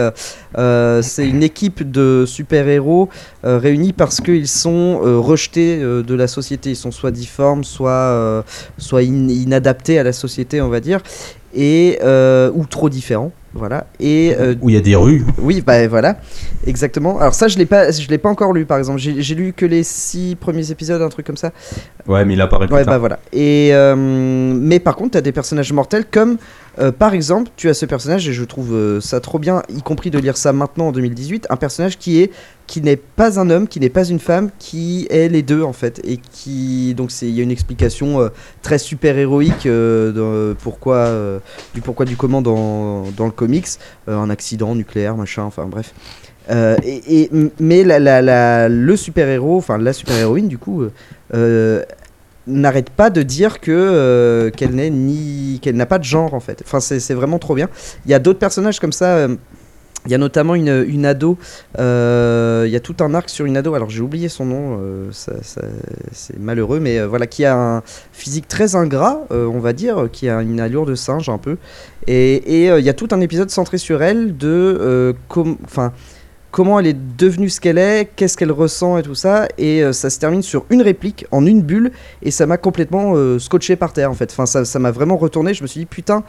[0.58, 3.10] euh, c'est une équipe de super-héros
[3.46, 6.70] euh, réunis parce qu'ils sont rejetés de la société.
[6.72, 8.44] Ils sont soit difformes, soit,
[8.78, 11.00] soit in- inadaptés à la société, on va dire,
[11.56, 12.00] et
[12.54, 13.32] ou trop différents.
[13.56, 13.88] Voilà.
[14.02, 15.24] Et euh, Où il y a des rues.
[15.40, 16.18] oui, bah voilà,
[16.66, 17.20] exactement.
[17.20, 19.00] Alors ça, je l'ai pas, je l'ai pas encore lu, par exemple.
[19.00, 21.52] J'ai lu que les six premiers épisodes, un truc comme ça.
[22.08, 22.94] Ouais, mais il apparaît plus Ouais, tard.
[22.94, 23.20] bah voilà.
[23.34, 26.38] Et euh, mais par contre, t'as des personnages mortels comme,
[26.80, 29.82] euh, par exemple, tu as ce personnage et je trouve euh, ça trop bien, y
[29.82, 32.32] compris de lire ça maintenant en 2018, un personnage qui est
[32.68, 35.74] qui n'est pas un homme, qui n'est pas une femme, qui est les deux en
[35.74, 38.30] fait, et qui donc c'est il y a une explication euh,
[38.64, 41.12] très super héroïque de pourquoi
[41.74, 43.68] du pourquoi du comment dans, dans le comics,
[44.08, 45.94] un accident nucléaire machin, enfin bref.
[46.50, 47.30] Euh, et,
[47.60, 50.84] mais le super héros, enfin la super héroïne du coup.
[50.84, 50.90] euh,
[51.34, 51.84] euh,
[52.48, 56.62] n'arrête pas de dire que qu'elle n'est ni qu'elle n'a pas de genre en fait.
[56.64, 57.70] Enfin c'est vraiment trop bien.
[58.06, 59.28] Il y a d'autres personnages comme ça.
[60.06, 61.40] il y a notamment une, ado.
[61.80, 61.82] il
[62.70, 63.74] y a tout un arc sur une ado.
[63.74, 64.80] Alors j'ai oublié son nom.
[65.12, 67.84] c'est malheureux, mais voilà qui a un
[68.14, 71.58] physique très ingrat, on va dire, qui a une allure de singe un peu.
[72.06, 75.16] Et il y a tout un épisode centré sur elle de
[75.64, 75.94] enfin
[76.56, 79.46] comment elle est devenue ce qu'elle est, qu'est-ce qu'elle ressent et tout ça.
[79.58, 81.92] Et euh, ça se termine sur une réplique, en une bulle,
[82.22, 84.32] et ça m'a complètement euh, scotché par terre en fait.
[84.32, 85.54] Enfin, ça ça m'a vraiment retourné.
[85.54, 86.24] Je me suis dit, putain,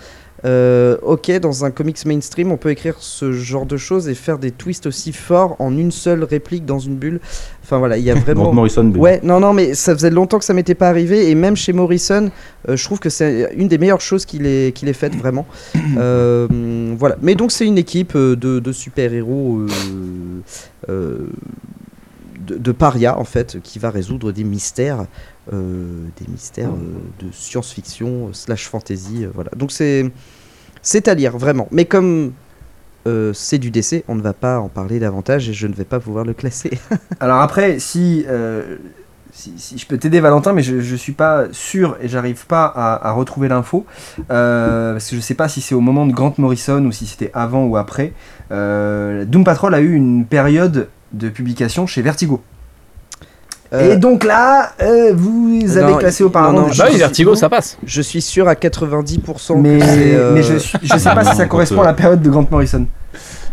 [0.44, 4.38] euh, ok, dans un comics mainstream, on peut écrire ce genre de choses et faire
[4.38, 7.20] des twists aussi forts en une seule réplique dans une bulle.
[7.62, 8.52] Enfin voilà, il y a vraiment.
[8.52, 8.90] Morrison.
[8.96, 11.72] Ouais, non, non, mais ça faisait longtemps que ça m'était pas arrivé, et même chez
[11.72, 12.30] Morrison,
[12.68, 15.46] euh, je trouve que c'est une des meilleures choses qu'il ait, qu'il ait faites, vraiment.
[15.98, 16.46] Euh,
[16.98, 19.66] voilà, mais donc c'est une équipe de, euh,
[20.88, 21.18] euh,
[22.46, 25.06] de, de paria, en fait, qui va résoudre des mystères,
[25.52, 29.50] des mystères euh, de science-fiction, euh, slash fantasy, euh, voilà.
[29.56, 30.10] Donc c'est
[30.82, 31.68] c'est à lire, vraiment.
[31.70, 32.32] Mais comme
[33.06, 35.84] euh, c'est du décès, on ne va pas en parler davantage, et je ne vais
[35.84, 36.78] pas pouvoir le classer.
[37.20, 38.76] Alors après, si, euh,
[39.32, 43.12] si, je peux t'aider Valentin, mais je, je suis pas sûr et j'arrive pas à,
[43.12, 43.86] retrouver l'info,
[44.30, 47.06] euh, parce que je sais pas si c'est au moment de Grant Morrison ou si
[47.06, 48.12] c'était avant ou après.
[48.50, 52.42] Euh, Doom Patrol a eu une période de publication chez Vertigo.
[53.72, 56.52] Euh, et donc là, euh, vous non, avez classé il- auparavant.
[56.52, 57.76] non, non, des Bah oui, choses- Vertigo, ça passe.
[57.84, 60.14] Je suis sûr à 90% Mais, que c'est.
[60.14, 62.30] euh, mais je, suis, je sais pas si ça correspond euh, à la période de
[62.30, 62.86] Grant Morrison.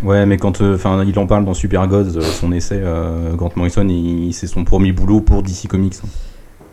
[0.04, 3.34] Ouais, mais quand euh, enfin il en parle dans Super Gods, euh, son essai, euh,
[3.36, 5.96] Grant Morrison, il- c'est son premier boulot pour DC Comics.
[6.04, 6.08] hein.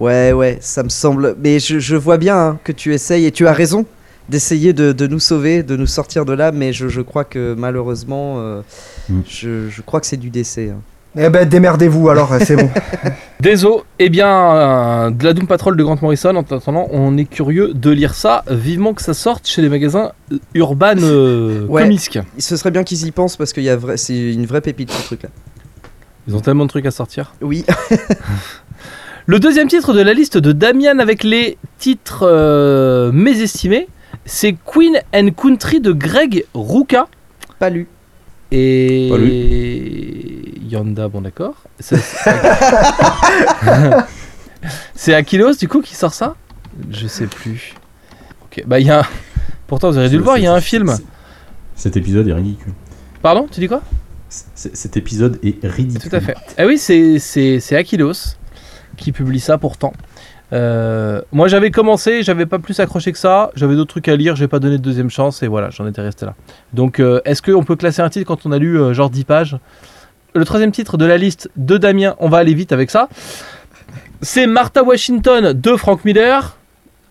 [0.01, 1.37] Ouais, ouais, ça me semble.
[1.43, 3.85] Mais je, je vois bien hein, que tu essayes et tu as raison
[4.29, 7.55] d'essayer de, de nous sauver, de nous sortir de là, mais je, je crois que
[7.59, 8.63] malheureusement, euh,
[9.09, 9.21] Mm.
[9.29, 10.71] je, je crois que c'est du décès.
[10.71, 10.81] hein.
[11.19, 12.71] Eh ben, démerdez-vous alors, c'est bon.
[13.41, 17.25] Désolé, eh bien, euh, de la Doom Patrol de Grant Morrison, en attendant, on est
[17.25, 18.45] curieux de lire ça.
[18.49, 21.83] Vivement que ça sorte chez les magasins euh, Urban euh, Ouais.
[21.83, 22.19] Comics.
[22.39, 24.93] Ce serait bien qu'ils y pensent parce qu'il y a vrai, c'est une vraie pépite
[24.93, 25.31] ce truc-là.
[26.29, 27.33] Ils ont tellement de trucs à sortir.
[27.41, 27.65] Oui,
[29.27, 33.89] Le deuxième titre de la liste de Damian avec les titres euh, mésestimés,
[34.25, 37.07] c'est Queen and Country de Greg Ruka.
[37.59, 37.87] pas lu.
[38.51, 39.09] Et.
[39.11, 39.19] Pas
[40.71, 41.55] Yanda, bon d'accord.
[44.95, 46.37] C'est Aquilos du coup qui sort ça?
[46.91, 47.75] Je sais plus.
[48.45, 49.01] Ok, bah il y a.
[49.01, 49.07] un-
[49.67, 50.93] Pourtant vous auriez dû le voir, il y a un film.
[51.77, 52.73] Cet épisode est ridicule.
[53.23, 53.83] Pardon, tu dis quoi?
[54.29, 56.11] Cet épisode est ridicule.
[56.11, 56.37] Tout à fait.
[56.59, 58.37] Ah oui, c'est Aquilos
[58.97, 59.93] qui publie ça pourtant.
[60.53, 64.35] Euh, moi j'avais commencé, j'avais pas plus accroché que ça, j'avais d'autres trucs à lire,
[64.35, 66.35] j'ai pas donné de deuxième chance et voilà, j'en étais resté là.
[66.75, 69.25] Donc euh, est-ce qu'on peut classer un titre quand on a lu euh, genre 10
[69.25, 69.57] pages?
[70.35, 73.09] Le troisième titre de la liste de Damien, on va aller vite avec ça.
[74.23, 76.57] C'est Martha Washington de Frank Miller,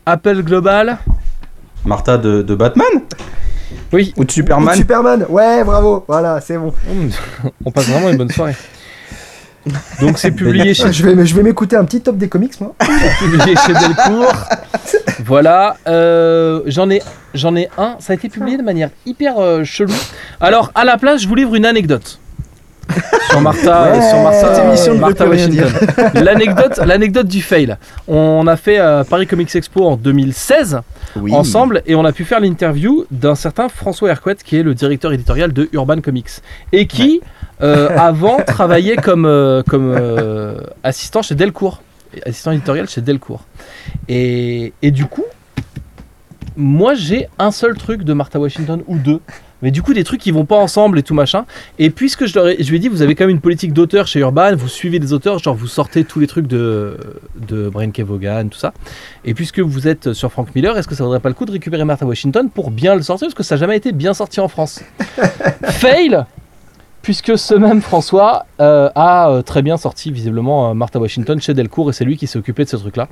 [0.05, 0.99] Apple Global.
[1.85, 2.87] Martha de, de Batman?
[3.91, 4.75] Oui, Ou de Superman?
[4.75, 6.73] Superman, ouais, bravo, voilà, c'est bon.
[7.65, 8.55] on passe vraiment une bonne soirée.
[9.99, 12.73] Donc c'est publié chez Je vais, je vais m'écouter un petit top des comics, moi.
[13.19, 14.45] publié chez Delcourt.
[15.25, 17.01] Voilà, euh, j'en ai,
[17.33, 17.97] j'en ai un.
[17.99, 19.93] Ça a été publié de manière hyper euh, chelou.
[20.39, 22.19] Alors, à la place, je vous livre une anecdote
[23.29, 25.67] sur Martha, Ouais, sur Martha, cette émission ne Martha Washington.
[26.15, 27.77] L'anecdote, l'anecdote du fail.
[28.07, 30.79] On a fait euh, Paris Comics Expo en 2016
[31.17, 31.33] Oui.
[31.33, 35.11] ensemble et on a pu faire l'interview d'un certain François Hercouet qui est le directeur
[35.13, 36.29] éditorial de Urban Comics
[36.71, 37.21] et qui
[37.61, 39.95] euh, avant travaillait comme, euh, comme
[40.83, 41.81] assistant chez Delcourt,
[42.25, 43.43] assistant éditorial chez Delcourt.
[44.07, 45.25] Et, et du coup,
[46.57, 49.19] moi j'ai un seul truc de Martha Washington ou deux.
[49.61, 51.45] Mais du coup, des trucs qui vont pas ensemble et tout machin.
[51.79, 53.73] Et puisque je, leur ai- je lui ai dit, vous avez quand même une politique
[53.73, 56.97] d'auteur chez Urban, vous suivez des auteurs, genre vous sortez tous les trucs de,
[57.35, 58.01] de Brian K.
[58.01, 58.73] Vaughan, tout ça.
[59.25, 61.51] Et puisque vous êtes sur Frank Miller, est-ce que ça vaudrait pas le coup de
[61.51, 63.27] récupérer Martha Washington pour bien le sortir?
[63.27, 64.81] Parce que ça n'a jamais été bien sorti en France.
[65.63, 66.25] Fail
[67.09, 71.55] Puisque ce même François euh, a euh, très bien sorti visiblement euh, Martha Washington chez
[71.55, 73.07] Delcourt et c'est lui qui s'est occupé de ce truc-là.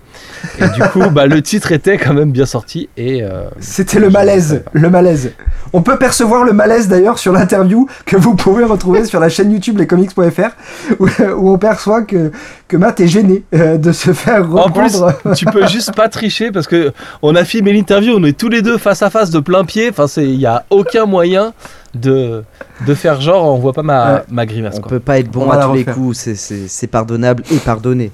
[0.60, 3.24] Et du coup, bah, le titre était quand même bien sorti et
[3.60, 5.32] C'était le malaise, le malaise.
[5.74, 9.52] On peut percevoir le malaise d'ailleurs sur l'interview que vous pouvez retrouver sur la chaîne
[9.52, 12.32] YouTube lescomics.fr où, où on perçoit que,
[12.68, 15.36] que Matt est gêné de se faire En plus, reprendre.
[15.36, 16.94] tu peux juste pas tricher parce que
[17.24, 19.90] on a filmé l'interview, on est tous les deux face à face de plein pied.
[19.90, 21.54] Enfin, c'est il y a aucun moyen
[22.00, 22.44] de
[22.86, 24.22] de faire genre on voit pas ma, Ouais.
[24.30, 24.90] ma grimace On quoi.
[24.90, 28.12] peut pas être bon On à tous les coups, c'est- c'est c'est pardonnable et pardonné.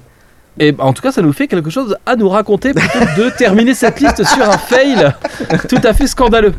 [0.58, 3.24] Et bah, en tout cas, ça nous fait quelque chose à nous raconter plutôt que
[3.24, 5.12] de terminer cette liste sur un fail
[5.68, 6.54] tout à fait scandaleux.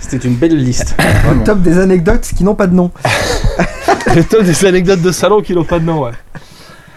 [0.00, 0.96] C'était une belle liste.
[0.98, 2.90] Le top des anecdotes qui n'ont pas de nom.
[4.14, 6.10] Le top des anecdotes de salon qui n'ont pas de nom, ouais.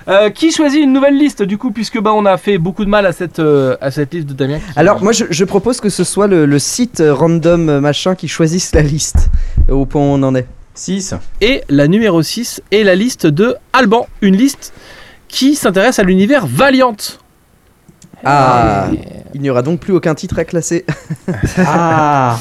[0.10, 2.90] Euh, qui choisit une nouvelle liste du coup puisque bah on a fait beaucoup de
[2.90, 4.60] mal à cette euh, à cette liste de Damien.
[4.78, 8.30] Alors moi je, je propose que ce soit le, le site euh, random machin qui
[8.30, 9.30] choisisse la liste
[9.70, 10.48] au point où on en est.
[10.76, 11.16] 6.
[11.42, 14.74] Et la numéro 6 est la liste de Alban, une liste
[15.28, 16.96] qui s'intéresse à l'univers Valiant.
[18.24, 18.88] Ah,
[19.34, 20.86] il n'y aura donc plus aucun titre à classer.
[21.58, 22.38] Ah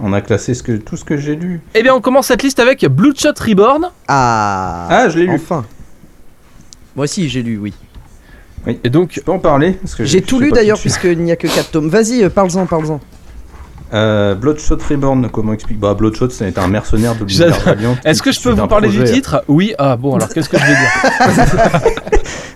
[0.00, 1.60] On a classé ce que, tout ce que j'ai lu.
[1.74, 3.90] Eh bien, on commence cette liste avec Bloodshot Reborn.
[4.08, 5.34] Ah, Ah, je l'ai lu.
[5.36, 5.64] Enfin.
[6.96, 7.72] Moi aussi j'ai lu, oui.
[8.82, 11.70] Et donc, Tu peux en parler J'ai tout lu d'ailleurs puisqu'il n'y a que 4
[11.70, 11.88] tomes.
[11.88, 13.00] Vas-y, euh, parle-en, parle-en.
[13.94, 18.40] Euh, Bloodshot Reborn, comment explique Bah, Bloodshot, c'est un mercenaire de l'univers est-ce que je
[18.40, 19.44] peux vous parler du titre?
[19.46, 19.74] Oui.
[19.78, 21.92] Ah bon, alors qu'est-ce que je vais dire?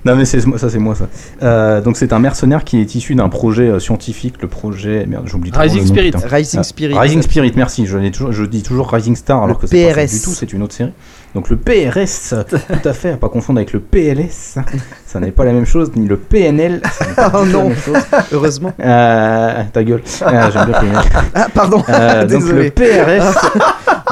[0.04, 1.08] Non, mais c'est ça, c'est moi ça.
[1.42, 5.04] Euh, donc, c'est un mercenaire qui est issu d'un projet euh, scientifique, le projet.
[5.06, 6.10] Merde, j'oublie Rising le nom, Spirit.
[6.12, 6.26] putain.
[6.26, 6.98] Rising Ah, Spirit.
[6.98, 7.86] Rising Spirit, merci.
[7.86, 10.30] Je, l'ai toujours, je dis toujours Rising Star alors Le que c'est pas du tout,
[10.30, 10.92] c'est une autre série.
[11.34, 14.58] Donc le PRS, tout à fait, à pas confondre avec le PLS.
[15.06, 16.80] Ça n'est pas la même chose, ni le PNL.
[16.92, 17.68] ça n'est pas Oh la non.
[17.68, 17.96] même chose.
[18.32, 18.72] Heureusement.
[18.80, 20.02] Euh, ta gueule.
[20.22, 21.02] Ah, J'aime bien PNL.
[21.34, 21.82] Ah, pardon.
[21.88, 23.50] Euh, donc le PRS.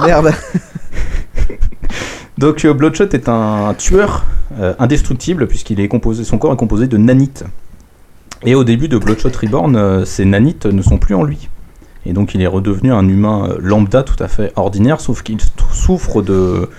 [0.06, 0.32] Merde.
[2.38, 4.24] Donc euh, Bloodshot est un tueur
[4.60, 7.44] euh, indestructible puisqu'il est composé, son corps est composé de nanites.
[8.44, 11.48] Et au début de Bloodshot Reborn, euh, ces nanites ne sont plus en lui.
[12.06, 15.38] Et donc il est redevenu un humain lambda tout à fait ordinaire, sauf qu'il
[15.72, 16.70] souffre de,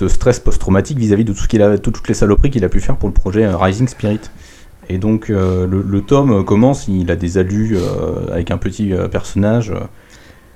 [0.00, 2.68] de stress post-traumatique vis-à-vis de tout ce qu'il a, de toutes les saloperies qu'il a
[2.68, 4.20] pu faire pour le projet euh, Rising Spirit.
[4.88, 8.92] Et donc euh, le, le tome commence, il a des alus euh, avec un petit
[8.92, 9.70] euh, personnage.
[9.70, 9.80] euh,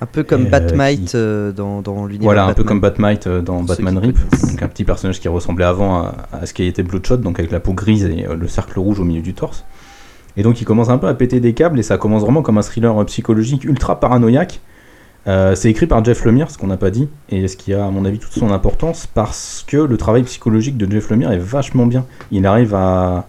[0.01, 2.67] Un peu comme Et, euh, Batmite qui- euh, dans, dans l'univers Voilà, un peu Batman.
[2.69, 4.19] comme Batmite euh, dans Pour Batman Rip,
[4.51, 7.53] donc un petit personnage qui ressemblait avant à, à ce qui était Bloodshot, donc avec
[7.53, 9.65] la peau grise et euh, le cercle rouge au milieu du torse.
[10.37, 12.59] Et donc il commence un peu à péter des câbles et ça commence vraiment comme
[12.59, 14.61] un thriller euh, psychologique ultra paranoïaque.
[15.27, 17.87] Euh, c'est écrit par Jeff Lemire, ce qu'on n'a pas dit, et ce qui a
[17.87, 21.39] à mon avis toute son importance parce que le travail psychologique de Jeff Lemire est
[21.39, 22.05] vachement bien.
[22.31, 23.27] Il arrive à,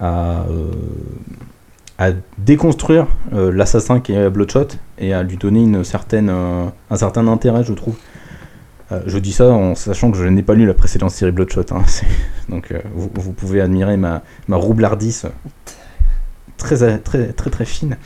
[0.00, 4.68] à, euh, déconstruire euh, l'assassin qui est Bloodshot
[4.98, 7.96] et à lui donner une certaine, un certain intérêt, je trouve.
[9.06, 11.62] Je dis ça en sachant que je n'ai pas lu la précédente série Bloodshot.
[11.70, 11.84] hein,
[12.48, 15.28] Donc vous, pouvez admirer ma, ma roublardise euh,
[16.56, 17.96] très, très très très fine.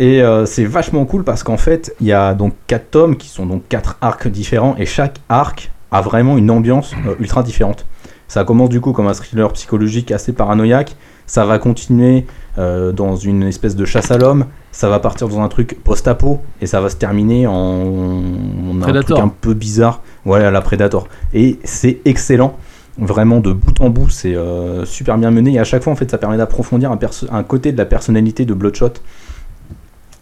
[0.00, 3.28] Et euh, c'est vachement cool parce qu'en fait, il y a donc quatre tomes qui
[3.28, 7.84] sont donc quatre arcs différents et chaque arc a vraiment une ambiance euh, ultra différente.
[8.28, 10.96] Ça commence du coup comme un thriller psychologique assez paranoïaque.
[11.26, 12.26] Ça va continuer
[12.58, 14.46] euh, dans une espèce de chasse à l'homme.
[14.70, 19.02] Ça va partir dans un truc post-apo et ça va se terminer en, en un
[19.02, 20.02] truc un peu bizarre.
[20.24, 21.08] Ouais, à la Predator.
[21.32, 22.56] Et c'est excellent.
[22.98, 25.54] Vraiment de bout en bout, c'est euh, super bien mené.
[25.54, 28.54] Et à chaque fois, en fait, ça permet d'approfondir un côté de la personnalité de
[28.54, 28.94] Bloodshot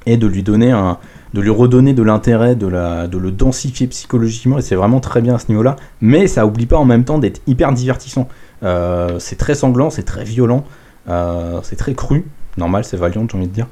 [0.07, 0.99] et de lui donner un,
[1.35, 2.67] de lui redonner de l'intérêt, de,
[3.07, 5.77] de le densifier psychologiquement, et c'est vraiment très bien à ce niveau-là.
[6.01, 8.29] Mais ça oublie pas en même temps d'être hyper divertissant.
[8.63, 10.65] Euh, c'est très sanglant, c'est très violent,
[11.09, 12.25] euh, c'est très cru.
[12.57, 13.67] Normal, c'est Valiant, j'ai envie de dire.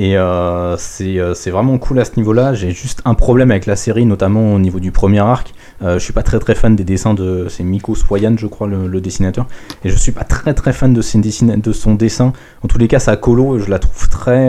[0.00, 2.54] Et euh, c'est vraiment cool à ce niveau-là.
[2.54, 5.52] J'ai juste un problème avec la série, notamment au niveau du premier arc.
[5.82, 7.46] Euh, je suis pas très très fan des dessins de.
[7.48, 9.46] C'est Miko Swoyan, je crois, le, dessinateur.
[9.84, 12.32] Et je suis pas très très fan de, ses de son dessin.
[12.62, 14.48] En tous les cas, sa colo, je la trouve très.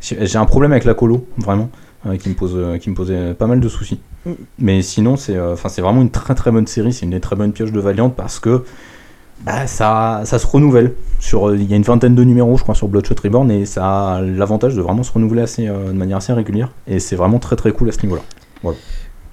[0.00, 1.70] J'ai un problème avec la colo, vraiment,
[2.06, 4.00] euh, qui, me pose, euh, qui me posait pas mal de soucis.
[4.24, 4.32] Mm.
[4.58, 6.92] Mais sinon, c'est euh, enfin, c'est vraiment une très très bonne série.
[6.92, 8.64] C'est une des très bonnes pioches de Valiant parce que
[9.44, 10.94] bah, ça, ça se renouvelle.
[11.20, 13.66] Sur, euh, il y a une vingtaine de numéros, je crois, sur Bloodshot Reborn et
[13.66, 16.70] ça a l'avantage de vraiment se renouveler assez, euh, de manière assez régulière.
[16.86, 18.22] Et c'est vraiment très très cool à ce niveau-là.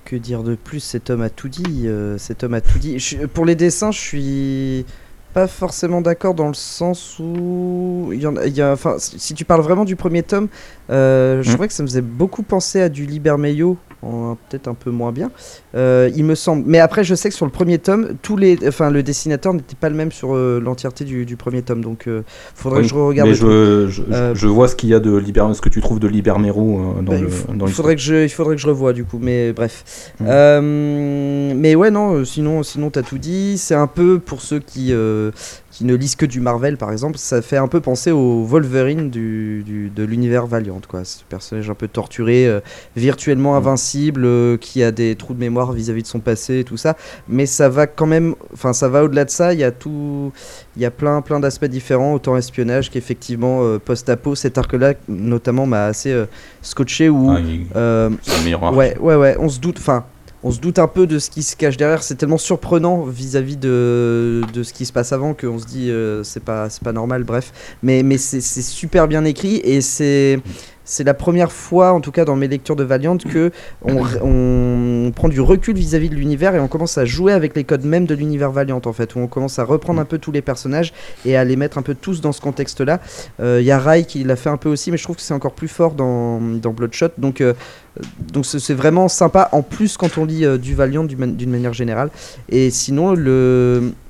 [0.06, 0.82] Que dire de plus?
[0.82, 1.88] Cet homme a tout dit.
[1.88, 3.00] euh, cet homme a tout dit.
[3.00, 4.86] Je pour les dessins, je suis
[5.34, 8.96] pas forcément d'accord dans le sens où il y en a, il y a- enfin,
[9.00, 10.48] si tu parles vraiment du premier tome,
[10.90, 11.54] euh, je Mm.
[11.54, 13.78] trouvais que ça me faisait beaucoup penser à du Libermeio,
[14.50, 15.32] peut-être un peu moins bien.
[15.76, 16.64] Euh, il me semble.
[16.68, 19.76] Mais après, je sais que sur le premier tome, tous les, enfin, le dessinateur n'était
[19.76, 22.22] pas le même sur euh, l'entièreté du, du premier tome, donc euh,
[22.56, 23.30] faudrait Oui, que je regarde.
[23.30, 24.04] Mais je, je,
[24.34, 27.14] je vois ce qu'il y a de Liber, ce que tu trouves de Libermero dans
[27.14, 29.54] Bah, le dans il faudrait que je, il faudrait que je revoie du coup, mais
[29.54, 30.12] bref.
[30.22, 33.58] Euh, mais ouais, non, sinon, sinon t'as tout dit.
[33.58, 34.94] C'est un peu pour ceux qui,
[35.74, 39.10] qui ne lisent que du Marvel, par exemple, ça fait un peu penser au Wolverine
[39.10, 41.04] du, du- de l'univers Valiant, quoi.
[41.04, 42.60] Ce personnage un peu torturé, euh,
[42.96, 43.58] virtuellement Mm.
[43.58, 46.96] invincible, euh, qui a des trous de mémoire vis-à-vis de son passé et tout ça.
[47.28, 49.52] Mais ça va quand même, enfin, ça va au-delà de ça.
[49.54, 50.32] Il y a tout,
[50.76, 54.36] il y a plein, plein d'aspects différents, autant espionnage qu'effectivement euh, post-apo.
[54.36, 56.16] Cet arc-là, notamment, m'a assez
[56.62, 57.32] scotché où.
[57.32, 57.66] Ah, il-
[58.22, 58.76] c'est le meilleur arc.
[58.76, 60.06] Ouais, ouais, ouais, on se doute, enfin,
[60.44, 62.04] on se doute un peu de ce qui se cache derrière.
[62.04, 66.44] C'est tellement surprenant vis-à-vis de, ce qui se passe avant qu'on se dit euh, c'est
[66.44, 67.52] pas, normal, bref.
[67.82, 70.40] Mais, mais c'est super bien écrit et c'est.
[70.86, 73.52] C'est la première fois, en tout cas dans mes lectures de Valiant, que
[73.84, 77.86] on, prend du recul vis-à-vis de l'univers et on commence à jouer avec les codes
[77.86, 80.42] même de l'univers Valiant en fait, où on commence à reprendre un peu tous les
[80.42, 80.94] personnages
[81.26, 83.00] et à les mettre un peu tous dans ce contexte-là.
[83.40, 85.22] Euh, Il y a Rai qui l'a fait un peu aussi, mais je trouve que
[85.22, 87.10] c'est encore plus fort dans, Bloodshot.
[87.18, 87.54] Donc euh,
[88.32, 91.52] donc c'est vraiment sympa en plus quand on lit euh, du Valiant d'une man- d'une
[91.52, 92.10] manière générale.
[92.50, 93.16] Et sinon,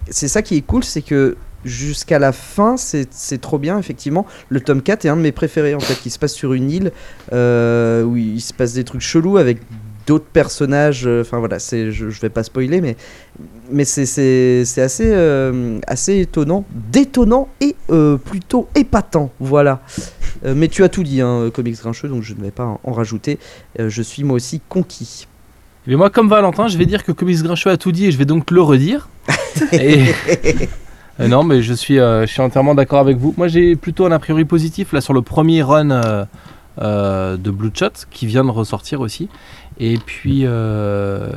[0.09, 4.25] c'est ça qui est cool, c'est que jusqu'à la fin, c'est trop bien, effectivement.
[4.49, 6.69] Le tome 4 est un de mes préférés, en fait, qui se passe sur une
[6.71, 6.91] île
[7.31, 9.59] euh, où il se passe des trucs chelous avec
[10.05, 11.03] d'autres personnages.
[11.07, 12.97] euh, Enfin voilà, je, je vais pas spoiler, mais,
[13.71, 19.31] mais c'est- assez, euh, assez étonnant, détonnant et euh, plutôt épatant.
[19.39, 19.81] Voilà.
[20.45, 23.39] Mais tu as tout dit, hein, comics grincheux, donc je ne vais pas en, rajouter.
[23.79, 25.27] Je suis moi aussi conquis.
[25.87, 28.17] Mais moi, comme Valentin, je vais dire que Comics Grincheux a tout dit et je
[28.17, 29.09] vais donc le redire.
[29.73, 30.05] Et-
[31.19, 33.33] Euh, non, mais je suis, euh, je suis entièrement d'accord avec vous.
[33.37, 36.25] Moi, j'ai plutôt un a priori positif là sur le premier run euh,
[36.81, 39.29] euh, de Bloodshot qui vient de ressortir aussi.
[39.79, 41.27] Et puis, euh,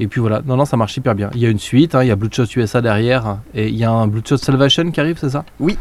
[0.00, 0.42] et puis voilà.
[0.46, 1.30] Non, non, ça marche hyper bien.
[1.34, 1.94] Il y a une suite.
[1.94, 5.00] hein, il y a Bloodshot USA derrière et il y a un Bloodshot Salvation qui
[5.00, 5.44] arrive, c'est ça?
[5.60, 5.76] Ouais,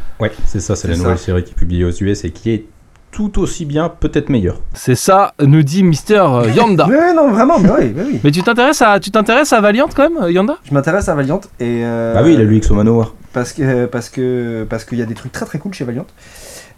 [0.46, 1.02] c'est ça, c'est C'est la ça.
[1.04, 2.66] nouvelle série qui est publiée aux US et qui est
[3.12, 4.60] tout aussi bien, peut-être meilleure.
[4.74, 6.86] C'est ça, nous dit Mister euh, Yanda.
[6.88, 8.20] Oui, non, vraiment, mais oui, oui, oui.
[8.24, 10.58] mais tu t'intéresses à, tu t'intéresses à Valiant quand même, euh, Yanda?
[10.64, 11.82] Je m'intéresse à Valiant et.
[11.84, 13.14] euh, Ah oui, il a lu Exo Manowar.
[13.34, 16.06] Parce que parce que parce qu'il y a des trucs très très cool chez Valiant.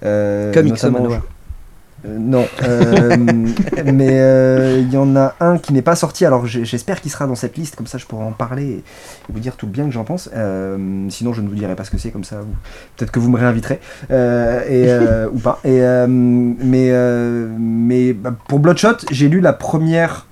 [0.04, 1.22] Euh, Comics notamment- Manowar.
[2.06, 3.18] Euh, non, euh,
[3.86, 6.26] mais euh, il y en a un qui n'est pas sorti.
[6.26, 8.84] Alors j'espère qu'il sera dans cette liste, comme ça je pourrai en parler et, et
[9.34, 10.30] vous dire tout le bien que j'en pense.
[11.10, 12.56] Sinon je ne vous dirai pas ce que c'est, comme ça vous-
[12.96, 14.88] peut-être que vous me réinviterez et,
[15.34, 15.60] ou pas.
[15.66, 16.92] Et, mais
[17.60, 20.26] mais bah, pour Bloodshot, j'ai lu la première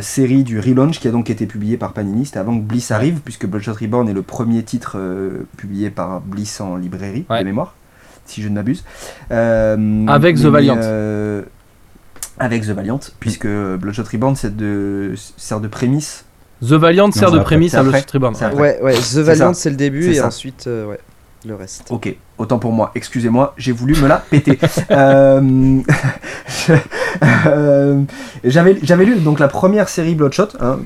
[0.00, 2.26] série du relaunch qui a donc été publiée par Panini.
[2.26, 4.96] C'était avant que Bliss arrive, puisque Bloodshot Reborn est le premier titre
[5.56, 7.40] publié par Bliss en librairie Ouais.
[7.40, 7.74] de mémoire,
[8.26, 8.84] si je ne m'abuse.
[9.30, 10.76] Euh, Avec The mais, Valiant.
[10.80, 11.42] euh,
[12.38, 16.24] avec The Valiant, puisque Bloodshot Reborn c'est de, sert de prémisse.
[16.62, 17.82] The Valiant sert de prémisse à.
[17.82, 18.34] Lost Reborn.
[18.54, 20.26] Ouais, ouais, The Valiant c'est le début et ça.
[20.26, 20.98] ensuite, euh, ouais,
[21.46, 21.84] le reste.
[21.90, 24.58] Ok, autant pour moi, excusez-moi, j'ai voulu me la péter.
[24.90, 25.80] Euh,
[27.46, 28.00] euh,
[28.44, 30.80] J'avais j'avais lu donc la première série Bloodshot, hein,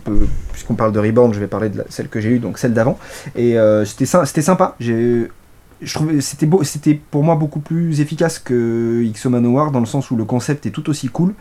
[0.52, 2.72] puisqu'on parle de Reborn, je vais parler de la- celle que j'ai lue, donc celle
[2.74, 2.98] d'avant,
[3.36, 4.06] et euh, c'était
[4.42, 4.74] sympa.
[4.80, 5.28] J'ai
[5.80, 9.86] je trouvais c'était beau c'était pour moi beaucoup plus efficace que X Manowar dans le
[9.86, 11.34] sens où le concept est tout aussi cool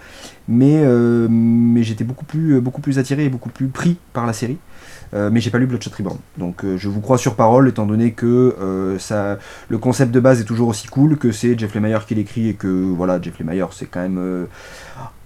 [0.47, 4.33] mais euh, mais j'étais beaucoup plus beaucoup plus attiré et beaucoup plus pris par la
[4.33, 4.57] série.
[5.13, 6.17] Euh, mais j'ai pas lu Bloodshot Reborn.
[6.37, 9.37] Donc euh, je vous crois sur parole étant donné que euh, ça
[9.69, 12.53] le concept de base est toujours aussi cool que c'est Jeff Lemire qui l'écrit et
[12.55, 14.47] que voilà Jeff Lemire c'est quand même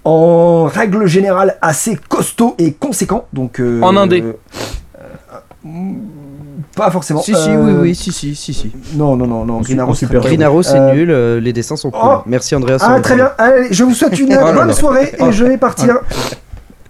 [0.03, 3.27] en règle générale assez costaud et conséquent.
[3.33, 4.23] Donc En indé.
[5.63, 5.93] Mm,
[6.75, 8.71] pas forcément Si, si, Euh, oui, oui, si, si, si, si.
[8.95, 10.21] non non non non En Green Arrow super.
[10.21, 12.01] Green Arrow, c'est Euh, nul, euh, les dessins sont cool.
[12.03, 12.77] oh Merci Andreas.
[12.81, 15.97] ah très bien Allez, je vous souhaite une là bonne soirée et je vais partir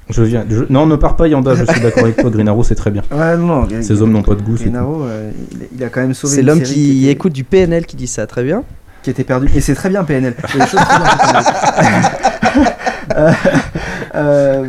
[0.09, 0.45] Je viens.
[0.49, 2.29] je- Non, ne pars pas, Yanda, je suis d'accord avec toi.
[2.29, 3.01] Green Arrow, c'est très bien.
[3.11, 4.75] ouais non non Ces hommes n'ont pas de goût, c'est Green.
[4.75, 5.31] Arrow, euh,
[5.77, 8.27] il, a quand même sauvé C'est l'homme qui était- écoute du PNL qui dit ça,
[8.27, 8.63] très bien.
[9.03, 9.49] qui était perdu.
[9.55, 10.35] Et c'est très bien PNL.
[10.53, 12.03] Il y a des choses très bien chez PNL.
[13.17, 13.31] Euh,
[14.15, 14.65] euh,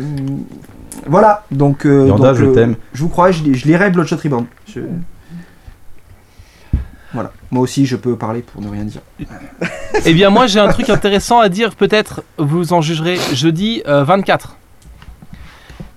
[1.13, 2.75] voilà, donc, euh, Yanda, donc, je euh, t'aime.
[2.93, 4.45] je vous crois, je, je lirai Bloodshot Reborn.
[4.67, 4.81] Je-
[7.13, 9.01] Voilà, moi aussi je peux parler pour ne rien dire.
[10.05, 14.03] Eh bien, moi, j'ai un truc intéressant à dire, peut-être, vous en jugerez, jeudi euh,
[14.03, 14.57] 24.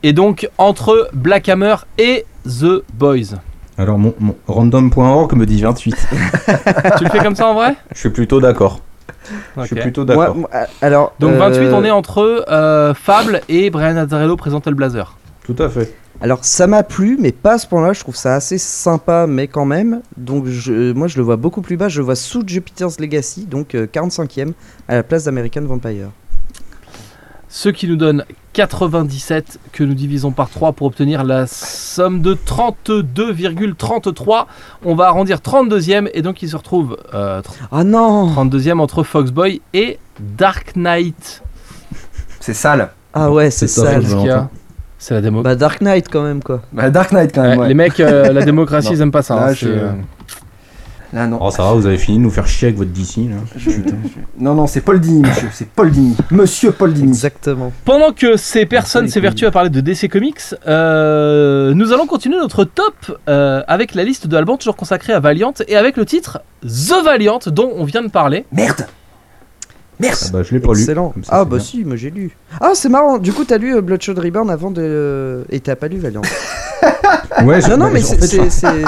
[0.02, 3.38] Et donc, entre Black Hammer et The Boys.
[3.78, 5.96] Alors, mon, mon random.org me dit 28.
[6.98, 7.74] tu le fais comme ça en vrai?
[7.94, 8.80] Je suis plutôt d'accord.
[9.56, 10.36] Je suis plutôt d'accord.
[10.82, 15.16] alors, Donc, euh, 28, on est entre euh, Fable et Brian Azzarello présente le Blazer.
[15.44, 15.94] Tout à fait.
[16.20, 17.92] Alors ça m'a plu, mais pas à ce point-là.
[17.92, 20.00] Je trouve ça assez sympa, mais quand même.
[20.16, 21.88] Donc je, moi je le vois beaucoup plus bas.
[21.88, 24.52] Je le vois sous Jupiter's Legacy, donc euh, 45e
[24.88, 26.08] à la place d'American Vampire.
[27.48, 28.24] Ce qui nous donne
[28.54, 34.46] 97 que nous divisons par 3 pour obtenir la somme de 32,33.
[34.84, 37.40] On va arrondir 32e et donc il se retrouve euh,
[37.70, 41.42] Ah non 32e entre Foxboy et Dark Knight.
[42.40, 42.90] C'est sale.
[43.14, 44.48] Ah ouais, c'est C'est ça, sale.
[44.98, 45.42] C'est la démo.
[45.42, 46.62] Bah Dark Knight quand même quoi.
[46.72, 47.58] Bah, Dark Knight quand même.
[47.58, 47.68] ouais.
[47.68, 49.36] Les mecs, euh, la démocratie, ils aiment pas ça.
[49.36, 49.92] Là, hein, euh,
[51.16, 51.38] Là, non.
[51.40, 53.36] Oh, ça va, vous avez fini de nous faire chier avec votre DC, là.
[53.56, 53.76] Je- je-
[54.38, 55.48] Non, non, c'est Paul Dini, monsieur.
[55.50, 56.14] C'est Paul Dini.
[56.30, 57.08] Monsieur Paul Dini.
[57.08, 57.72] Exactement.
[57.86, 62.64] Pendant que ces personnes s'évertuent à parler de DC Comics, euh, nous allons continuer notre
[62.64, 66.42] top euh, avec la liste de Alban toujours consacrée à Valiant et avec le titre
[66.62, 68.44] The Valiant dont on vient de parler.
[68.52, 68.86] Merde
[69.98, 70.80] Merde Ah bah, je l'ai pas lu.
[70.80, 71.08] Excellent.
[71.10, 71.64] Comme ça, Ah bah bien.
[71.64, 72.36] si, moi j'ai lu.
[72.60, 73.16] Ah c'est marrant.
[73.16, 76.20] Du coup t'as lu euh, Bloodshot Reborn avant de et t'as pas lu Valiant.
[77.44, 78.82] Ouais, je- non non mais c'est fait, c'est- c'est-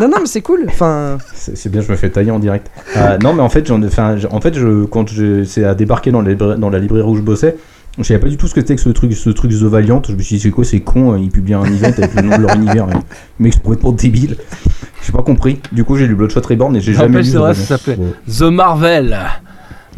[0.00, 0.64] non non mais c'est cool.
[0.68, 2.70] Enfin C'est c'est bien, je me fais tailler en direct.
[2.96, 6.10] Euh, non, mais en fait, j'en enfin, en fait, je, quand je- c'est à débarquer
[6.10, 7.56] dans, la libra- dans la librairie où je bossais,
[7.98, 10.00] je savais pas du tout ce que c'était que ce truc, ce truc The Valiant.
[10.08, 12.36] Je me suis dit, c'est quoi, c'est con, ils publient un event avec le nom
[12.38, 12.86] de leur univers.
[12.86, 12.94] mais-
[13.38, 14.36] Mais c'est complètement débile.
[15.04, 15.60] J'ai pas compris.
[15.72, 17.66] Du coup, j'ai lu Bloodshot Reborn et j'ai jamais lu c'est vrai, Valiant.
[17.66, 18.12] ça s'appelait Ouais.
[18.38, 19.18] The Marvel,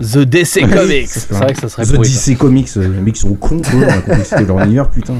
[0.00, 1.08] The DC Comics.
[1.08, 2.30] C'est vrai que ça serait The pourri, ça.
[2.32, 3.70] DC Comics, euh, les mecs sont cons, quoi.
[3.76, 5.12] On a compris que c'était leur univers, putain.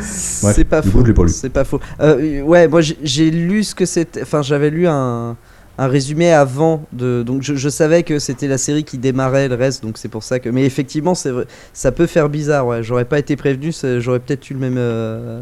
[0.00, 1.02] C'est pas faux.
[1.28, 1.80] C'est pas faux.
[2.00, 4.22] Euh, ouais, moi j'ai- lu ce que c'était.
[4.22, 5.36] Enfin, j'avais lu un,
[5.78, 7.22] un résumé avant de.
[7.22, 10.22] Donc je, je savais que c'était la série qui démarrait le reste, donc c'est pour
[10.22, 10.48] ça que.
[10.48, 11.32] Mais effectivement, c'est
[11.72, 12.66] ça peut faire bizarre.
[12.66, 14.76] Ouais, j'aurais pas été prévenu, j'aurais peut-être eu le même.
[14.78, 15.40] euh,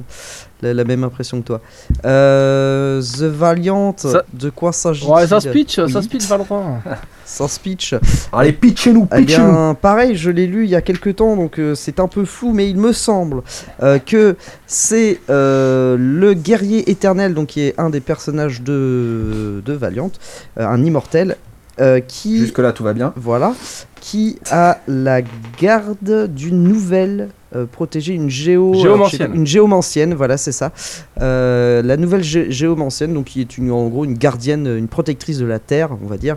[0.62, 1.60] la, la même impression que toi.
[2.05, 6.02] Euh, The Valiant, Ça- de quoi s'agit-il Ouais, ça speech, ça Oui.
[6.02, 6.80] speech Valentin.
[7.24, 7.94] Sans speech.
[8.32, 11.59] Allez, pitchez-nous, Eh pitchez-nous bien, pareil, je l'ai lu il y a quelques temps, donc
[11.59, 13.43] euh, c'est un peu flou, mais il me semble
[13.82, 14.36] euh, que
[14.66, 20.10] c'est euh, le guerrier éternel, donc qui est un des personnages de, de Valiant,
[20.59, 21.36] euh, un immortel,
[21.80, 23.12] euh, qui Jusque-là, tout va bien.
[23.16, 23.54] voilà,
[24.00, 25.20] qui a la
[25.60, 29.30] garde d'une nouvelle euh, protégée, une géo, Géomancienne.
[29.34, 30.72] une géomancienne, voilà, c'est ça.
[31.20, 35.38] Euh, la nouvelle gé- géomancienne, donc qui est une, en gros une gardienne, une protectrice
[35.38, 36.36] de la terre, on va dire.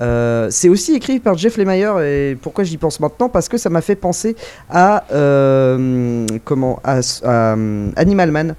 [0.00, 3.28] Euh, c'est aussi écrit par Jeff Lemire et pourquoi j'y pense maintenant?
[3.28, 4.36] Parce que ça m'a fait penser
[4.70, 5.04] à
[6.44, 7.52] comment à, à,
[7.96, 8.54] Animal Man.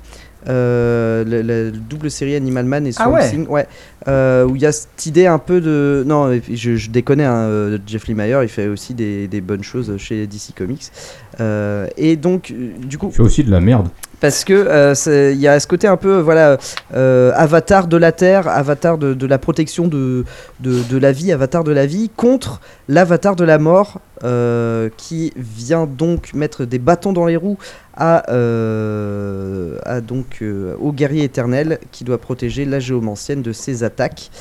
[0.50, 3.30] Euh, la, la double série Animal Man et Ah Swamp ouais.
[3.30, 3.68] Thing, ouais,
[4.08, 6.04] euh, où il y a cette idée un peu de.
[6.06, 9.96] Non, je, je déconne, hein, euh, Jeff Lemire, il fait aussi des, des bonnes choses
[9.98, 10.92] chez DC Comics.
[11.40, 13.88] Euh, et donc, du coup, Il fait aussi de la merde.
[14.22, 16.58] parce que euh, il y a ce côté un peu voilà
[16.94, 20.26] euh, avatar de la terre avatar de, de la protection de,
[20.60, 25.34] de, de la vie avatar de la vie contre l'avatar de la mort euh, qui
[25.36, 27.58] vient donc mettre des bâtons dans les roues
[28.00, 34.32] euh, à donc euh, au guerrier éternel qui doit protéger la géomancienne de ses attaques.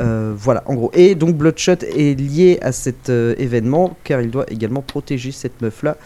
[0.00, 0.90] Euh, voilà en gros.
[0.94, 5.82] Et donc Bloodshot est lié à cet événement car il doit également protéger cette meuf
[5.82, 5.96] là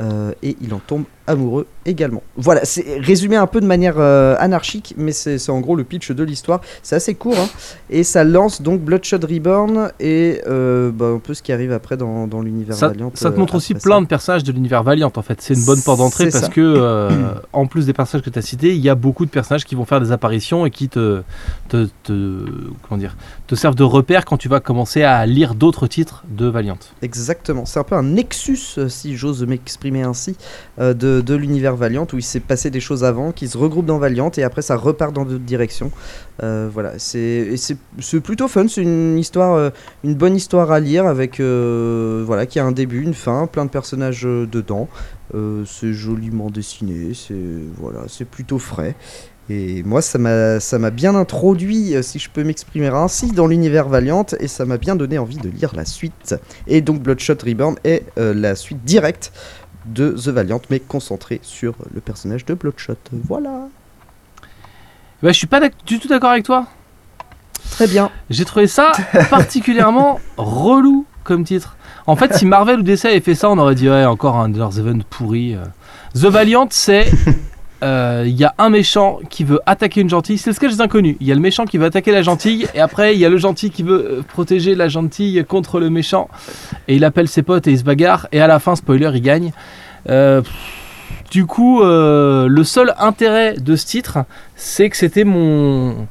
[0.00, 2.22] euh, et il en tombe amoureux également.
[2.36, 6.10] Voilà, c'est résumé un peu de manière euh, anarchique, mais c'est en gros le pitch
[6.12, 6.60] de l'histoire.
[6.82, 7.48] C'est assez court, hein,
[7.90, 11.96] et ça lance donc Bloodshot Reborn et euh, bah, un peu ce qui arrive après
[11.96, 13.10] dans, dans l'univers Valiant.
[13.14, 14.00] ça te euh, montre aussi plein ça.
[14.02, 15.40] de personnages de l'univers Valiant en fait.
[15.40, 16.48] C'est une bonne porte d'entrée parce ça.
[16.50, 19.30] que, euh, en plus des personnages que tu as cités, il y a beaucoup de
[19.30, 21.22] personnages qui vont faire des apparitions et qui te,
[21.68, 22.44] te, te-
[22.88, 26.46] comment dire, te servent de repère quand tu vas commencer à lire d'autres titres de
[26.46, 26.78] Valiant.
[27.02, 30.36] Exactement, c'est un peu un nexus, si j'ose m'exprimer ainsi,
[30.78, 33.98] euh, de, l'univers Valiant, où il s'est passé des choses avant, qui se regroupent dans
[33.98, 35.90] Valiant, et après ça repart dans d'autres directions.
[36.42, 37.56] Euh, voilà, c'est
[38.22, 39.70] plutôt fun, c'est une histoire, euh,
[40.02, 43.64] une bonne histoire à lire, avec, euh, voilà, qui a un début, une fin, plein
[43.64, 44.88] de personnages dedans.
[45.66, 47.34] C'est joliment dessiné, c'est
[47.76, 48.94] voilà, c'est plutôt frais.
[49.50, 54.46] Et moi, ça m'a bien introduit, si je peux m'exprimer ainsi, dans l'univers Valiant, et
[54.46, 56.36] ça m'a bien donné envie de lire la suite.
[56.68, 59.32] Et donc Bloodshot Reborn est la suite directe
[59.86, 62.96] de The Valiant, mais concentrée sur le personnage de Bloodshot.
[63.12, 63.68] Voilà.
[65.22, 66.66] Bah, je suis pas du tout d'accord avec toi.
[67.70, 68.10] Très bien.
[68.30, 68.92] J'ai trouvé ça
[69.30, 71.76] particulièrement relou comme titre.
[72.06, 74.48] En fait, si Marvel ou DC avait fait ça, on aurait dit ouais, encore un
[74.50, 75.54] de leurs events pourris.
[75.54, 75.64] euh.
[76.14, 77.10] The Valiant, c'est
[77.84, 80.38] euh, il y a un méchant qui veut attaquer une gentille.
[80.38, 81.16] C'est le sketch des inconnus.
[81.20, 83.28] Il y a le méchant qui veut attaquer la gentille et après il y a
[83.28, 86.28] le gentil qui veut euh, protéger la gentille contre le méchant
[86.88, 89.20] et il appelle ses potes et il se bagarre et à la fin, spoiler, il
[89.20, 89.52] gagne.
[90.08, 90.40] Euh,
[91.30, 94.18] du coup, le seul intérêt de ce titre,
[94.54, 96.06] c'est que c'était mon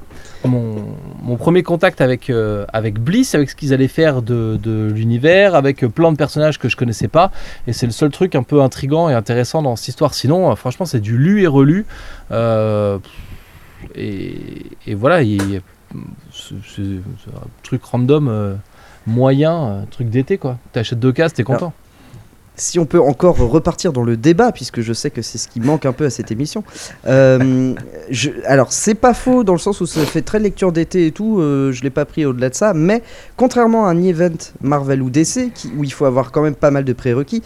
[0.45, 0.75] mon,
[1.21, 5.55] mon premier contact avec, euh, avec Bliss, avec ce qu'ils allaient faire de, de l'univers,
[5.55, 7.31] avec euh, plein de personnages que je connaissais pas.
[7.67, 10.13] Et c'est le seul truc un peu intrigant et intéressant dans cette histoire.
[10.13, 11.85] Sinon, euh, franchement, c'est du lu et relu.
[12.31, 12.99] Euh,
[13.95, 14.37] et,
[14.87, 15.23] et voilà,
[16.31, 18.57] c'est un truc random,
[19.05, 20.57] moyen, un truc d'été quoi.
[20.71, 21.73] T'achètes deux cases, t'es content.
[22.55, 25.59] Si on peut encore repartir dans le débat, puisque je sais que c'est ce qui
[25.59, 26.63] manque un peu à cette émission.
[27.07, 27.73] Euh,
[28.45, 31.39] alors, c'est pas faux dans le sens où ça fait très lecture d'été et tout.
[31.39, 33.01] euh, je l'ai pas pris au-delà de ça, mais
[33.37, 36.69] contrairement à un event Marvel ou DC, qui, où il faut avoir quand même pas
[36.69, 37.41] mal de prérequis,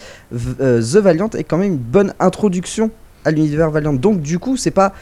[0.60, 2.90] euh, The Valiant est quand même une bonne introduction
[3.24, 3.94] à l'univers Valiant.
[3.94, 4.92] Donc, du coup, c'est pas.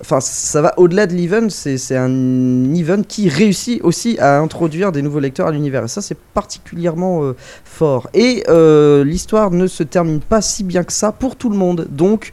[0.00, 4.92] Enfin, ça va au-delà de l'event, c'est c'est un event qui réussit aussi à introduire
[4.92, 5.84] des nouveaux lecteurs à l'univers.
[5.84, 8.08] Et ça, c'est particulièrement euh, fort.
[8.12, 11.86] Et euh, l'histoire ne se termine pas si bien que ça pour tout le monde.
[11.90, 12.30] Donc,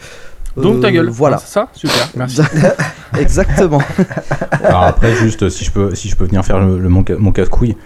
[0.58, 1.10] Donc ta euh, gueule.
[1.10, 1.38] Voilà.
[1.38, 2.42] C'est ça Super, merci.
[3.18, 3.82] Exactement.
[4.64, 7.32] Alors après, juste si je peux, si je peux venir faire le, le- mon, mon
[7.32, 7.78] casse-couille.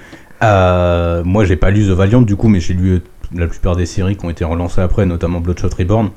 [0.44, 3.00] Euh, moi, j'ai pas lu The Valiant du coup, mais j'ai lu euh,
[3.36, 6.10] la plupart des séries qui ont été relancées après, notamment Bloodshot Reborn.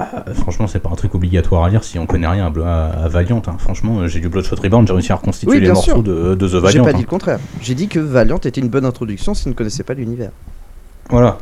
[0.00, 2.62] Ah, franchement, c'est pas un truc obligatoire à lire si on connaît rien à, Blo-
[2.64, 3.42] à- à Valiant.
[3.48, 3.56] hein.
[3.58, 6.46] Franchement, euh, j'ai lu Bloodshot Reborn, j'ai réussi à reconstituer Oui, les morceaux de, de
[6.46, 6.84] The J'ai Valiant.
[6.84, 6.92] pas hein.
[6.94, 7.38] dit le contraire.
[7.60, 10.30] J'ai dit que Valiant était une bonne introduction si on ne connaissait pas l'univers.
[11.10, 11.38] Voilà.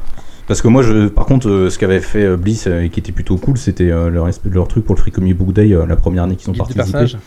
[0.49, 3.01] Parce que moi, je, par contre, euh, ce qu'avait fait euh, Bliss euh, et qui
[3.01, 5.85] était plutôt cool, c'était euh, leur, leur truc pour le Free Comic Book Day, euh,
[5.87, 7.19] la première année qu'ils ont Guide des participé, personnages.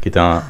[0.00, 0.42] qui était un, ouais,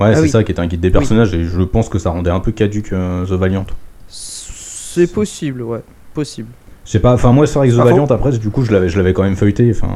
[0.00, 0.28] Ah c'est oui.
[0.30, 2.52] ça, qui était un guide des personnages, et je pense que ça rendait un peu
[2.52, 3.66] caduque euh, The Valiant.
[4.08, 5.80] C'est possible, ouais.
[6.14, 6.48] Possible.
[6.84, 8.88] Je sais pas, enfin moi c'est vrai que The Valiant après du coup je l'avais
[8.88, 9.88] je l'avais quand même feuilleté, enfin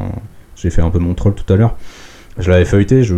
[0.55, 1.75] j'ai fait un peu mon troll tout à l'heure.
[2.37, 3.15] Je l'avais feuilleté, je,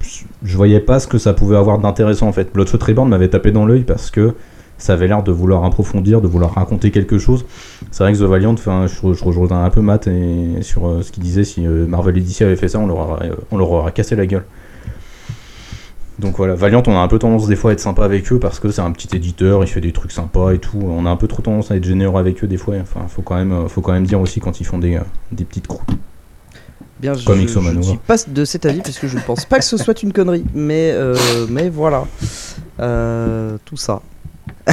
[0.00, 2.52] je je voyais pas ce que ça pouvait avoir d'intéressant en fait.
[2.52, 4.34] Bloodshot Reborn m'avait tapé dans l'œil parce que
[4.82, 7.44] ça avait l'air de vouloir approfondir, de vouloir raconter quelque chose.
[7.92, 11.02] C'est vrai que The Valiant, enfin je, je rejoins un peu Matt et sur euh,
[11.02, 13.36] ce qu'il disait si euh, Marvel et DC avaient fait ça, on leur aurait, euh,
[13.52, 14.44] on leur aurait cassé la gueule.
[16.22, 18.38] Donc voilà, Valiant, on a un peu tendance des fois à être sympa avec eux
[18.38, 20.78] parce que c'est un petit éditeur, il fait des trucs sympas et tout.
[20.80, 22.76] On a un peu trop tendance à être généreux avec eux des fois.
[22.80, 25.00] Enfin, faut quand même, faut quand même dire aussi quand ils font des, euh,
[25.32, 25.98] des petites croûtes.
[27.00, 27.78] Bien, je, Comme je, Ixomano.
[27.80, 30.00] ne suis pas de cet avis parce que je ne pense pas que ce soit
[30.04, 30.44] une connerie.
[30.54, 31.16] Mais, euh,
[31.50, 32.04] mais voilà.
[32.78, 34.00] Euh, tout ça.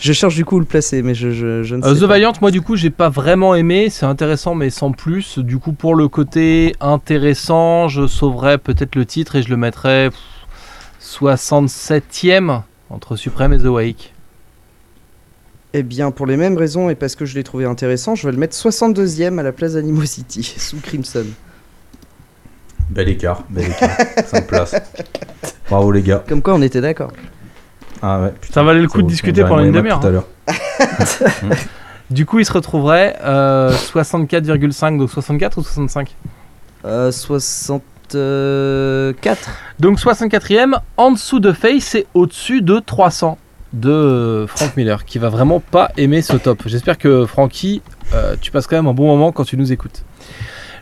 [0.00, 2.00] je cherche du coup où le placer, mais je, je, je ne sais Euh, The
[2.00, 2.06] pas.
[2.08, 3.88] Valiant, moi du coup, j'ai pas vraiment aimé.
[3.90, 5.38] C'est intéressant, mais sans plus.
[5.38, 10.10] Du coup, pour le côté intéressant, je sauverais peut-être le titre et je le mettrais
[11.20, 14.12] pff, 67ème entre Supreme et The Wake.
[15.74, 18.32] Eh bien, pour les mêmes raisons et parce que je l'ai trouvé intéressant, je vais
[18.32, 21.24] le mettre 62ème à la place d'Animosity, sous Crimson.
[22.90, 23.96] Bel écart, bel écart.
[24.26, 24.74] 5 places.
[25.70, 26.22] Bravo les gars.
[26.28, 27.12] Comme quoi, on était d'accord.
[28.02, 28.54] Ah ouais, putain.
[28.54, 30.26] Ça valait le coup de discuter pendant une demi-heure, l'heure.
[32.10, 36.14] Du coup, il se retrouverait euh, 64,5, donc 64 ou 65
[36.84, 37.10] Euh,
[38.12, 39.50] 64.
[39.80, 43.38] Donc 64ème, en dessous de Face et au-dessus de 300
[43.72, 46.62] de Frank Miller, qui va vraiment pas aimer ce top.
[46.66, 47.80] J'espère que Frankie,
[48.14, 50.04] euh, tu passes quand même un bon moment quand tu nous écoutes.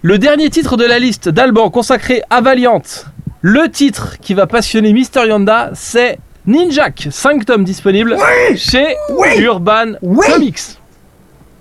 [0.03, 2.83] Le dernier titre de la liste d'Alban consacré à Valiant,
[3.43, 8.17] le titre qui va passionner Mister Yonda, c'est Ninjak, 5 tomes disponibles
[8.57, 10.59] chez Oui Urban Oui Comics.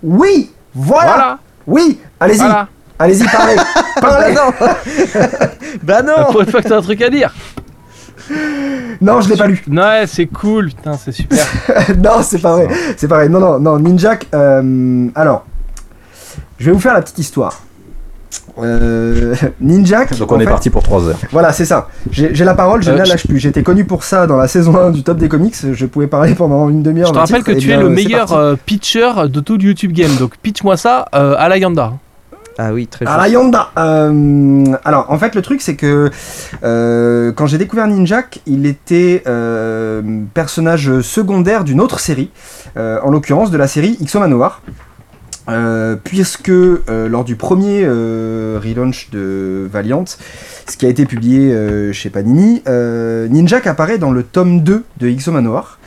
[0.01, 2.69] Oui Voilà, Voilà, Oui Allez-y voilà.
[2.99, 3.63] Allez-y, parlez Bah
[4.01, 4.67] Parlez non
[5.83, 7.33] Bah non Pour une fois que t'as un truc à dire.
[9.01, 9.63] Non, je l'ai pas lu.
[9.71, 11.45] Ouais, c'est cool, putain, c'est super.
[11.97, 12.67] non, c'est pas vrai.
[12.97, 13.29] C'est pas vrai.
[13.29, 13.79] Non, non, non.
[13.79, 14.27] Ninjak.
[14.35, 15.45] euh, alors,
[16.59, 17.61] je vais vous faire la petite histoire.
[18.61, 20.15] Euh, Ninjak.
[20.17, 21.17] Donc on est fait- parti pour 3 heures.
[21.31, 21.87] Voilà, c'est ça.
[22.11, 23.39] J'ai la parole, je Euh, ne la je- lâche plus.
[23.39, 25.55] J'étais connu pour ça dans la saison 1 du top des comics.
[25.73, 27.07] Je pouvais parler pendant une demi-heure.
[27.07, 27.45] Je te rappelle titre.
[27.47, 30.75] que Eh tu bien, es le meilleur euh, pitcher de tout YouTube Game, donc pitch-moi
[30.75, 31.93] ça euh, à la Yanda.
[32.61, 33.33] Ah oui, très juste.
[33.33, 36.09] Yonda Euh, Alors, en fait, le truc, c'est que
[36.63, 40.01] euh, quand j'ai découvert Ninjak, il était euh,
[40.33, 42.31] personnage secondaire d'une autre série,
[42.75, 44.61] en l'occurrence de la série X-O Manowar.
[45.49, 51.55] Euh, puisque euh, lors du premier euh, relaunch de Valiant, ce qui a été publié
[51.93, 55.78] chez Panini, Ninjak apparaît dans le tome 2 de X-O Manowar.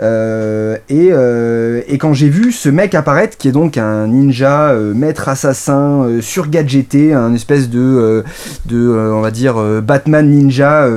[0.00, 4.70] Euh, et, euh, et quand j'ai vu ce mec apparaître, qui est donc un ninja
[4.70, 8.24] euh, maître assassin surgadgeté, un espèce de,
[8.72, 10.88] on va dire, Batman ninja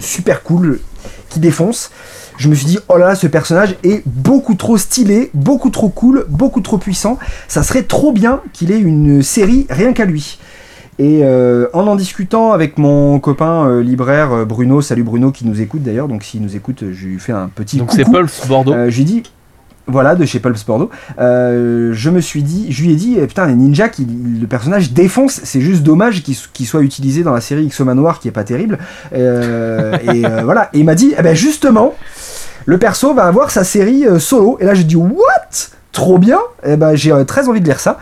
[0.00, 0.80] super cool
[1.28, 1.90] qui défonce,
[2.36, 5.88] je me suis dit, oh là là, ce personnage est beaucoup trop stylé, beaucoup trop
[5.88, 7.18] cool, beaucoup trop puissant.
[7.46, 10.38] Ça serait trop bien qu'il ait une série rien qu'à lui.
[10.98, 15.44] Et euh, en en discutant avec mon copain euh, libraire euh, Bruno, salut Bruno qui
[15.44, 18.46] nous écoute d'ailleurs, donc s'il nous écoute, je lui fais un petit Donc c'est Pulse
[18.46, 18.72] Bordeaux.
[18.72, 19.22] Euh, je lui dit,
[19.88, 20.90] voilà, de chez Pulps Bordeaux.
[21.18, 24.06] Je me suis dit, je lui ai dit, eh, putain, les ninjas, qui,
[24.40, 25.40] le personnage défonce.
[25.42, 28.44] C'est juste dommage qu'il qu'il soit utilisé dans la série X Manoir, qui est pas
[28.44, 28.78] terrible.
[29.12, 30.70] Et voilà.
[30.72, 31.94] Et il m'a dit, eh ben justement,
[32.66, 34.58] le perso va avoir sa série solo.
[34.60, 35.18] Et là, j'ai dit, what?
[35.90, 36.38] Trop bien?
[36.64, 37.98] Et ben, j'ai très envie de lire ça.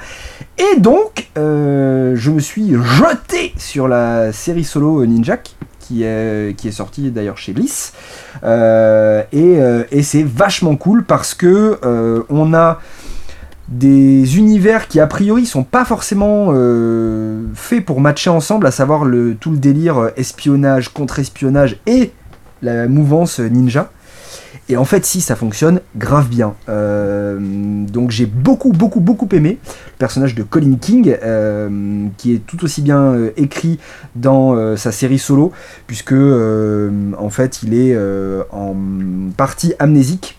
[0.63, 6.69] Et donc, euh, je me suis jeté sur la série solo Ninjak, qui est, qui
[6.69, 7.93] est sortie d'ailleurs chez Bliss.
[8.45, 11.81] Euh, et euh, et c'est vachement cool parce que
[12.29, 12.81] on a
[13.69, 16.53] des univers qui a priori sont pas forcément
[17.55, 22.13] faits pour matcher ensemble, à savoir le, tout le délire espionnage, contre-espionnage et
[22.61, 23.91] la mouvance ninja.
[24.69, 26.55] Et en fait, si ça fonctionne grave bien.
[26.69, 32.47] Euh, donc j'ai beaucoup, beaucoup, beaucoup aimé le personnage de Colin King, euh, qui est
[32.47, 33.79] tout aussi bien euh, écrit
[34.15, 35.53] dans sa série solo,
[35.87, 37.97] puisque en fait il est
[38.51, 38.75] en
[39.37, 40.39] partie amnésique.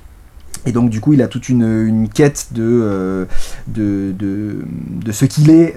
[0.66, 3.28] Et donc du coup il a toute une, quête de,
[3.68, 5.76] de, de, ce qu'il est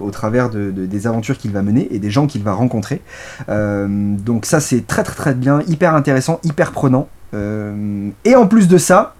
[0.00, 3.02] au travers de, de- des aventures qu'il va mener et des gens qu'il va rencontrer.
[3.48, 7.08] Donc ça c'est très très très bien, hyper intéressant, hyper prenant.
[7.34, 9.14] Euh, et en plus de ça,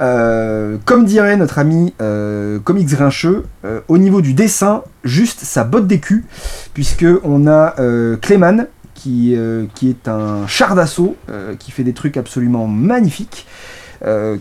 [0.00, 5.64] euh, comme dirait notre ami euh, Comics Grincheux, euh, au niveau du dessin, juste ça
[5.64, 6.24] botte des culs,
[6.72, 7.74] puisque on a
[8.20, 9.36] Clayman, qui,
[9.74, 11.16] qui est un char d'assaut,
[11.58, 13.46] qui fait des trucs absolument magnifiques,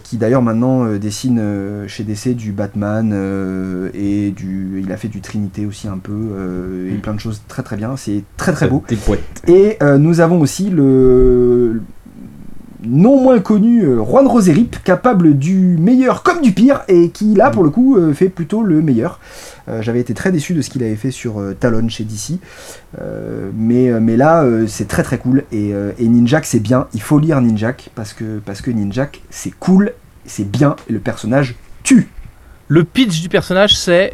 [0.04, 3.12] qui d'ailleurs maintenant dessine chez DC du Batman,
[3.94, 7.02] et du, il a fait du Trinité aussi un peu, et Mm.
[7.02, 8.84] plein de choses très très bien, c'est très très beau.
[8.88, 8.98] Des.
[9.52, 11.82] Et nous avons aussi le
[12.86, 17.50] non moins connu euh, Juan Roserip, capable du meilleur comme du pire, et qui là
[17.50, 19.20] pour le coup euh, fait plutôt le meilleur.
[19.70, 22.40] Euh, J'avais été très déçu de ce qu'il avait fait sur Talon chez DC,
[23.56, 25.44] mais, mais là c'est très très cool.
[25.52, 26.10] Et, et
[26.44, 28.72] c'est bien, il faut lire Ninjak parce que, parce que
[29.30, 29.94] c'est cool,
[30.26, 32.10] c'est bien, et le personnage tue.
[32.68, 34.14] Le pitch du personnage, c'est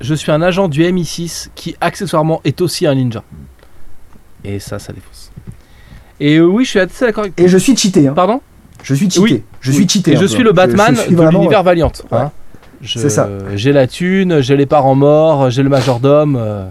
[0.00, 3.22] Je suis un agent du MI6 qui accessoirement est aussi un ninja.
[4.44, 5.30] Et ça, ça défonce.
[6.20, 8.12] Et euh, oui, je suis assez d'accord avec Et je suis cheaté, hein.
[8.14, 8.40] Pardon?
[8.82, 9.42] Je suis cheaté, Oui.
[9.60, 10.12] je suis cheaté.
[10.12, 10.44] Et un je peu, suis hein.
[10.44, 11.92] le Batman je suis de l'univers Valiant.
[12.10, 12.18] Ouais.
[12.18, 12.32] hein.
[12.84, 13.28] C'est ça.
[13.54, 16.36] J'ai la thune, j'ai les parents morts, j'ai le majordome.
[16.40, 16.66] euh,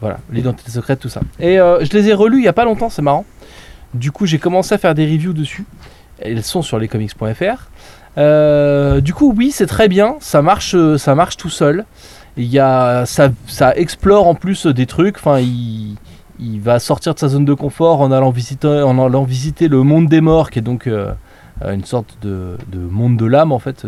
[0.00, 1.20] voilà, l'identité secrète, tout ça.
[1.40, 3.24] Et euh, je les ai relus il y a pas longtemps, c'est marrant.
[3.94, 5.64] Du coup, j'ai commencé à faire des reviews dessus.
[6.18, 7.68] Elles sont sur lescomics.fr.
[8.18, 10.16] Euh, du coup, oui, c'est très bien.
[10.20, 11.84] Ça marche, euh, ça marche tout seul.
[12.36, 15.16] Il y a, ça, ça explore en plus des trucs.
[15.16, 15.96] Enfin, il,
[16.38, 20.50] il va sortir de sa zone de confort en allant visiter, le monde des morts,
[20.50, 21.12] qui est donc euh,
[21.62, 23.86] une sorte de, de monde de l'âme en fait.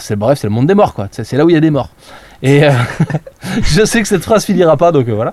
[0.00, 1.08] C'est bref, c'est le monde des morts quoi.
[1.10, 1.90] C'est là où il y a des morts.
[2.42, 2.72] Et, euh,
[3.62, 5.32] je sais que cette phrase finira pas, donc euh, voilà.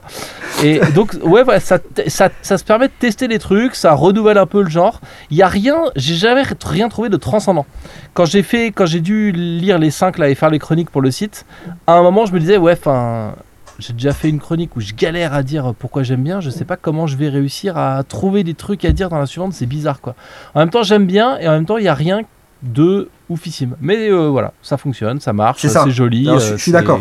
[0.63, 4.69] Et donc, ouais, ça, se permet de tester les trucs, ça renouvelle un peu le
[4.69, 5.01] genre.
[5.30, 7.65] Il y a rien, j'ai jamais rien trouvé de transcendant.
[8.13, 11.01] Quand j'ai fait, quand j'ai dû lire les 5 là et faire les chroniques pour
[11.01, 11.45] le site,
[11.85, 13.35] à un moment, je me disais, ouais, enfin.
[13.82, 16.40] J'ai déjà fait une chronique où je galère à dire pourquoi j'aime bien.
[16.40, 19.26] Je sais pas comment je vais réussir à trouver des trucs à dire dans la
[19.26, 19.53] suivante.
[19.53, 20.14] C'est bizarre quoi.
[20.53, 22.22] En même temps, j'aime bien et en même temps, il y a rien
[22.62, 23.76] de oufissime.
[23.82, 25.84] Mais euh, voilà, ça fonctionne, ça marche, C'est ça.
[25.84, 26.26] c'est joli.
[26.26, 26.99] Je- euh, je suis d'accord.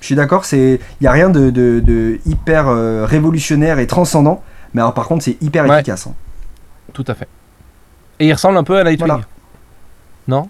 [0.00, 3.86] Je suis d'accord, c'est il y a rien de, de- de hyper euh, révolutionnaire et
[3.86, 4.42] transcendant,
[4.74, 5.76] mais alors par contre c'est hyper Ouais.
[5.76, 6.06] efficace.
[6.08, 6.14] hein.
[6.92, 7.28] Tout à fait.
[8.18, 9.06] Et il ressemble un peu à Nightwing.
[9.08, 9.24] Voilà.
[10.26, 10.48] Non?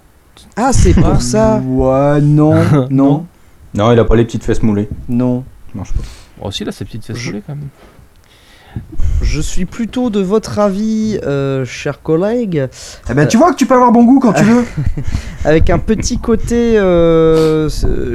[0.57, 1.61] Ah, c'est pour ça.
[1.65, 3.27] Ouais, non, non, Non?
[3.75, 4.89] Non, il a pas les petites fesses moulées.
[5.09, 5.45] non.
[5.75, 6.05] Non, je sais pas.
[6.41, 7.69] Bon, aussi, là, c'est petites fesses Je- roulées, quand même.
[9.21, 12.69] Je suis plutôt de votre avis, euh, chers collègues,
[13.11, 14.65] Eh ben tu vois que tu peux avoir bon goût quand tu veux.
[15.45, 17.69] avec un petit côté euh,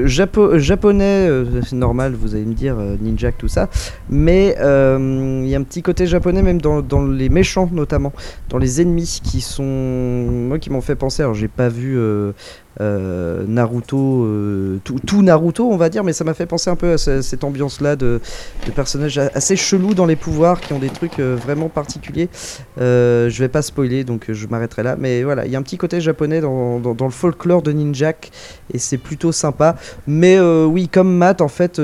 [0.06, 3.70] japo- japonais, euh, c'est normal, vous allez me dire, euh, ninja, tout ça,
[4.10, 8.14] mais euh, il y a un petit côté japonais même dans, dans les méchants notamment,
[8.50, 11.98] dans les ennemis qui sont, moi qui m'ont fait penser, alors j'ai pas vu
[12.82, 16.94] euh, Naruto, euh, tout, Naruto on va dire, mais ça m'a fait penser un peu
[16.94, 18.20] à ce- cette ambiance-là de,
[18.66, 22.30] de personnages assez chelous dans les pouvoirs qui ont des trucs euh, vraiment particuliers.
[22.78, 25.78] Je vais pas spoiler donc je m'arrêterai là, mais voilà, il y a un petit
[25.78, 28.32] côté japonais dans, le folklore de Ninjak
[28.74, 29.76] et c'est plutôt sympa.
[30.08, 31.80] Mais oui, comme Matt, en fait,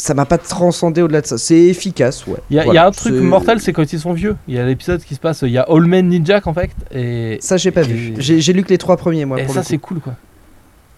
[0.00, 1.36] ça m'a pas transcendé au-delà de ça.
[1.38, 2.38] C'est efficace, ouais.
[2.50, 4.36] Il y, a- y un truc mortel, c'est quand ils sont vieux.
[4.48, 6.70] Il y a l'épisode qui se passe, il y a All Men Ninja, en fait,
[6.92, 8.14] et, Ça, j'ai pas vu.
[8.16, 9.40] Et- J'ai j'ai lu que les trois premiers, moi.
[9.40, 10.14] et pour ça, c'est cool, quoi.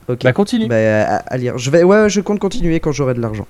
[0.08, 0.20] Ok.
[0.24, 0.66] Bah, continue.
[0.68, 1.58] Bah, à, à lire.
[1.58, 3.46] Je vais, ouais, je compte continuer quand j'aurai de l'argent.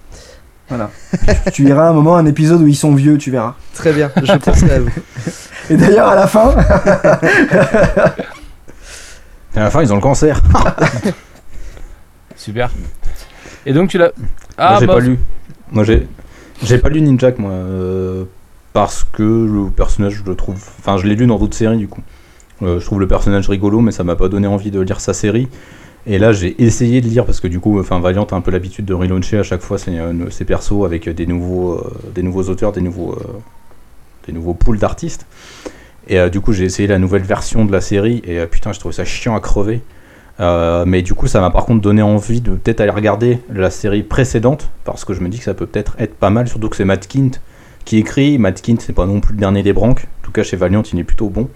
[0.69, 0.91] Voilà.
[1.53, 3.55] tu iras un moment un épisode où ils sont vieux, tu verras.
[3.75, 4.91] Très bien, je penserai à vous.
[5.71, 6.55] Et d'ailleurs à la fin,
[9.55, 10.41] à la fin, ils ont le cancer.
[12.37, 12.71] Super.
[13.67, 14.13] Et donc, tu l'as.
[14.19, 14.27] moi,
[14.59, 15.19] Ah, j'ai bah, pas lu.
[15.73, 16.07] Moi, j'ai
[16.63, 17.51] j'ai pas lu Ninjak, moi.
[17.51, 18.25] euh,
[18.73, 20.63] parce que le personnage, je le trouve.
[20.79, 22.03] Enfin, je l'ai lu dans d'autres séries, du coup.
[22.63, 25.15] Euh, je trouve le personnage rigolo, mais ça m'a pas donné envie de lire sa
[25.15, 25.49] série.
[26.07, 28.51] Et là, j'ai essayé de lire parce que du coup, enfin, Valiant a un peu
[28.51, 31.85] l'habitude de relauncher à chaque fois ses, euh, ses persos avec des nouveaux,
[32.15, 35.27] des nouveaux auteurs, des nouveaux, euh, nouveaux pools d'artistes.
[36.09, 38.91] Et du coup, j'ai essayé la nouvelle version de la série et putain, je trouve
[38.91, 39.83] ça chiant à crever.
[40.41, 43.71] Euh, mais du coup, ça m'a par contre donné envie de peut-être aller regarder la
[43.71, 46.69] série précédente parce que je me dis que ça peut peut-être être pas mal, surtout
[46.69, 47.41] que c'est Matt Kint
[47.85, 48.39] qui écrit.
[48.39, 50.07] Matt Kint, c'est pas non plus le dernier des branques.
[50.23, 51.49] En tout cas, chez Valiant, il est plutôt bon.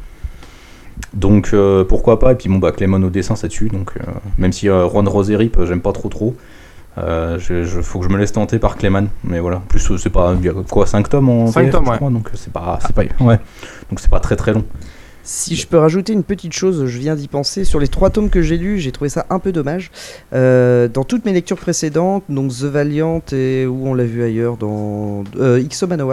[1.15, 2.33] Donc euh, pourquoi pas.
[2.33, 3.69] Et puis bon, bah Clément au dessin, ça tue.
[3.69, 4.05] Donc euh,
[4.39, 6.37] même si Ron Roserip, j'aime pas trop trop.
[6.99, 9.05] Je, je- faut que je me laisse tenter par Clément.
[9.25, 9.59] Mais voilà.
[9.59, 10.35] En plus, c'est pas.
[10.39, 11.97] Il y a quoi 5 tomes en Cinq VF, tomes, je ouais.
[11.97, 13.03] crois, donc c'est pas, c'est pas.
[13.25, 13.39] Ouais.
[13.91, 14.65] Donc c'est pas très très long.
[15.27, 17.65] Si je peux rajouter une petite chose, je viens d'y penser.
[17.65, 19.91] Sur les trois tomes que j'ai lus, j'ai trouvé ça un peu dommage.
[20.33, 24.57] Euh, dans toutes mes lectures précédentes, donc The Valiant et où on l'a vu ailleurs,
[24.57, 25.61] dans euh,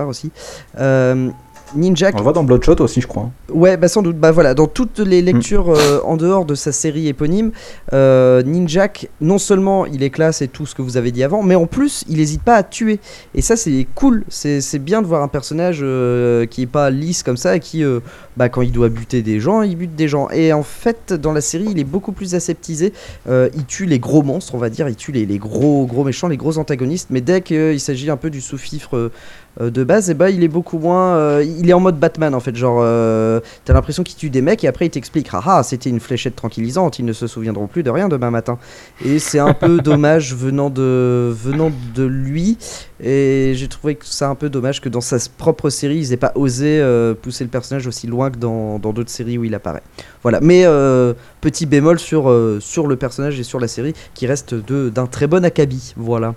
[0.07, 0.31] aussi,
[0.79, 1.29] euh,
[1.75, 2.11] Ninja.
[2.13, 3.31] On le voit dans Bloodshot aussi, je crois.
[3.51, 4.17] Ouais, bah sans doute.
[4.17, 7.51] Bah voilà, dans toutes les lectures euh, en dehors de sa série éponyme,
[7.93, 11.43] euh, Ninjak, non seulement il est classe et tout ce que vous avez dit avant,
[11.43, 12.99] mais en plus il n'hésite pas à tuer.
[13.35, 14.23] Et ça c'est cool.
[14.29, 17.59] C'est c'est bien de voir un personnage euh, qui est pas lisse comme ça, et
[17.59, 17.99] qui, euh,
[18.37, 20.29] bah quand il doit buter des gens, il bute des gens.
[20.29, 22.93] Et en fait, dans la série, il est beaucoup plus aseptisé.
[23.27, 24.87] Il tue les gros monstres, on va dire.
[24.89, 27.07] Il tue les, les gros gros méchants, les gros antagonistes.
[27.09, 29.11] Mais dès qu'il s'agit un peu du sous-fifre
[29.59, 31.15] de base, et bah il est beaucoup moins.
[31.15, 34.41] euh, il est en mode Batman en fait, genre euh, t'as l'impression qu'il tue des
[34.41, 37.67] mecs et après il t'explique ah ah c'était une fléchette tranquillisante, ils ne se souviendront
[37.67, 38.57] plus de rien demain matin.
[39.05, 42.57] Et c'est un peu dommage venant de venant de lui
[43.01, 46.17] et j'ai trouvé que c'est un peu dommage que dans sa propre série ils aient
[46.17, 49.83] pas osé euh, pousser le personnage aussi loin que dans d'autres séries où il apparaît.
[50.23, 54.25] Voilà, mais euh, petit bémol sur euh, sur le personnage et sur la série qui
[54.25, 55.93] reste de d'un très bon acabit.
[55.97, 56.33] Voilà.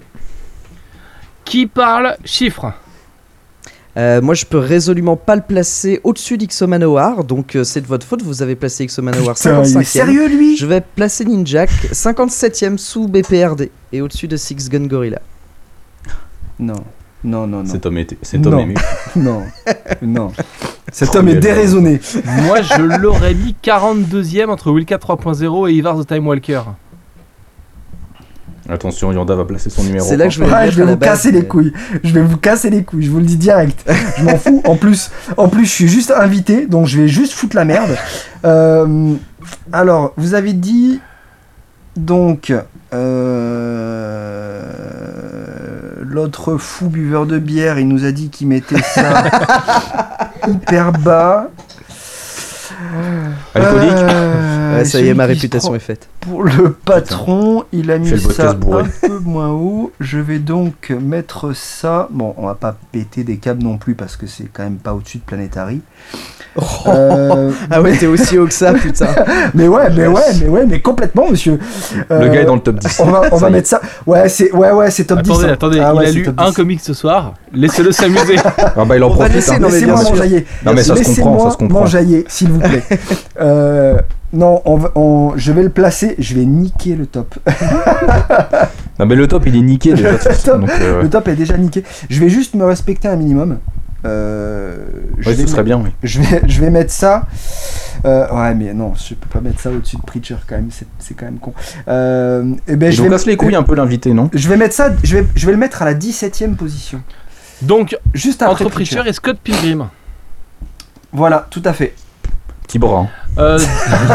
[1.44, 2.72] Qui parle chiffres
[3.96, 8.06] Euh, moi, je peux résolument pas le placer au-dessus d'Ixomanowar, donc euh, c'est de votre
[8.06, 8.22] faute.
[8.22, 9.80] Vous avez placé Ixomanowar Putain, il 55e.
[9.80, 14.86] est sérieux lui Je vais placer Ninjak 57e sous BPRD et au-dessus de Six Gun
[14.86, 15.20] Gorilla.
[16.58, 16.74] Non,
[17.24, 18.68] non, non, non, Cet homme est, cet homme Non.
[18.68, 19.42] est non,
[20.02, 20.32] non.
[20.92, 22.00] Cet Oh, homme est déraisonné.
[22.44, 26.60] Moi, je l'aurais mis 42ème entre Wildcat 3.0 et Ivar the Time Walker.
[28.68, 30.04] Attention, Yanda va placer son numéro.
[30.06, 31.40] C'est là que je vais- Ouais, mettre je vais à la vous base, casser mais-
[31.40, 31.72] les couilles.
[32.02, 33.04] Je vais vous casser les couilles.
[33.04, 33.88] Je vous le dis direct.
[34.18, 34.62] Je m'en fous.
[34.66, 37.96] En plus, en plus, je suis juste invité, donc je vais juste foutre la merde.
[38.44, 39.14] Euh,
[39.72, 41.00] alors, vous avez dit
[41.96, 42.52] donc
[44.76, 49.24] euh, l'autre fou buveur de bière, il nous a dit qu'il mettait ça
[50.48, 51.48] hyper bas.
[53.54, 56.08] Alcoolique Euh, Ouais, ça y est, ma réputation est faite.
[56.20, 58.82] Pour le patron, il a mis ça bourré.
[58.82, 59.90] un peu moins haut.
[60.00, 62.08] Je vais donc mettre ça.
[62.10, 64.92] Bon, on va pas péter des câbles non plus parce que c'est quand même pas
[64.92, 65.80] au-dessus de Planetary.
[66.88, 69.08] Euh, Ah ouais, t'es aussi haut que ça, putain.
[69.54, 71.58] mais ouais, mais ouais, mais ouais, mais complètement, monsieur.
[72.10, 73.00] Le Euh, gars est dans le top 10.
[73.00, 73.80] On va, on va mettre ça.
[74.06, 75.30] Ouais, c'est ouais, ouais, c'est top 10.
[75.30, 75.52] Attendez, hein.
[75.52, 76.54] attendez, Ah ouais, il a lu un 10.
[76.56, 77.34] comic ce soir.
[77.54, 78.36] Laissez-le s'amuser.
[78.56, 79.48] Ah bah il en On profite.
[79.48, 79.58] hein.
[79.60, 80.10] Laissez-moi sûr.
[80.10, 80.46] m'enjailler.
[80.64, 81.86] Non, mais ça se comprend, ça se comprend.
[82.28, 82.82] s'il vous plaît.
[83.40, 83.98] Euh,
[84.32, 86.14] non, on va- on- je vais le placer.
[86.18, 87.34] Je vais niquer le top.
[88.98, 90.14] Non mais le top il est niqué déjà.
[90.44, 90.60] top.
[90.60, 91.84] donc, euh, Le top est déjà niqué.
[92.08, 93.58] Je vais juste me respecter un minimum.
[94.04, 94.76] Euh,
[95.18, 95.90] je, ouais, vais ce serait bien, oui.
[96.02, 97.24] je, vais, je vais mettre ça.
[98.04, 100.68] Euh, ouais, mais non, je peux pas mettre ça au-dessus de Preacher quand même.
[100.70, 101.52] C'est, c'est quand même con.
[101.88, 104.30] Euh, et ben, Il je vais, casse les couilles un peu l'invité, non?
[104.32, 104.90] je vais mettre ça.
[105.02, 107.02] Je vais, je vais le mettre à la 17ème position.
[107.62, 108.96] Donc, Juste après entre Preacher.
[108.96, 109.88] Preacher et Scott Pilgrim.
[111.12, 111.94] Voilà, tout à fait.
[112.66, 113.00] Petit bras.
[113.00, 113.08] hein.
[113.38, 113.58] Euh,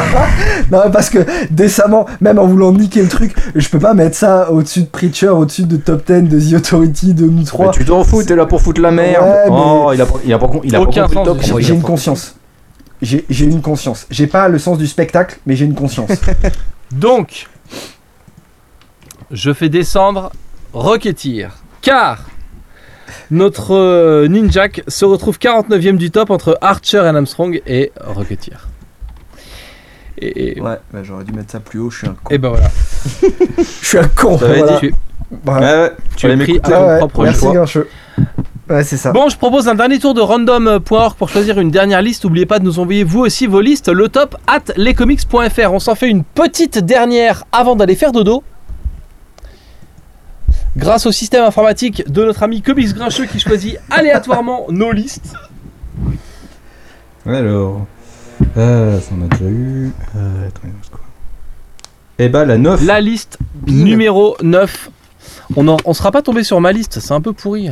[0.72, 1.20] Non, parce que
[1.52, 5.30] décemment, même en voulant niquer le truc, je peux pas mettre ça au-dessus de Preacher,
[5.30, 7.72] au-dessus de Top 10, de The Authority, de nous Mais trois.
[7.72, 9.24] tu t'en fous, t'es là pour foutre la merde.
[9.24, 11.62] Ouais, mais- Oh, il a, pas- il a pas, il a pas Aucun compris du
[11.64, 12.36] J'ai- une pas- conscience.
[13.02, 14.06] J'ai j'ai une conscience.
[14.12, 16.10] J'ai pas le sens du spectacle, mais j'ai une conscience.
[16.92, 17.48] donc,
[19.32, 20.32] je fais descendre
[20.74, 21.50] Rocketeer.
[21.82, 22.26] Car
[23.32, 28.68] notre euh, Ninjak se retrouve 49ème du top entre Archer and Armstrong et Rocketeer.
[30.18, 32.30] Et, et- ouais, bah, j'aurais dû mettre ça plus haut, je suis un con.
[32.30, 32.68] et ben voilà.
[33.58, 34.36] Je suis un con.
[34.36, 34.78] Voilà.
[34.80, 34.94] Tu,
[35.46, 35.54] Ouais.
[35.54, 37.52] Ouais, tu es pris à ton Ouais, ouais, propre merci jeu.
[37.54, 37.88] Grincheux.
[38.70, 39.14] Ouais, c'est ça.
[39.14, 42.26] Bon, je propose un dernier tour de random.org pour choisir une dernière liste.
[42.26, 43.88] N'oubliez pas de nous envoyer vous aussi vos listes.
[43.88, 45.72] Le top at lescomics.fr.
[45.72, 48.44] On s'en fait une petite dernière avant d'aller faire dodo.
[50.78, 55.34] Grâce au système informatique de notre ami Comics Grincheux qui choisit aléatoirement nos listes.
[57.26, 57.86] Alors.
[58.58, 59.92] Euh, ça on a déjà eu.
[60.16, 61.02] Euh, attends, quoi?
[62.18, 62.86] Eh bah la 9.
[62.86, 63.38] La liste
[63.68, 64.90] numéro 9.
[65.56, 67.70] On, on sera pas tombé sur ma liste, c'est un peu pourri.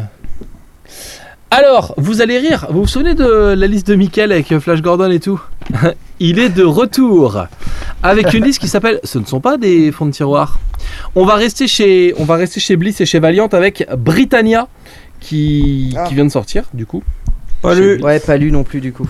[1.51, 4.81] Alors, vous allez rire, vous vous souvenez de la liste de Michael avec euh, Flash
[4.81, 5.41] Gordon et tout
[6.19, 7.47] Il est de retour
[8.03, 10.59] avec une liste qui s'appelle Ce ne sont pas des fonds de tiroir.
[11.15, 14.67] On va rester chez, on va rester chez Bliss et chez Valiant avec Britannia
[15.19, 16.03] qui, Ah.
[16.03, 17.03] qui vient de sortir du coup.
[17.63, 17.99] Pas lu.
[18.01, 19.09] Ouais, pas lu non plus du coup.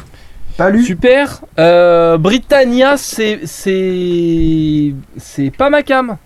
[0.55, 0.83] Pas lu.
[0.83, 1.41] Super.
[1.59, 6.17] Euh, Britannia, c'est c'est c'est pas ma cam.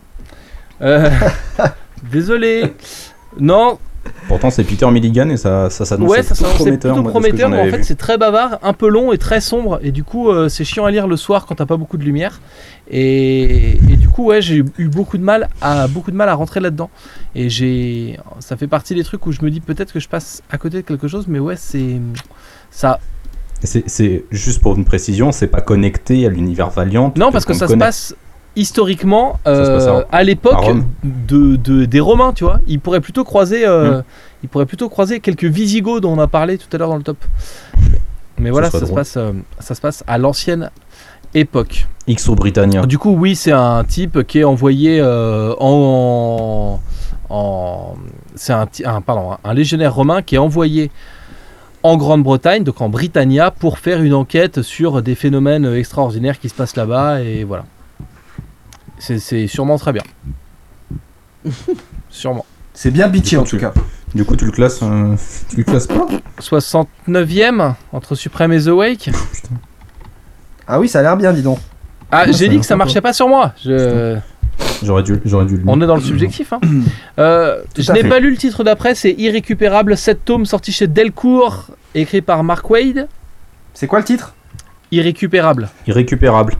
[0.81, 1.09] Euh,
[2.11, 2.73] désolé.
[3.39, 3.79] Non,
[4.27, 6.93] Pourtant c'est Peter Milligan et ça, ça s'annonce ouais, ça prometteur.
[6.93, 9.41] plutôt moi, prometteur, j'en mais en fait c'est très bavard, un peu long et très
[9.41, 11.97] sombre, et du coup euh, c'est chiant à lire le soir quand t'as pas beaucoup
[11.97, 12.39] de lumière.
[12.89, 16.33] Et, et du coup ouais, j'ai eu beaucoup de mal à beaucoup de mal à
[16.35, 16.89] rentrer là-dedans.
[17.35, 20.41] Et j'ai, ça fait partie des trucs où je me dis peut-être que je passe
[20.49, 21.99] à côté de quelque chose, mais ouais c'est
[22.71, 22.99] ça.
[23.63, 27.13] C'est- juste pour une précision, c'est pas connecté à l'univers Valiant.
[27.15, 28.13] Non, parce que ça se passe
[28.55, 30.65] historiquement euh, à- à l'époque
[31.03, 32.59] de, de- des Romains, tu vois.
[32.67, 34.01] Ils pourraient plutôt croiser, euh,
[34.43, 37.03] ils pourraient plutôt croiser quelques Visigoths dont on a parlé tout à l'heure dans le
[37.03, 37.17] top.
[38.37, 38.99] Mais voilà, ça serait se drôle.
[38.99, 40.69] passe, euh, ça se passe à l'ancienne
[41.33, 41.87] époque.
[42.09, 42.85] XO Britannia.
[42.85, 46.79] Du coup, oui, c'est un type qui est envoyé euh, en,
[47.29, 47.93] en-
[48.35, 50.91] c'est un, un- pardon, un légionnaire romain qui est envoyé
[51.83, 56.53] en Grande-Bretagne, donc en Britannia, pour faire une enquête sur des phénomènes extraordinaires qui se
[56.55, 57.65] passent là-bas, et voilà.
[58.99, 60.03] C'est- C'est sûrement très bien.
[62.09, 62.45] sûrement.
[62.73, 63.73] C'est bien coup, en tout tu- cas.
[64.15, 65.15] Du coup tu le classes, euh,
[65.49, 66.07] tu le classes pas
[66.39, 69.09] 69ème entre Supreme et The Wake.
[70.67, 71.57] Ah oui, ça a l'air bien, dis donc.
[72.11, 73.53] Ah, Ah, j'ai ça dit que ça marchait pas sur moi.
[73.63, 74.17] Je...
[74.83, 75.63] J'aurais dû, j'aurais dû le.
[75.65, 76.53] On est dans le subjectif.
[76.53, 76.59] Hein.
[77.17, 78.09] Euh, je n'ai fait.
[78.09, 82.69] pas lu le titre d'après, c'est Irrécupérable, 7 tomes sorti chez Delcourt, écrit par Mark
[82.69, 83.07] Wade.
[83.73, 84.35] C'est quoi le titre?
[84.91, 85.69] Irrécupérable.
[85.87, 86.53] Irrécupérable.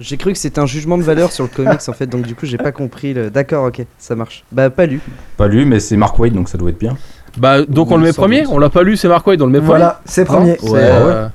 [0.00, 2.34] J'ai cru que c'était un jugement de valeur sur le comics en fait, donc du
[2.34, 3.30] coup j'ai pas compris le.
[3.30, 4.44] D'accord, ok, ça marche.
[4.50, 5.00] Bah pas lu.
[5.36, 6.96] Pas lu, mais c'est Mark Wade donc ça doit être bien.
[7.36, 8.52] Bah, donc on le met premier, doute.
[8.52, 10.54] on l'a pas lu, c'est Mark Wade, on le met Voilà, c'est premier.
[10.54, 10.68] premier.
[10.68, 11.28] C'est, Ouais, euh,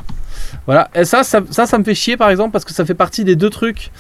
[0.66, 2.94] Voilà, et ça, ça, ça, ça me fait chier par exemple parce que ça fait
[2.94, 3.92] partie des deux trucs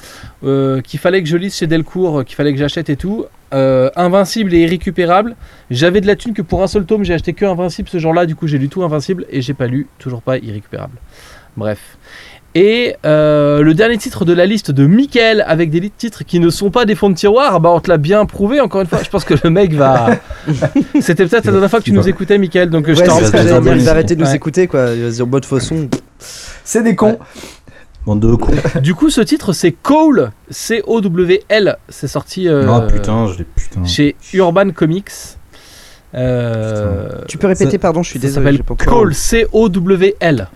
[0.43, 3.25] euh, qu'il fallait que je lise chez Delcourt, euh, qu'il fallait que j'achète et tout.
[3.53, 5.35] Euh, Invincible et Irrécupérable.
[5.71, 8.25] J'avais de la thune que pour un seul tome, j'ai acheté que Invincible ce jour-là,
[8.25, 10.97] du coup j'ai lu tout Invincible et j'ai pas lu, toujours pas Irrécupérable.
[11.57, 11.79] Bref.
[12.55, 16.49] Et euh, le dernier titre de la liste de Michael avec des titres qui ne
[16.49, 18.99] sont pas des fonds de tiroir, bah on te l'a bien prouvé encore une fois.
[19.03, 20.09] Je pense que le mec va.
[20.99, 23.11] C'était peut-être la dernière fois que tu nous écoutais, Michael, donc euh, je Ouais, te
[23.11, 23.47] c'est rends ce que compte.
[23.47, 23.85] j'allais dire, il Ouais.
[23.85, 24.35] va arrêter de nous Ouais.
[24.35, 24.89] écouter quoi.
[24.95, 25.87] Il va se dire bonne façon.
[26.63, 27.19] C'est des cons.
[28.05, 28.51] Bande de cons.
[28.81, 31.77] Du coup, ce titre, c'est Cole, C-O-W-L.
[31.89, 33.85] C'est sorti euh, Ah putain, je l'ai putain.
[33.85, 35.11] chez Urban Comics.
[36.15, 38.59] Euh, Tu peux répéter, ça- pardon, je suis ça désolé.
[38.87, 40.47] Cole, C-O-W-L.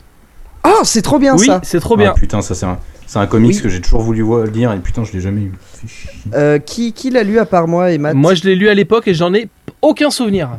[0.66, 1.60] Oh, c'est trop bien Oui, ça.
[1.64, 2.14] c'est trop Ah, bien.
[2.14, 3.62] putain, ça c'est un, c'est un comics Oui.
[3.62, 5.52] que j'ai toujours voulu voir, lire et putain, je l'ai jamais eu.
[5.74, 6.10] Fait chier.
[6.34, 8.74] Euh, qui qui l'a lu à part moi et Matt Moi, je l'ai lu à
[8.74, 9.50] l'époque et j'en ai
[9.82, 10.50] aucun souvenir.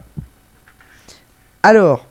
[1.63, 2.07] Alors,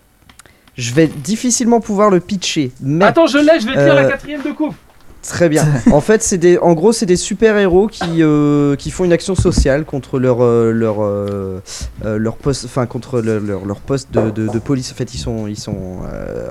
[0.76, 4.02] je vais difficilement pouvoir le pitcher, mais Attends, je l'ai, je vais te lire Euh,
[4.04, 4.76] la quatrième de coupe.
[5.24, 5.66] Très bien.
[5.92, 9.12] en fait, c'est des, en gros, c'est des super héros qui euh, qui font une
[9.14, 11.60] action sociale contre leur euh, leur euh,
[12.04, 14.92] leur poste, enfin contre leur, leur, leur poste de, de, de police.
[14.92, 16.00] En fait, ils sont ils sont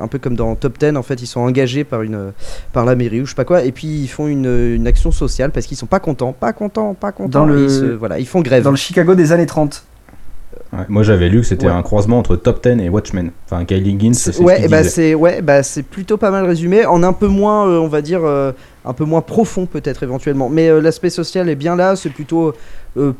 [0.01, 0.97] un peu comme dans Top 10.
[0.97, 2.33] En fait, ils sont engagés par une
[2.73, 5.13] par la mairie ou je sais pas quoi, et puis ils font une, une action
[5.13, 7.29] sociale parce qu'ils sont pas contents, pas contents, pas contents.
[7.41, 8.65] Dans le- et ils se- voilà, ils font grève.
[8.65, 9.85] Dans le Chicago des années 30.
[10.73, 11.73] Ouais, moi j'avais lu que c'était Ouais.
[11.73, 13.31] un croisement entre Top 10 et Watchmen.
[13.45, 16.47] Enfin, Kylie Higgins, c'est ce ouais, et bah c'est ouais, bah c'est plutôt pas mal
[16.47, 18.53] résumé, en un peu moins, euh, on va dire, euh,
[18.87, 20.49] un peu moins profond peut-être éventuellement.
[20.49, 22.55] Mais euh, l'aspect social est bien là, c'est plutôt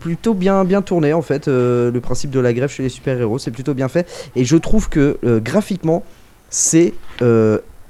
[0.01, 1.47] plutôt bien bien tourné en fait.
[1.47, 4.07] le principe de la grève chez les super héros, c'est plutôt bien fait.
[4.37, 6.03] Et je trouve que graphiquement,
[6.49, 6.95] c'est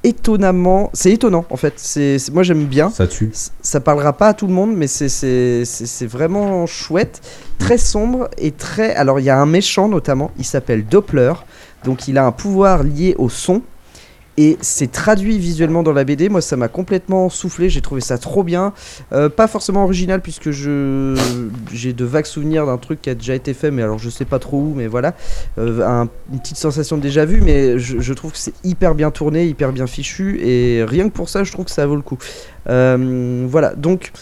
[0.05, 1.75] étonnamment, c'est étonnant en fait.
[1.77, 2.91] C'est moi j'aime bien.
[2.91, 3.31] Ça tue.
[3.61, 7.21] Ça parlera pas à tout le monde, mais c'est vraiment chouette,
[7.59, 8.95] très sombre et très.
[8.95, 11.33] Alors il y a un méchant notamment, il s'appelle Doppler,
[11.85, 13.63] donc il a un pouvoir lié au son.
[14.39, 16.29] Et c'est traduit visuellement dans la BD.
[16.31, 17.69] Moi, ça m'a complètement soufflé.
[17.69, 18.73] J'ai trouvé ça trop bien.
[19.13, 21.15] Euh, pas forcément original, puisque je
[21.73, 24.25] j'ai de vagues souvenirs d'un truc qui a déjà été fait, mais alors je sais
[24.25, 24.73] pas trop où.
[24.75, 25.15] Mais voilà,
[25.59, 27.41] Euh, un- une petite sensation de déjà vu.
[27.43, 30.41] Mais je, trouve que c'est hyper bien tourné, hyper bien fichu.
[30.43, 32.19] Et rien que pour ça, je trouve que ça vaut le coup.
[32.69, 34.13] Euh, voilà, donc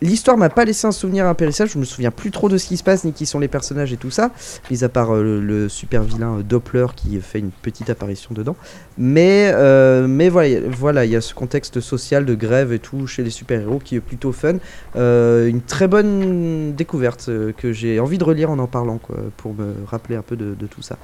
[0.00, 1.70] l'histoire m'a pas laissé un souvenir impérissable.
[1.70, 3.92] Je me souviens plus trop de ce qui se passe ni qui sont les personnages
[3.92, 4.30] et tout ça,
[4.70, 8.56] mis à part euh, le, super vilain euh, Doppler qui fait une petite apparition dedans.
[8.98, 13.06] Mais euh, mais voilà, voilà, il y a ce contexte social de grève et tout
[13.06, 14.56] chez les super héros qui est plutôt fun.
[14.96, 19.74] Une très bonne découverte que j'ai envie de relire en en parlant quoi, pour me
[19.86, 20.98] rappeler un peu de, tout ça.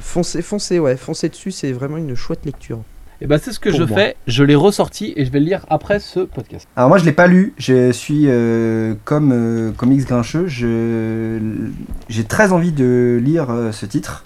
[0.00, 2.80] Foncez, foncez, ouais, foncez dessus, c'est vraiment une chouette lecture.
[3.20, 3.96] Et bah, c'est ce que je moi.
[3.96, 4.16] fais.
[4.28, 6.68] Je l'ai ressorti et je vais le lire après ce podcast.
[6.76, 11.38] Alors moi je l'ai pas lu, je suis euh, comme euh, comme X Grincheux, je-
[12.08, 14.24] j'ai très envie de lire euh, ce titre.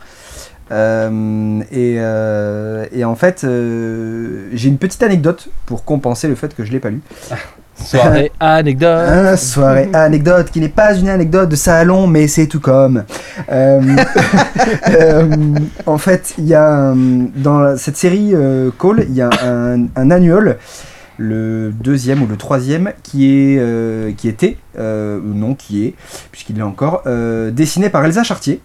[0.71, 6.81] Et, et en fait, j'ai une petite anecdote pour compenser le fait que je l'ai
[6.81, 7.01] pas lu.
[7.85, 9.37] Soirée anecdote.
[9.37, 13.05] Soirée anecdote qui n'est pas une anecdote de salon, mais c'est tout comme.
[13.51, 13.81] Euh,
[14.89, 15.37] euh,
[15.87, 16.95] en fait, il y a
[17.37, 20.59] dans cette série euh, Call, il y a un, un annual,
[21.19, 25.95] le deuxième ou le troisième, qui est euh, qui était ou non qui est
[26.31, 27.03] puisqu'il est encore
[27.53, 28.61] dessiné par Elsa Chartier.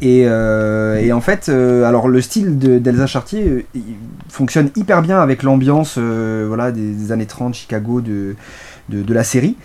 [0.00, 3.82] Et, euh, et en fait, euh, alors le style de- d'Elsa Chartier euh, il
[4.28, 8.34] fonctionne hyper bien avec l'ambiance voilà, des, des années 30 Chicago de,
[8.88, 9.56] de, de la série.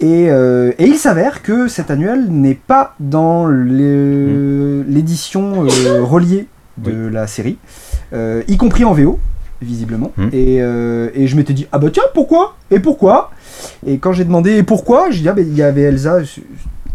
[0.00, 5.62] Et, et il s'avère que cet annuel n'est pas dans le- l'édition
[6.02, 6.46] reliée
[6.76, 7.58] de la série,
[8.12, 9.18] y compris en VO,
[9.60, 10.12] visiblement.
[10.16, 10.28] Mm.
[10.32, 12.56] Et, euh, et je m'étais dit, ah bah tiens, pourquoi?
[12.70, 13.32] Et pourquoi?
[13.84, 16.18] Et quand j'ai demandé et pourquoi, j'ai dit, ah bah il y avait Elsa,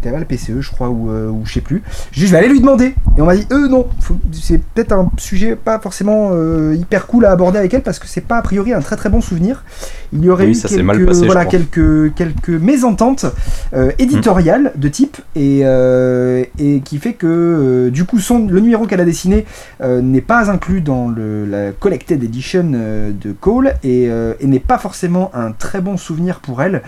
[0.04, 1.82] c'était à la PCE, je crois, ou, euh, ou je sais plus.
[2.12, 2.94] Je vais aller lui demander.
[3.16, 3.86] Et on m'a dit, euh, non,
[4.32, 8.06] c'est peut-être un sujet pas forcément euh, hyper cool à aborder avec elle parce que
[8.06, 9.64] c'est pas a priori un très très bon souvenir.
[10.12, 13.26] Il y aurait Oui, eu ça quelques, mal passé, je voilà, quelques, quelques mésententes
[13.72, 15.60] euh, éditoriales de type et,
[16.58, 19.46] et qui fait que du coup son, le numéro qu'elle a dessiné
[19.82, 25.30] n'est pas inclus dans le, la Collected Edition de Cole et, et n'est pas forcément
[25.34, 26.82] un très bon souvenir pour elle.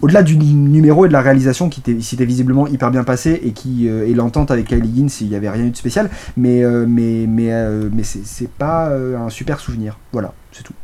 [0.00, 3.50] Au-delà du numéro et de la réalisation qui était, s'était visiblement hyper bien passé et
[3.52, 6.62] qui euh, et l'entente avec Kylie Higgins, il n'y avait rien eu de spécial, mais
[6.62, 9.98] euh, mais mais euh, mais c'est, c'est pas euh, un super souvenir.
[10.12, 10.74] Voilà, c'est tout.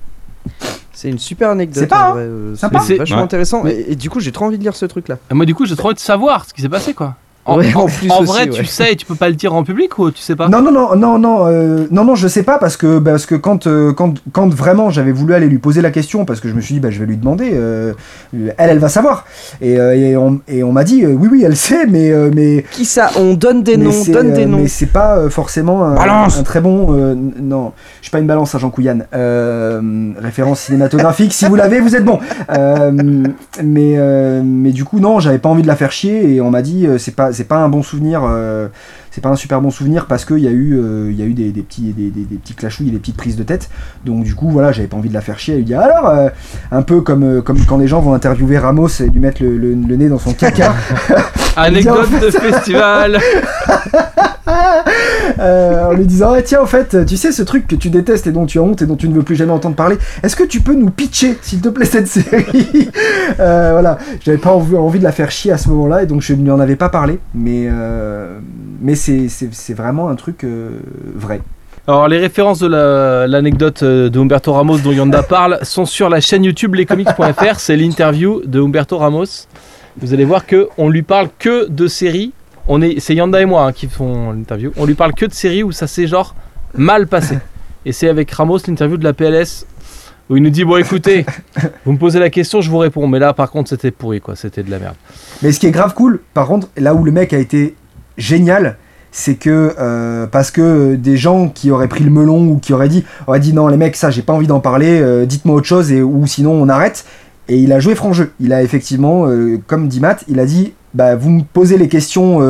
[0.92, 1.78] C'est une super anecdote.
[1.82, 3.22] C'est pas, euh, c'est- vachement Ouais.
[3.22, 3.66] intéressant.
[3.66, 5.18] Et, et du coup, j'ai trop envie de lire ce truc-là.
[5.30, 7.16] Et moi, du coup, j'ai trop envie de savoir ce qui s'est passé, quoi.
[7.46, 8.48] En, Ouais, en- en plus en aussi, vrai, ouais.
[8.50, 10.48] tu sais, tu peux pas le dire en public ou tu sais pas?
[10.48, 13.34] Non, non, non, non, non, euh, non, non, je sais pas parce que, parce que
[13.34, 16.54] quand, euh, quand, quand vraiment j'avais voulu aller lui poser la question, parce que je
[16.54, 17.92] me suis dit, bah, je vais lui demander, euh,
[18.32, 19.26] elle, elle va savoir.
[19.60, 22.30] Et, euh, et on, et on m'a dit, euh, oui, oui, elle sait, mais, euh,
[22.34, 23.10] mais, Qui ça?
[23.16, 24.58] On donne des noms, donne des euh, noms.
[24.62, 26.96] mais c'est pas euh, forcément un, Balance un très bon.
[26.98, 29.04] euh, non, je suis pas une balance à Jean Couillane.
[29.14, 32.20] Euh, référence cinématographique, si vous l'avez, vous êtes bon.
[32.56, 32.90] Euh,
[33.62, 36.50] mais, euh, mais du coup, non, j'avais pas envie de la faire chier et on
[36.50, 38.22] m'a dit, euh, c'est pas, c'est pas un bon souvenir.
[38.24, 38.68] euh,
[39.14, 41.34] c'est pas un super bon souvenir parce qu'il y a eu, euh, y a eu
[41.34, 43.70] des, des petits, des, des, des petits clashouilles, des petites prises de tête.
[44.04, 45.54] Donc du coup, voilà, j'avais pas envie de la faire chier.
[45.54, 46.28] Elle lui dit alors, euh,
[46.72, 49.56] un peu comme, euh, comme quand les gens vont interviewer Ramos et lui mettre le,
[49.56, 50.74] le- le nez dans son caca.
[51.56, 53.20] Anecdote de festival.
[55.40, 58.26] Euh, en lui disant ah, tiens en fait tu sais ce truc que tu détestes
[58.26, 60.36] et dont tu as honte et dont tu ne veux plus jamais entendre parler est-ce
[60.36, 62.90] que tu peux nous pitcher s'il te plaît cette série?
[63.40, 66.06] Euh, voilà j'avais pas envie, envie de la faire chier à ce moment là et
[66.06, 68.38] donc je ne lui en avais pas parlé mais euh,
[68.82, 68.94] mais
[69.28, 70.70] c'est vraiment un truc euh,
[71.14, 71.40] vrai
[71.86, 76.08] Alors les références de la- l'anecdote euh, de Humberto Ramos dont Yanda parle sont sur
[76.08, 77.58] la chaîne YouTube lescomics.fr.
[77.60, 79.46] C'est l'interview de Humberto Ramos.
[80.00, 82.32] Vous allez voir que on lui parle que de séries.
[82.66, 84.72] On est, c'est Yanda et moi hein, qui font l'interview.
[84.76, 86.34] On lui parle que de séries où ça s'est genre
[86.74, 87.38] mal passé.
[87.84, 89.66] Et c'est avec Ramos l'interview de la PLS
[90.30, 91.26] où il nous dit bon écoutez,
[91.84, 93.06] vous me posez la question, je vous réponds.
[93.06, 94.94] Mais là par contre c'était pourri quoi, c'était de la merde.
[95.42, 97.74] Mais ce qui est grave cool, par contre, là où le mec a été
[98.16, 98.78] génial,
[99.16, 102.88] c'est que euh, parce que des gens qui auraient pris le melon ou qui auraient
[102.88, 105.68] dit, auraient dit non les mecs ça j'ai pas envie d'en parler, euh, dites-moi autre
[105.68, 107.04] chose et ou sinon on arrête.
[107.48, 108.32] Et il a joué franc jeu.
[108.40, 111.86] Il a effectivement, euh, comme dit Matt, il a dit bah vous me posez les
[111.88, 112.40] questions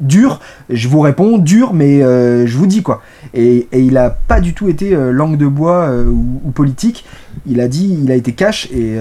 [0.00, 3.00] dures, je vous réponds dur, mais je vous dis quoi.
[3.32, 7.04] Et, et il a pas du tout été langue de bois ou, ou politique.
[7.46, 8.96] Il a dit, il a été cash et,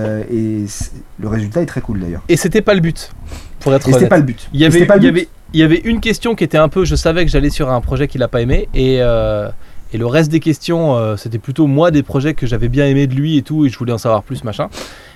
[1.20, 2.22] le résultat est très cool d'ailleurs.
[2.30, 3.11] Et c'était pas le but,
[3.60, 4.10] pour être Et c'était honnête.
[4.10, 4.49] pas le but.
[4.53, 5.20] Il y Et avait, c'était pas le il y but.
[5.20, 6.84] avait, il y avait une question qui était un peu.
[6.84, 8.68] Je savais que j'allais sur un projet qu'il a pas aimé.
[8.74, 9.50] Et, euh,
[9.94, 13.06] et le reste des questions, euh, c'était plutôt moi des projets que j'avais bien aimé
[13.06, 13.66] de lui et tout.
[13.66, 14.70] Et je voulais en savoir plus, machin.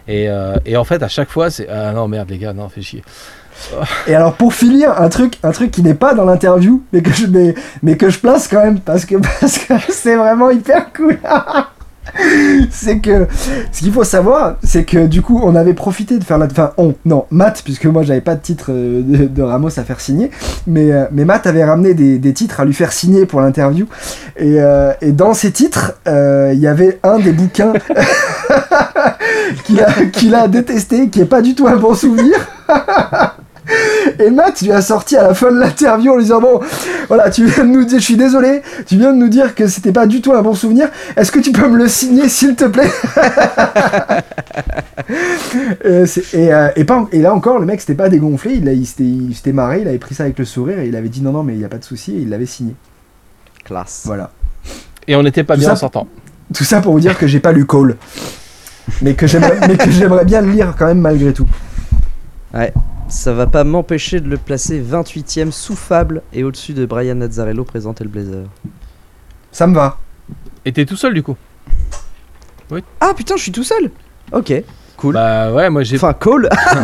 [0.07, 1.67] Et, euh, en fait, à chaque fois, c'est.
[1.67, 3.03] Ah non, merde, les gars, non, fais chier.
[4.05, 7.11] Et alors pour finir, un truc, un truc qui n'est pas dans l'interview, mais que
[8.09, 9.15] je place quand même parce que
[9.89, 11.17] c'est vraiment hyper cool.
[12.71, 13.27] c'est que
[13.71, 16.71] ce qu'il faut savoir, c'est que du coup on avait profité de faire la, enfin
[16.77, 20.31] on, non Matt puisque moi j'avais pas de titre euh, de, Ramos à faire signer,
[20.65, 23.87] mais euh, mais Matt avait ramené des, titres à lui faire signer pour l'interview
[24.37, 27.73] et, euh, dans ces titres il y avait un des bouquins
[29.63, 32.35] qu'il a a détesté, qui est pas du tout un bon souvenir.
[34.19, 36.59] Et Matt lui a sorti à la fin de l'interview en lui disant Bon,
[37.07, 39.67] voilà, tu viens de nous dire, je suis désolé, tu viens de nous dire que
[39.67, 40.89] c'était pas du tout un bon souvenir.
[41.15, 42.89] Est-ce que tu peux me le signer, s'il te plaît?
[45.83, 48.55] Et, c'est- et, euh, et pas en- et là encore, le mec s'était pas dégonflé,
[48.55, 50.87] il, a- il s'était il s'était marré, il avait pris ça avec le sourire et
[50.87, 52.45] il avait dit Non, non, mais il n'y a pas de souci, et il l'avait
[52.45, 52.73] signé.
[53.63, 54.03] Classe.
[54.05, 54.31] Voilà.
[55.07, 56.07] Et on n'était pas Tout bien ça- en sortant.
[56.53, 57.95] Tout ça pour vous dire que j'ai pas lu Cole.
[59.01, 61.47] Mais que j'aimerais bien le lire quand même malgré tout.
[63.09, 67.63] Ça va pas m'empêcher de le placer 28ème sous Fable et au-dessus de Brian Nazzarello
[67.63, 68.45] présenter le Blazer.
[69.51, 69.97] Ça me va.
[70.65, 71.37] Et t'es tout seul du coup
[72.99, 73.91] Ah putain, je suis tout seul
[74.33, 74.51] Ok,
[74.97, 75.13] cool.
[75.13, 76.49] Bah ouais, moi j'ai Enfin, Cole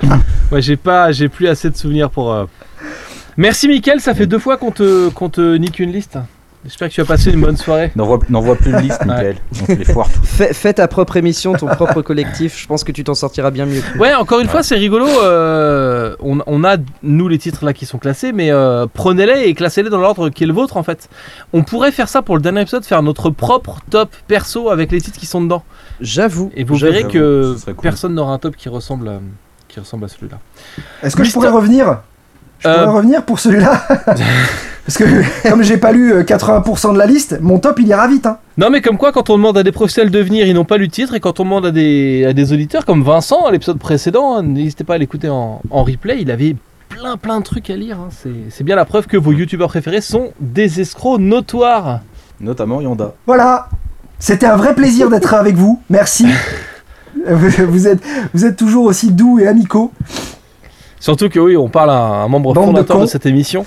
[0.50, 2.32] moi, j'ai pas, j'ai plus assez de souvenirs pour.
[2.32, 2.44] euh.
[3.36, 6.18] Merci Mickaël, ça fait deux fois qu'on te, qu'on te nique une liste.
[6.68, 7.90] J'espère que tu as passé une bonne soirée.
[7.96, 9.36] N'envoie n'envoie plus de liste, Michael.
[9.68, 10.04] Les tout.
[10.22, 13.64] fais, fais ta propre émission, ton propre collectif, je pense que tu t'en sortiras bien
[13.64, 13.80] mieux.
[13.98, 15.06] Ouais, encore une fois, c'est rigolo.
[15.08, 19.54] euh, on, on a, nous, les titres là qui sont classés, mais euh, prenez-les et
[19.54, 21.08] classez-les dans l'ordre qui est le vôtre en fait.
[21.54, 25.00] On pourrait faire ça pour le dernier épisode, faire notre propre top perso avec les
[25.00, 25.64] titres qui sont dedans.
[26.02, 26.52] J'avoue.
[26.54, 27.74] Et vous verrez que cool.
[27.80, 29.20] personne n'aura un top qui ressemble à,
[29.68, 30.38] qui ressemble à celui-là.
[31.02, 32.00] Est-ce que je pourrais revenir?
[32.58, 33.82] Je Euh, pourrais revenir pour celui-là?
[34.88, 35.04] Parce que
[35.50, 38.24] comme j'ai pas lu euh, 80% de la liste, mon top il ira vite.
[38.24, 38.38] Hein.
[38.56, 40.78] Non, mais comme quoi, quand on demande à des professionnels de venir, ils n'ont pas
[40.78, 43.52] lu le titre, et quand on demande à des, à des auditeurs comme Vincent à
[43.52, 46.56] l'épisode précédent, hein, n'hésitez pas à l'écouter en, en replay, il avait
[46.88, 47.98] plein plein de trucs à lire.
[47.98, 48.08] hein.
[48.48, 52.00] C'est bien la preuve que vos youtubeurs préférés sont des escrocs notoires.
[52.40, 53.12] Notamment Yanda.
[53.26, 53.68] Voilà.
[54.18, 55.82] C'était un vrai plaisir d'être avec vous.
[55.90, 56.26] Merci.
[57.26, 58.00] Vous êtes,
[58.32, 59.90] vous êtes toujours aussi doux et amicaux.
[61.00, 63.66] Surtout que oui, on parle à un membre Bande fondateur de, cette émission.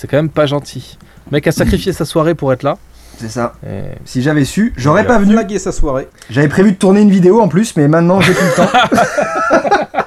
[0.00, 0.96] C'est quand même pas gentil.
[1.30, 2.78] Le mec a sacrifié sa soirée pour être là.
[3.18, 3.52] C'est ça.
[3.66, 5.34] Et- Si j'avais su, j'aurais pas venu.
[5.34, 6.08] flagué sa soirée.
[6.30, 8.70] J'avais prévu de tourner une vidéo en plus, mais maintenant j'ai plus le temps.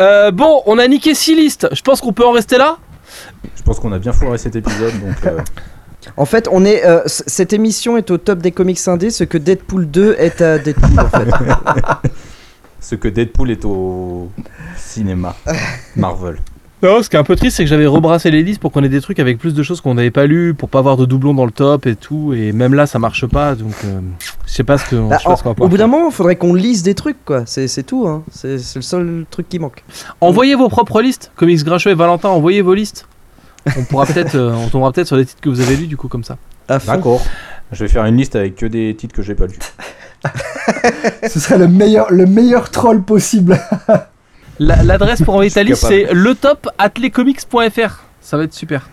[0.00, 1.68] Euh, bon, on a niqué 6 listes.
[1.70, 2.78] Je pense qu'on peut en rester là?
[3.56, 5.38] Je pense qu'on a bien foiré cet épisode, donc euh,
[6.16, 9.38] En fait, on est, euh, cette émission est au top des comics indés, ce que
[9.38, 11.28] Deadpool 2 est à Deadpool en fait.
[12.80, 14.28] ce que Deadpool est au
[14.76, 15.36] cinéma.
[15.94, 16.38] Marvel.
[16.82, 18.82] Non, ce qui est un peu triste, c'est que j'avais rebrassé les listes pour qu'on
[18.82, 21.04] ait des trucs avec plus de choses qu'on n'avait pas lu, pour pas avoir de
[21.06, 22.32] doublons dans le top et tout.
[22.34, 23.54] Et même là, ça marche pas.
[23.54, 24.00] Donc, euh,
[24.46, 25.70] je sais pas ce que- Bah, je sais pas ce qu'on va en- au pouvoir
[25.70, 25.88] bout d'un faire.
[25.88, 27.44] moment, il faudrait qu'on lise des trucs quoi.
[27.46, 28.24] C'est tout, hein.
[28.32, 29.84] c'est le seul truc qui manque.
[30.20, 31.30] Envoyez vos propres listes.
[31.36, 33.06] Comics Grincheux et Valentin, envoyez vos listes.
[33.78, 35.96] On pourra peut-être, euh, on tombera peut-être sur des titres que vous avez lus du
[35.96, 36.36] coup comme ça.
[36.68, 37.22] D'accord.
[37.70, 39.58] Je vais faire une liste avec que des titres que j'ai pas lus.
[41.28, 43.60] Ce serait le meilleur, le meilleur troll possible.
[44.64, 46.68] La- L'adresse pour envoyer ta liste, c'est le top
[48.20, 48.88] Ça va être super.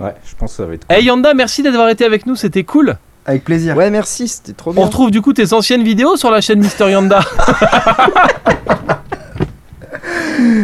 [0.00, 0.86] Ouais, je pense que ça va être.
[0.88, 2.96] Hey Yanda, merci d'avoir été avec nous, c'était cool.
[3.26, 3.76] Avec plaisir.
[3.76, 4.84] Ouais, merci, c'était trop On bien.
[4.84, 7.20] retrouve du coup tes anciennes vidéos sur la chaîne Mister Yanda.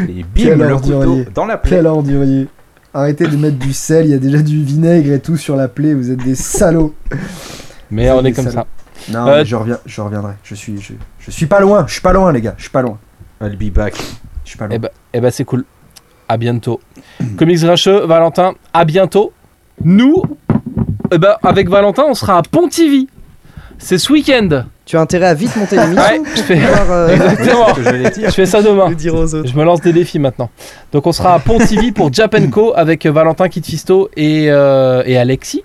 [0.09, 1.77] Et Quel bim, le couteau dans la plaie.
[1.77, 2.49] Quel ordurier.
[2.95, 5.69] Arrêtez de mettre du sel, il y a déjà du vinaigre et tout sur la
[5.69, 6.95] plaie, vous êtes des salauds.
[7.91, 8.67] Mais C'est on est comme salauds.
[9.07, 9.13] ça.
[9.13, 10.33] Non, Euh, mais je, reviens, je reviendrai.
[10.43, 12.71] Je suis, je, je suis pas loin, je suis pas loin, les gars, je suis
[12.71, 12.99] pas loin.
[13.41, 13.95] I'll be back.
[14.45, 14.77] Je suis pas loin.
[14.77, 15.65] Eh ben, eh ben c'est cool.
[16.29, 16.81] À bientôt.
[17.39, 19.33] Comics Grincheux, Valentin, à bientôt.
[19.85, 20.23] nous,
[21.13, 23.09] eh ben, avec Valentin, on sera à Pontivy.
[23.79, 24.65] C'est ce week-end.
[24.85, 27.67] Tu as intérêt à vite monter l'émission Ouais, je fais, pouvoir, euh, exactement.
[28.25, 28.89] Je fais ça demain.
[28.89, 29.49] le dire aux autres.
[29.49, 30.51] Je me lance des défis maintenant.
[30.93, 35.63] Donc on sera à Pontivy pour Japenco avec Valentin Kitfisto et, euh, et Alexis.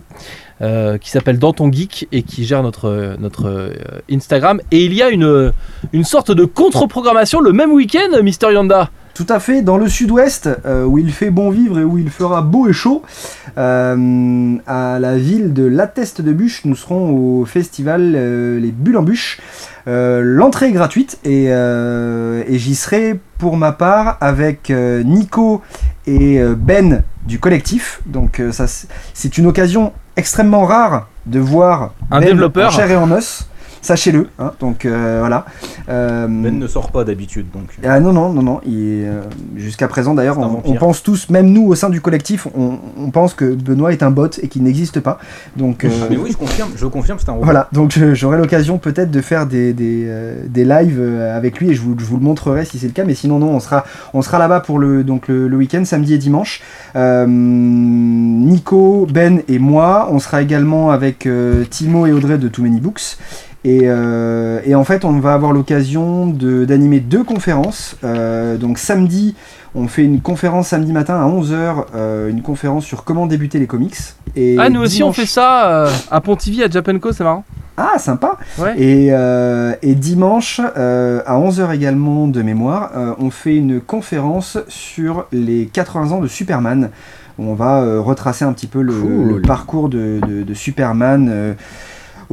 [0.61, 3.69] Euh, qui s'appelle Dans ton Geek et qui gère notre, notre euh,
[4.11, 4.61] Instagram.
[4.71, 5.51] Et il y a une,
[5.91, 8.89] une sorte de contre-programmation le même week-end, Mister Yonda.
[9.13, 12.09] Tout à fait, dans le sud-ouest, euh, où il fait bon vivre et où il
[12.09, 13.03] fera beau et chaud,
[13.55, 18.13] à la ville de Lateste de Bûche, nous serons au festival
[18.59, 19.39] Les Bulles en Bûche.
[19.85, 25.61] L'entrée est gratuite et, et j'y serai pour ma part avec Nico
[26.07, 28.01] et euh, Ben du collectif.
[28.05, 32.67] Donc euh, ça, c'est- c'est une occasion extrêmement rare de voir Un Ben développeur.
[32.67, 33.47] en chair et en os.
[33.83, 35.45] Sachez-le, hein, donc euh, voilà.
[35.89, 37.65] Euh, Ben ne sort pas d'habitude, donc.
[37.85, 38.61] ah non, non, non, non.
[38.65, 39.23] euh,
[39.57, 43.33] Jusqu'à présent, d'ailleurs, on, pense tous, même nous au sein du collectif, on, on pense
[43.33, 45.19] que Benoît est un bot et qu'il n'existe pas.
[45.57, 47.43] Donc, Mais oui, je confirme, je confirme, c'est un robot.
[47.43, 50.07] voilà, donc j'aurai l'occasion peut-être de faire des, des,
[50.47, 51.01] des lives
[51.35, 53.03] avec lui et je vous, je vous le montrerai si c'est le cas.
[53.03, 53.83] Mais sinon, non, on sera,
[54.13, 56.61] on sera là-bas pour le, donc le, le week-end, samedi et dimanche.
[56.95, 60.07] Nico, Ben et moi.
[60.09, 61.27] On sera également avec
[61.69, 63.17] Timo et Audrey de Too Many Books.
[63.65, 67.95] Et, euh, et en fait, on va avoir l'occasion de- d'animer deux conférences.
[68.03, 69.35] Euh, donc samedi,
[69.73, 71.85] on fait une conférence samedi matin à 11h,
[72.29, 73.95] une conférence sur comment débuter les comics.
[74.35, 77.45] Et Ah, nous aussi on fait ça euh, à Pontivy, à Japenco, c'est marrant.
[77.77, 78.73] Ah, sympa Ouais.
[78.79, 84.59] et, euh, et dimanche, euh, à 11h également de mémoire, euh, on fait une conférence
[84.67, 86.89] sur les 80 ans de Superman.
[87.39, 89.35] où On va euh, retracer un petit peu le, Cool.
[89.37, 91.53] le parcours de, de- de Superman euh,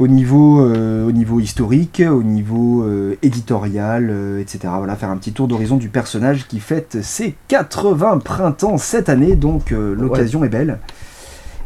[0.01, 4.73] au, niveau, euh, au niveau historique, au niveau euh, éditorial, euh, etc.
[4.77, 9.35] Voilà, faire un petit tour d'horizon du personnage qui fête ses 80 printemps cette année,
[9.35, 10.79] donc euh, l'occasion est belle.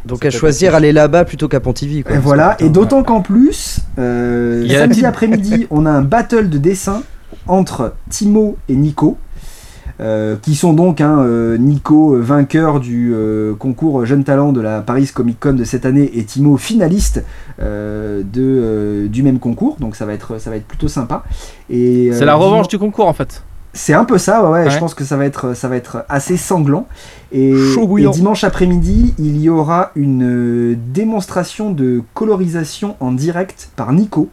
[0.04, 2.02] Donc à choisir aller là-bas plutôt qu'à Pontivy.
[2.02, 6.58] Quoi, Et voilà, et d'autant qu'en plus, euh, samedi après-midi, on a un battle de
[6.58, 7.02] dessin
[7.48, 9.16] entre Timo et Nico.
[9.98, 13.14] Euh, qui sont donc hein, euh, Nico euh, vainqueur du
[13.58, 17.24] concours Jeune Talent de la Paris Comic Con de cette année et Timo finaliste
[17.58, 19.76] de, du même concours.
[19.80, 21.24] Donc ça va être, ça va être plutôt sympa.
[21.70, 23.42] Et C'est la revanche du concours en fait.
[23.72, 26.04] c'est un peu ça, ouais, ouais, je pense que ça va être, ça va être
[26.08, 26.86] assez sanglant.
[27.32, 27.54] Et,
[28.12, 34.28] dimanche après-midi, il y aura une démonstration de colorisation en direct par Nico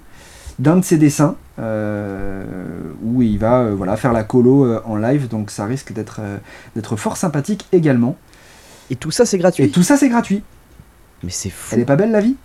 [0.60, 5.27] d'un de ses dessins, où il va euh, voilà, faire la colo euh, en live,
[5.27, 6.38] donc ça risque d'être euh,
[6.75, 8.15] d'être fort sympathique également.
[8.89, 9.69] Et tout ça c'est Et gratuit.
[9.71, 10.43] tout ça, c'est gratuit.
[11.23, 11.75] Mais c'est fou.
[11.75, 12.35] Elle est pas belle la vie?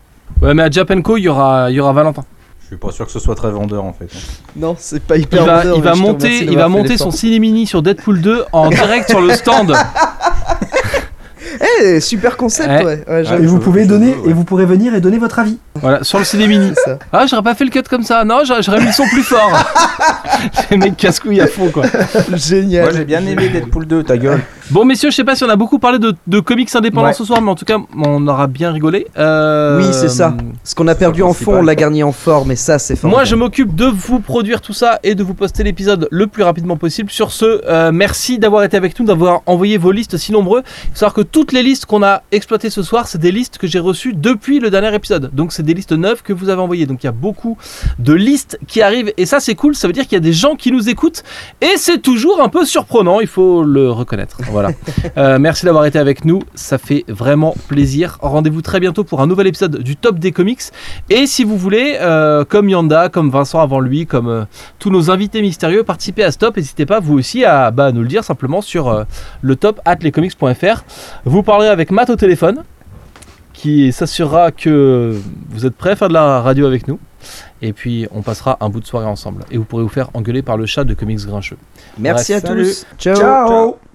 [0.43, 2.25] Ouais, mais à Japenco, il y aura, il y aura Valentin.
[2.61, 4.09] Je suis pas sûr que ce soit très vendeur en fait.
[4.55, 7.15] Non, c'est pas Il hyper va, vendeur, il va monter, il va monter son l'effort.
[7.15, 9.75] ciné mini sur Deadpool 2 en direct sur le stand.
[11.83, 12.85] Eh, super concept, Ouais.
[12.85, 13.05] ouais.
[13.09, 15.59] Ouais, Et j'avoue, vous pouvez donner, et vous pourrez venir et donner votre avis.
[15.77, 16.73] Voilà, sur le ciné mini.
[17.13, 18.25] Ah, j'aurais pas fait le cut comme ça.
[18.25, 19.51] Non, j'aurais j'aurais mis le son plus fort.
[20.71, 21.85] Les mecs casse-couilles à fond, quoi.
[22.35, 22.85] Génial.
[22.85, 24.41] Moi j'ai bien aimé Deadpool 2, ta gueule.
[24.71, 27.13] Bon, messieurs, je sais pas si on a beaucoup parlé de, de comics indépendants Ouais.
[27.15, 29.07] ce soir, mais en tout cas, on aura bien rigolé.
[29.17, 30.35] Euh, Oui, c'est ça.
[30.63, 31.61] Ce qu'on a perdu en fond, principal.
[31.61, 33.11] on l'a gagné en forme, et ça c'est fort.
[33.11, 36.43] Moi, je m'occupe de vous produire tout ça et de vous poster l'épisode le plus
[36.43, 37.11] rapidement possible.
[37.11, 40.63] Sur ce, euh, merci d'avoir été avec nous, d'avoir envoyé vos listes si nombreux.
[40.85, 43.57] Il faut savoir que toutes les listes qu'on a exploitées ce soir, c'est des listes
[43.59, 45.31] que j'ai reçues depuis le dernier épisode.
[45.33, 46.85] Donc, c'est des listes neuves que vous avez envoyées.
[46.87, 47.57] Donc, il y a beaucoup
[47.99, 49.75] de listes qui arrivent et ça, c'est cool.
[49.75, 51.23] Ça veut dire qu'il y a des gens qui nous écoutent
[51.63, 53.21] et c'est toujours un peu surprenant.
[53.21, 54.37] Il faut le reconnaître.
[54.59, 54.75] Voilà.
[55.17, 56.43] Euh, merci d'avoir été avec nous.
[56.55, 58.19] Ça fait vraiment plaisir.
[58.21, 60.61] Rendez-vous très bientôt pour un nouvel épisode du Top des comics.
[61.11, 64.45] Et si vous voulez, euh, comme Yanda, comme Vincent avant lui, comme euh,
[64.79, 66.57] tous nos invités mystérieux, participer à Stop.
[66.57, 69.05] N'hésitez pas vous aussi à bah, nous le dire simplement sur euh,
[69.43, 70.85] le top at lescomics.fr.
[71.25, 72.65] Vous parlerez avec Matt au téléphone,
[73.53, 75.17] qui s'assurera que
[75.51, 76.99] vous êtes prêts à faire de la radio avec nous.
[77.63, 79.45] Et puis on passera un bout de soirée ensemble.
[79.51, 81.59] Et vous pourrez vous faire engueuler par le chat de Comics Grincheux.
[81.99, 82.65] Merci Bref, à salut.
[82.65, 82.87] tous.
[82.99, 83.17] Ciao.
[83.17, 83.88] Ciao